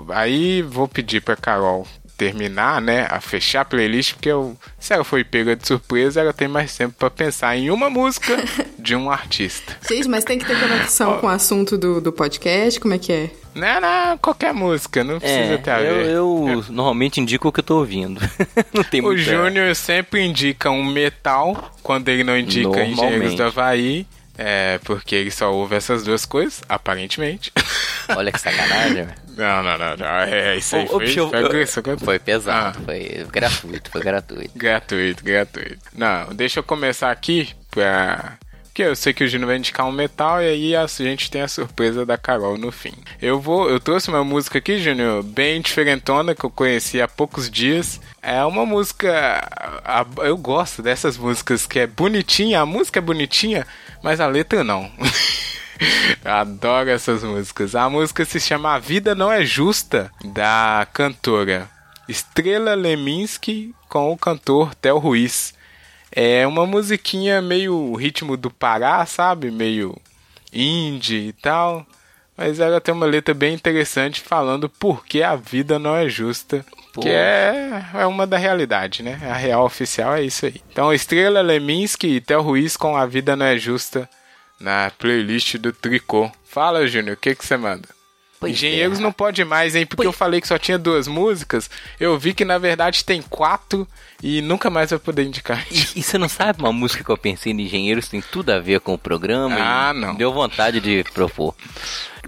Aí 0.10 0.62
vou 0.62 0.88
pedir 0.88 1.22
pra 1.22 1.36
Carol 1.36 1.88
terminar, 2.16 2.80
né, 2.80 3.08
a 3.10 3.20
fechar 3.20 3.62
a 3.62 3.66
playlist, 3.66 4.14
porque 4.14 4.30
eu, 4.30 4.56
se 4.80 4.94
ela 4.94 5.04
foi 5.04 5.24
pega 5.24 5.56
de 5.56 5.68
surpresa, 5.68 6.22
ela 6.22 6.32
tem 6.32 6.48
mais 6.48 6.78
tempo 6.78 6.94
pra 6.98 7.10
pensar 7.10 7.58
em 7.58 7.72
uma 7.72 7.90
música 7.90 8.38
de 8.78 8.96
um 8.96 9.10
artista. 9.10 9.76
Gente, 9.90 10.08
mas 10.08 10.24
tem 10.24 10.38
que 10.38 10.46
ter 10.46 10.58
conexão 10.60 11.18
com 11.20 11.26
o 11.26 11.30
assunto 11.30 11.76
do, 11.76 12.00
do 12.00 12.14
podcast, 12.14 12.80
como 12.80 12.94
é 12.94 13.00
que 13.00 13.12
é? 13.12 13.30
Não, 13.56 13.82
não, 13.82 14.18
qualquer 14.20 14.54
música, 14.54 15.04
não 15.04 15.20
precisa 15.20 15.54
É, 15.54 15.58
ter 15.58 15.72
a 15.72 15.82
eu, 15.82 15.96
ver. 15.96 16.10
eu 16.14 16.66
normalmente 16.70 17.20
indico 17.20 17.48
o 17.48 17.52
que 17.52 17.60
eu 17.60 17.64
tô 17.64 17.78
ouvindo. 17.80 18.22
não 18.74 18.84
tem 18.84 19.02
O 19.02 19.06
muita... 19.06 19.22
Júnior 19.24 19.76
sempre 19.76 20.22
indica 20.24 20.70
um 20.70 20.86
metal 20.86 21.72
quando 21.82 22.10
ele 22.10 22.24
não 22.24 22.38
indica 22.38 22.68
Normalmente. 22.70 22.94
Engenheiros 23.02 23.36
do 23.36 23.44
Havaí. 23.44 24.08
É, 24.38 24.80
porque 24.84 25.14
ele 25.16 25.30
só 25.32 25.54
ouve 25.54 25.76
essas 25.76 26.04
duas 26.04 26.26
coisas, 26.26 26.62
aparentemente. 26.68 27.52
Olha 28.16 28.32
que 28.32 28.40
sacanagem. 28.42 28.94
velho. 29.06 29.14
não, 29.38 29.64
não, 29.64 29.78
não, 29.78 29.98
não. 29.98 30.08
É, 30.08 30.58
isso 30.58 30.76
aí 30.76 30.86
ô, 30.86 30.88
foi, 30.90 31.04
eu- 31.20 31.30
foi, 31.30 31.44
eu- 31.44 31.68
foi- 31.68 31.98
Foi 31.98 32.20
pesado, 32.20 32.80
Ah. 32.80 32.82
foi 32.84 33.26
gratuito, 33.32 33.92
foi 33.92 34.02
gratuito. 34.02 34.52
Gratuito, 34.58 35.24
gratuito. 35.24 35.80
Não, 35.96 36.34
deixa 36.34 36.60
eu 36.60 36.64
começar 36.64 37.12
aqui 37.12 37.50
pra. 37.72 38.38
Porque 38.66 38.82
eu 38.82 38.96
sei 38.96 39.14
que 39.14 39.24
o 39.24 39.28
Júnior 39.28 39.50
vai 39.50 39.58
indicar 39.58 39.86
um 39.86 39.92
metal 39.92 40.42
e 40.42 40.48
aí 40.48 40.76
a 40.76 40.88
gente 40.88 41.30
tem 41.30 41.44
a 41.44 41.48
surpresa 41.48 42.04
da 42.08 42.18
Carol 42.18 42.58
no 42.58 42.72
fim. 42.72 42.94
Eu 43.22 43.40
vou, 43.40 43.70
eu 43.70 43.80
trouxe 43.80 44.10
uma 44.10 44.24
música 44.24 44.58
aqui, 44.58 44.80
Júnior, 44.80 45.22
bem 45.22 45.62
diferentona 45.62 46.34
que 46.34 46.44
eu 46.44 46.50
conheci 46.50 47.00
há 47.00 47.08
poucos 47.08 47.52
dias. 47.52 48.02
É 48.20 48.44
uma 48.44 48.66
música, 48.66 49.48
eu 50.24 50.36
gosto 50.36 50.82
dessas 50.82 51.18
músicas 51.18 51.68
que 51.68 51.78
é 51.78 51.86
bonitinha, 51.86 52.62
a 52.62 52.66
música 52.66 52.98
é 52.98 53.02
bonitinha, 53.02 53.68
mas 54.04 54.20
a 54.20 54.28
letra 54.28 54.64
não. 54.64 54.92
Adoro 56.24 56.90
essas 56.90 57.24
músicas. 57.24 57.74
A 57.74 57.90
música 57.90 58.24
se 58.26 58.40
chama 58.40 58.76
A 58.76 58.80
Vida 58.80 59.16
Não 59.16 59.32
É 59.32 59.44
Justa, 59.44 60.12
da 60.24 60.86
cantora 60.94 61.70
Estrela 62.08 62.76
Leminski 62.76 63.74
com 63.88 64.12
o 64.12 64.18
cantor 64.18 64.76
Theo 64.76 64.98
Ruiz. 64.98 65.54
É 66.12 66.46
uma 66.46 66.66
musiquinha 66.66 67.42
meio 67.42 67.96
ritmo 67.96 68.38
do 68.38 68.52
Pará, 68.52 69.06
sabe? 69.06 69.50
Meio 69.50 69.98
indie 70.52 71.30
e 71.30 71.34
tal. 71.34 71.86
Mas 72.36 72.60
ela 72.60 72.82
tem 72.82 72.94
uma 72.94 73.06
letra 73.06 73.34
bem 73.34 73.54
interessante 73.54 74.20
falando 74.20 74.68
por 74.68 75.06
que 75.06 75.24
a 75.24 75.36
vida 75.36 75.80
não 75.80 75.96
é 75.96 76.10
justa. 76.10 76.66
Pô. 76.94 77.02
Que 77.02 77.10
é, 77.10 77.84
é 77.96 78.06
uma 78.06 78.28
da 78.28 78.38
realidade, 78.38 79.02
né? 79.02 79.20
A 79.24 79.34
real 79.34 79.66
oficial 79.66 80.16
é 80.16 80.22
isso 80.24 80.46
aí. 80.46 80.62
Então, 80.72 80.94
Estrela 80.94 81.42
Leminski 81.42 82.08
e 82.08 82.22
Theo 82.22 82.42
Ruiz 82.42 82.78
com 82.78 82.96
A 82.96 83.06
Vida 83.08 83.36
Não 83.36 83.46
É 83.48 83.58
Justa 83.58 84.08
na 84.60 84.92
playlist 84.98 85.56
do 85.58 85.74
Tricô. 85.74 86.32
Fala, 86.46 86.86
Júnior, 86.88 87.16
o 87.16 87.20
que 87.20 87.34
que 87.34 87.44
você 87.46 87.58
manda? 87.58 87.90
Pois 88.40 88.54
Engenheiros 88.54 89.00
é. 89.00 89.02
não 89.02 89.12
pode 89.12 89.44
mais, 89.46 89.74
hein? 89.74 89.86
Porque 89.86 90.04
Pois- 90.04 90.08
eu 90.08 90.14
falei 90.14 90.40
que 90.42 90.48
só 90.48 90.58
tinha 90.60 90.78
duas 90.78 91.08
músicas. 91.08 91.70
Eu 92.00 92.20
vi 92.20 92.34
que 92.34 92.44
na 92.46 92.58
verdade 92.58 93.04
tem 93.04 93.22
quatro 93.22 93.88
e 94.22 94.42
nunca 94.42 94.70
mais 94.70 94.90
vai 94.92 95.00
poder 95.00 95.24
indicar. 95.24 95.66
E, 95.72 96.00
e 96.00 96.04
você 96.04 96.18
não 96.18 96.28
sabe 96.30 96.62
uma 96.62 96.74
música 96.74 97.04
que 97.04 97.10
eu 97.10 97.18
pensei 97.18 97.54
em 97.54 97.62
engenheiros 97.62 98.08
tem 98.10 98.22
tudo 98.22 98.52
a 98.52 98.60
ver 98.60 98.82
com 98.82 98.94
o 98.94 98.98
programa? 99.00 99.56
Ah, 99.58 99.94
não. 99.94 100.14
Deu 100.14 100.32
vontade 100.34 100.80
de 100.82 101.04
propor. 101.14 101.56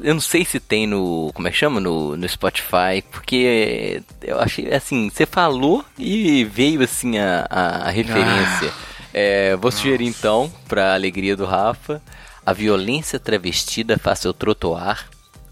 Eu 0.01 0.13
não 0.13 0.21
sei 0.21 0.43
se 0.43 0.59
tem 0.59 0.85
no. 0.85 1.31
Como 1.33 1.47
é 1.47 1.51
que 1.51 1.57
chama? 1.57 1.79
No, 1.79 2.17
no 2.17 2.27
Spotify, 2.27 3.01
porque 3.11 4.01
eu 4.21 4.39
achei 4.39 4.73
assim, 4.73 5.09
você 5.09 5.25
falou 5.25 5.85
e 5.97 6.43
veio 6.43 6.83
assim 6.83 7.17
a, 7.17 7.47
a, 7.49 7.87
a 7.87 7.89
referência. 7.89 8.73
É, 9.13 9.55
vou 9.55 9.71
sugerir 9.71 10.07
então, 10.07 10.51
pra 10.67 10.93
alegria 10.93 11.37
do 11.37 11.45
Rafa, 11.45 12.01
a 12.45 12.51
violência 12.51 13.17
travestida 13.17 13.97
face 13.97 14.27
ao 14.27 14.33
trotuar. 14.33 15.07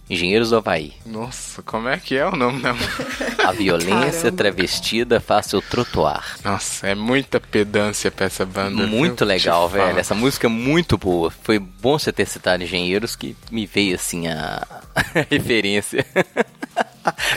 Engenheiros 0.10 0.50
do 0.50 0.58
Havaí. 0.58 0.94
Nossa, 1.06 1.62
como 1.64 1.88
é 1.88 1.98
que 1.98 2.16
é 2.18 2.26
o 2.28 2.36
nome 2.36 2.62
da 2.62 2.74
música? 2.74 3.48
A 3.48 3.52
violência 3.54 4.12
Caramba. 4.24 4.38
travestida 4.38 5.20
face 5.22 5.56
ao 5.56 5.62
trotuar. 5.62 6.38
Nossa, 6.44 6.88
é 6.88 6.94
muita 6.94 7.40
pedância 7.40 8.12
pra 8.12 8.26
essa 8.26 8.46
banda. 8.46 8.86
Muito 8.86 9.20
viu? 9.20 9.28
legal, 9.28 9.68
Te 9.70 9.72
falo. 9.78 9.86
velho. 9.88 10.00
Essa 10.00 10.14
música 10.14 10.48
é 10.48 10.50
muito 10.50 10.98
boa. 10.98 11.32
Foi 11.32 11.58
bom 11.58 11.98
você 11.98 12.12
ter 12.12 12.28
citado 12.28 12.64
Engenheiros 12.64 13.16
que 13.16 13.36
me 13.50 13.66
veio 13.66 13.96
assim 13.96 14.28
a 14.28 14.66
referência. 15.32 16.06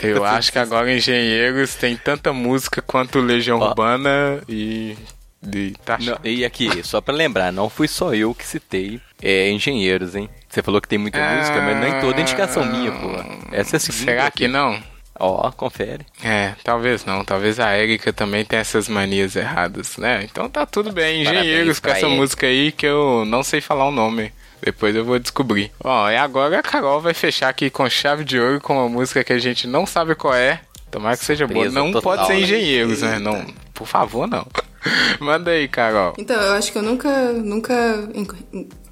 Eu 0.01 0.23
acho 0.25 0.51
que 0.51 0.59
agora 0.59 0.93
Engenheiros 0.93 1.75
tem 1.75 1.95
tanta 1.97 2.31
música 2.33 2.81
quanto 2.81 3.19
Legião 3.19 3.59
Ó. 3.59 3.69
Urbana 3.69 4.41
e. 4.47 4.95
De 5.41 5.73
tá 5.85 5.97
Não, 6.01 6.17
e 6.23 6.43
aqui, 6.43 6.83
só 6.83 6.99
pra 6.99 7.13
lembrar, 7.13 7.53
não 7.53 7.69
fui 7.69 7.87
só 7.87 8.13
eu 8.13 8.33
que 8.33 8.43
citei 8.45 8.99
é, 9.21 9.49
Engenheiros, 9.51 10.15
hein? 10.15 10.27
Você 10.49 10.61
falou 10.63 10.79
que 10.81 10.87
tem 10.87 10.97
muita 10.97 11.17
Ah. 11.19 11.35
música, 11.37 11.61
mas 11.61 11.77
nem 11.79 11.99
toda 11.99 12.21
indicação 12.21 12.65
minha, 12.65 12.91
pô. 12.91 13.09
Essa 13.51 13.75
é 13.75 13.77
a 13.77 13.79
segunda. 13.79 14.03
Será 14.11 14.25
aqui. 14.27 14.37
que 14.39 14.47
não? 14.47 14.81
Ó, 15.19 15.51
confere. 15.51 16.05
É, 16.23 16.53
talvez 16.63 17.03
não. 17.03 17.25
Talvez 17.25 17.59
a 17.59 17.75
Erika 17.77 18.13
também 18.13 18.45
tenha 18.45 18.61
essas 18.61 18.87
manias 18.87 19.35
erradas, 19.35 19.97
né? 19.97 20.23
Então 20.23 20.47
tá 20.49 20.65
tudo 20.65 20.91
bem. 20.91 21.23
Parabéns 21.23 21.45
Engenheiros 21.47 21.79
com 21.79 21.89
essa 21.89 22.07
música 22.07 22.45
aí 22.47 22.71
que 22.71 22.85
eu 22.85 23.25
não 23.25 23.41
sei 23.43 23.59
falar 23.59 23.87
o 23.87 23.91
nome. 23.91 24.31
Depois 24.61 24.95
eu 24.95 25.03
vou 25.03 25.17
descobrir. 25.19 25.71
Ó, 25.83 26.09
e 26.09 26.15
agora 26.17 26.59
a 26.59 26.63
Carol 26.63 27.01
vai 27.01 27.13
fechar 27.13 27.49
aqui 27.49 27.69
com 27.69 27.87
chave 27.89 28.23
de 28.23 28.39
ouro 28.39 28.61
com 28.61 28.73
uma 28.77 28.89
música 28.89 29.23
que 29.23 29.33
a 29.33 29.39
gente 29.39 29.67
não 29.67 29.85
sabe 29.85 30.13
qual 30.15 30.33
é. 30.35 30.61
Tomara 30.89 31.17
que 31.17 31.25
seja 31.25 31.47
boa. 31.47 31.69
Não 31.69 31.91
total, 31.91 32.01
pode 32.15 32.27
ser 32.27 32.33
né? 32.33 32.39
Engenheiros, 32.41 33.01
né? 33.01 33.19
Não, 33.19 33.45
por 33.73 33.87
favor, 33.87 34.27
não. 34.27 34.45
Manda 35.19 35.51
aí, 35.51 35.67
Carol. 35.67 36.13
Então, 36.17 36.39
eu 36.39 36.53
acho 36.53 36.71
que 36.71 36.77
eu 36.77 36.81
nunca, 36.83 37.31
nunca 37.33 37.75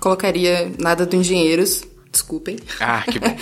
colocaria 0.05 0.71
nada 0.79 1.03
do 1.03 1.15
Engenheiros. 1.15 1.83
Desculpem. 2.11 2.59
Ah, 2.79 3.01
que 3.01 3.17
bom. 3.17 3.35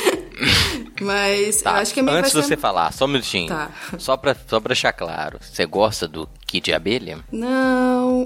Mas 1.01 1.61
Tá, 1.61 1.71
eu 1.71 1.75
acho 1.75 1.93
que 1.93 1.99
a 1.99 2.03
minha 2.03 2.15
antes 2.15 2.31
de 2.31 2.41
ser... 2.41 2.47
você 2.47 2.55
falar, 2.57 2.93
só 2.93 3.03
um 3.03 3.09
minutinho. 3.09 3.49
Tá. 3.49 3.69
Só, 3.99 4.15
pra, 4.15 4.33
só 4.47 4.61
pra 4.61 4.69
deixar 4.69 4.93
claro, 4.93 5.37
você 5.41 5.65
gosta 5.65 6.07
do 6.07 6.27
Kid 6.47 6.71
Abelha? 6.71 7.19
Não. 7.29 8.25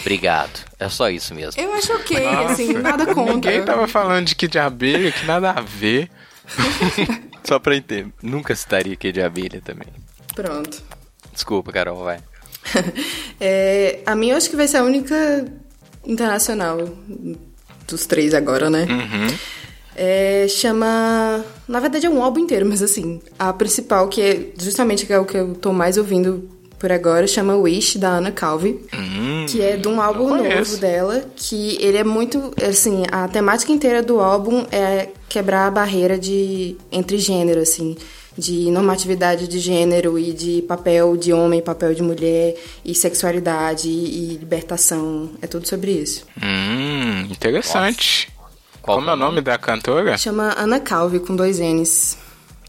Obrigado. 0.00 0.64
É 0.78 0.88
só 0.88 1.10
isso 1.10 1.34
mesmo. 1.34 1.60
Eu 1.60 1.74
acho 1.74 1.92
ok, 1.92 2.26
assim, 2.26 2.72
nada 2.72 3.04
contra. 3.14 3.34
Ninguém 3.34 3.62
tava 3.62 3.86
falando 3.86 4.28
de 4.28 4.34
que 4.34 4.48
de 4.48 4.58
abelha, 4.58 5.12
que 5.12 5.26
nada 5.26 5.50
a 5.50 5.60
ver. 5.60 6.10
Só 7.44 7.58
pra 7.58 7.76
entender. 7.76 8.10
Nunca 8.22 8.54
citaria 8.54 8.96
Kid 8.96 9.20
Abelha 9.20 9.60
também. 9.60 9.88
Pronto. 10.34 10.82
Desculpa, 11.32 11.72
Carol, 11.72 12.02
vai. 12.02 12.20
É, 13.44 13.98
a 14.06 14.14
minha 14.14 14.34
eu 14.34 14.36
acho 14.36 14.48
que 14.48 14.54
vai 14.54 14.68
ser 14.68 14.76
a 14.76 14.84
única 14.84 15.44
internacional 16.06 16.78
dos 17.86 18.06
três 18.06 18.34
agora, 18.34 18.70
né? 18.70 18.86
É, 19.94 20.46
chama. 20.48 21.44
Na 21.68 21.78
verdade 21.80 22.06
é 22.06 22.10
um 22.10 22.22
álbum 22.22 22.40
inteiro, 22.40 22.66
mas 22.66 22.82
assim, 22.82 23.20
a 23.38 23.52
principal, 23.52 24.08
que 24.08 24.20
é 24.20 24.46
justamente 24.58 25.04
que 25.06 25.12
é 25.12 25.18
o 25.18 25.24
que 25.24 25.36
eu 25.36 25.54
tô 25.54 25.72
mais 25.72 25.98
ouvindo 25.98 26.48
por 26.78 26.90
agora, 26.90 27.26
chama 27.28 27.54
Wish, 27.56 27.98
da 27.98 28.08
Ana 28.08 28.32
Calvi. 28.32 28.80
que 29.48 29.60
é 29.60 29.76
de 29.76 29.86
um 29.86 30.00
álbum 30.00 30.34
novo 30.34 30.76
dela, 30.78 31.24
que 31.36 31.76
ele 31.80 31.98
é 31.98 32.04
muito. 32.04 32.52
Assim, 32.68 33.04
a 33.12 33.28
temática 33.28 33.70
inteira 33.70 34.02
do 34.02 34.18
álbum 34.18 34.66
é 34.72 35.08
quebrar 35.28 35.66
a 35.66 35.70
barreira 35.70 36.18
de 36.18 36.76
entre 36.90 37.18
gênero, 37.18 37.60
assim. 37.60 37.96
De 38.36 38.70
normatividade 38.70 39.46
de 39.46 39.58
gênero 39.58 40.18
e 40.18 40.32
de 40.32 40.62
papel 40.62 41.16
de 41.16 41.32
homem, 41.32 41.60
papel 41.60 41.94
de 41.94 42.02
mulher, 42.02 42.56
e 42.84 42.94
sexualidade 42.94 43.88
e 43.88 44.38
libertação. 44.40 45.30
É 45.42 45.46
tudo 45.46 45.68
sobre 45.68 45.92
isso. 45.92 46.24
Hum, 46.42 47.28
interessante. 47.30 48.30
Qual 48.80 48.98
Como 48.98 49.10
é 49.10 49.12
o 49.12 49.16
nome 49.16 49.40
da 49.40 49.56
cantora? 49.58 50.16
Chama 50.16 50.54
Ana 50.56 50.80
Calvi, 50.80 51.20
com 51.20 51.36
dois 51.36 51.58
N's. 51.58 52.16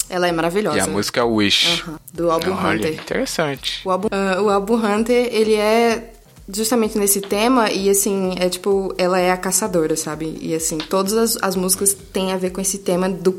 Ela 0.10 0.28
é 0.28 0.32
maravilhosa. 0.32 0.78
E 0.78 0.82
a 0.82 0.88
música 0.88 1.22
é 1.22 1.24
Wish. 1.24 1.84
Do 2.14 2.30
álbum 2.30 2.52
Olha, 2.52 2.78
Hunter. 2.78 2.94
interessante. 2.94 3.82
O 3.84 3.90
álbum, 3.90 4.10
ah, 4.12 4.42
o 4.42 4.50
álbum 4.50 4.76
Hunter, 4.76 5.30
ele 5.32 5.56
é 5.56 6.14
justamente 6.48 6.98
nesse 6.98 7.22
tema 7.22 7.72
e, 7.72 7.90
assim, 7.90 8.36
é 8.38 8.50
tipo, 8.50 8.94
ela 8.98 9.20
é 9.20 9.32
a 9.32 9.38
caçadora, 9.38 9.96
sabe? 9.96 10.38
E, 10.42 10.54
assim, 10.54 10.78
todas 10.78 11.14
as, 11.14 11.38
as 11.42 11.56
músicas 11.56 11.94
têm 11.94 12.32
a 12.34 12.38
ver 12.38 12.52
com 12.52 12.62
esse 12.62 12.80
tema 12.80 13.10
do 13.10 13.32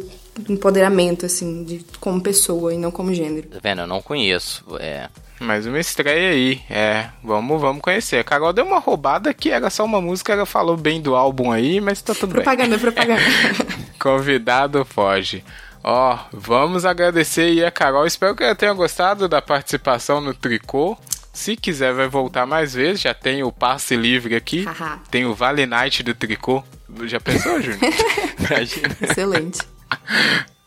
empoderamento, 0.48 1.26
assim, 1.26 1.64
de 1.64 1.84
como 2.00 2.20
pessoa 2.20 2.72
e 2.72 2.78
não 2.78 2.90
como 2.90 3.14
gênero. 3.14 3.48
Tá 3.48 3.58
vendo? 3.62 3.82
Eu 3.82 3.86
não 3.86 4.02
conheço. 4.02 4.64
É. 4.80 5.08
Mais 5.40 5.66
uma 5.66 5.80
estreia 5.80 6.30
aí. 6.30 6.60
É, 6.70 7.08
vamos, 7.22 7.60
vamos 7.60 7.82
conhecer. 7.82 8.18
A 8.18 8.24
Carol 8.24 8.52
deu 8.52 8.64
uma 8.64 8.78
roubada 8.78 9.34
que 9.34 9.50
era 9.50 9.68
só 9.68 9.84
uma 9.84 10.00
música, 10.00 10.32
ela 10.32 10.46
falou 10.46 10.76
bem 10.76 11.00
do 11.00 11.14
álbum 11.14 11.50
aí, 11.50 11.80
mas 11.80 12.00
tá 12.00 12.14
tudo 12.14 12.34
bem. 12.34 12.42
Propaganda, 12.42 12.78
propaganda. 12.78 13.22
Convidado 13.98 14.84
foge. 14.84 15.44
Ó, 15.82 16.18
vamos 16.32 16.86
agradecer 16.86 17.42
aí 17.42 17.64
a 17.64 17.70
Carol. 17.70 18.06
Espero 18.06 18.34
que 18.34 18.42
ela 18.42 18.54
tenha 18.54 18.72
gostado 18.72 19.28
da 19.28 19.42
participação 19.42 20.20
no 20.20 20.32
tricô. 20.32 20.96
Se 21.32 21.56
quiser, 21.56 21.92
vai 21.92 22.08
voltar 22.08 22.46
mais 22.46 22.72
vezes. 22.72 23.02
Já 23.02 23.12
tem 23.12 23.42
o 23.42 23.52
passe 23.52 23.96
livre 23.96 24.36
aqui. 24.36 24.64
Tem 25.10 25.26
o 25.26 25.34
Vale 25.34 25.66
Night 25.66 26.02
do 26.02 26.14
tricô. 26.14 26.64
Já 27.02 27.20
pensou, 27.20 27.60
Júnior? 27.60 27.80
Imagina. 28.38 28.96
Excelente. 29.02 29.58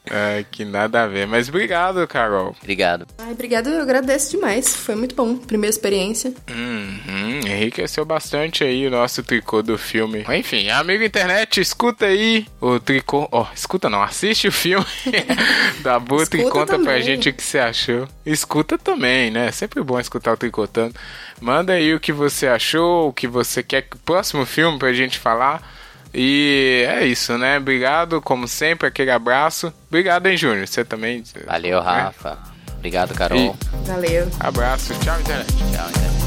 Ai, 0.10 0.46
que 0.50 0.64
nada 0.64 1.04
a 1.04 1.08
ver. 1.08 1.28
Mas 1.28 1.50
obrigado, 1.50 2.08
Carol. 2.08 2.56
Obrigado. 2.62 3.06
Ai, 3.18 3.34
obrigada, 3.34 3.70
eu 3.70 3.82
agradeço 3.82 4.32
demais. 4.32 4.74
Foi 4.74 4.96
muito 4.96 5.14
bom. 5.14 5.36
Primeira 5.36 5.70
experiência. 5.70 6.34
Uhum, 6.50 7.40
enriqueceu 7.46 8.06
bastante 8.06 8.64
aí 8.64 8.88
o 8.88 8.90
nosso 8.90 9.22
tricô 9.22 9.62
do 9.62 9.78
filme. 9.78 10.24
Enfim, 10.30 10.70
amigo 10.70 11.04
internet, 11.04 11.60
escuta 11.60 12.06
aí 12.06 12.46
o 12.62 12.80
tricô. 12.80 13.28
Ó, 13.34 13.48
escuta 13.54 13.90
não, 13.90 14.02
assiste 14.02 14.48
o 14.48 14.52
filme 14.52 14.86
da 15.84 16.00
Buta 16.00 16.38
e 16.38 16.44
conta 16.44 16.66
pra 16.68 16.78
também. 16.78 17.02
gente 17.02 17.28
o 17.28 17.34
que 17.34 17.44
você 17.44 17.60
achou. 17.60 18.08
Escuta 18.26 18.78
também, 18.78 19.30
né? 19.30 19.52
Sempre 19.52 19.84
bom 19.84 20.00
escutar 20.00 20.32
o 20.32 20.38
tricotando. 20.38 20.96
Manda 21.42 21.74
aí 21.74 21.94
o 21.94 22.00
que 22.00 22.14
você 22.14 22.48
achou, 22.48 23.10
o 23.10 23.14
que 23.14 23.28
você 23.28 23.62
quer 23.62 23.82
que 23.82 23.98
o 23.98 24.00
próximo 24.00 24.46
filme 24.46 24.80
pra 24.80 24.94
gente 24.94 25.20
falar. 25.20 25.76
E 26.14 26.86
é 26.88 27.06
isso, 27.06 27.38
né? 27.38 27.58
Obrigado, 27.58 28.22
como 28.22 28.48
sempre, 28.48 28.88
aquele 28.88 29.12
abraço. 29.12 29.74
Obrigado, 29.88 30.28
hein, 30.28 30.38
Júnior? 30.38 30.68
Você 30.68 30.84
também. 30.84 31.24
Valeu, 31.46 31.84
né? 31.84 31.86
Rafa. 31.92 32.38
Obrigado, 32.78 33.14
Carol. 33.14 33.56
E- 33.84 33.88
Valeu. 33.88 34.28
Abraço, 34.40 34.94
tchau, 35.00 35.20
internet. 35.20 35.48
Tchau, 35.48 35.90
internet. 35.90 36.27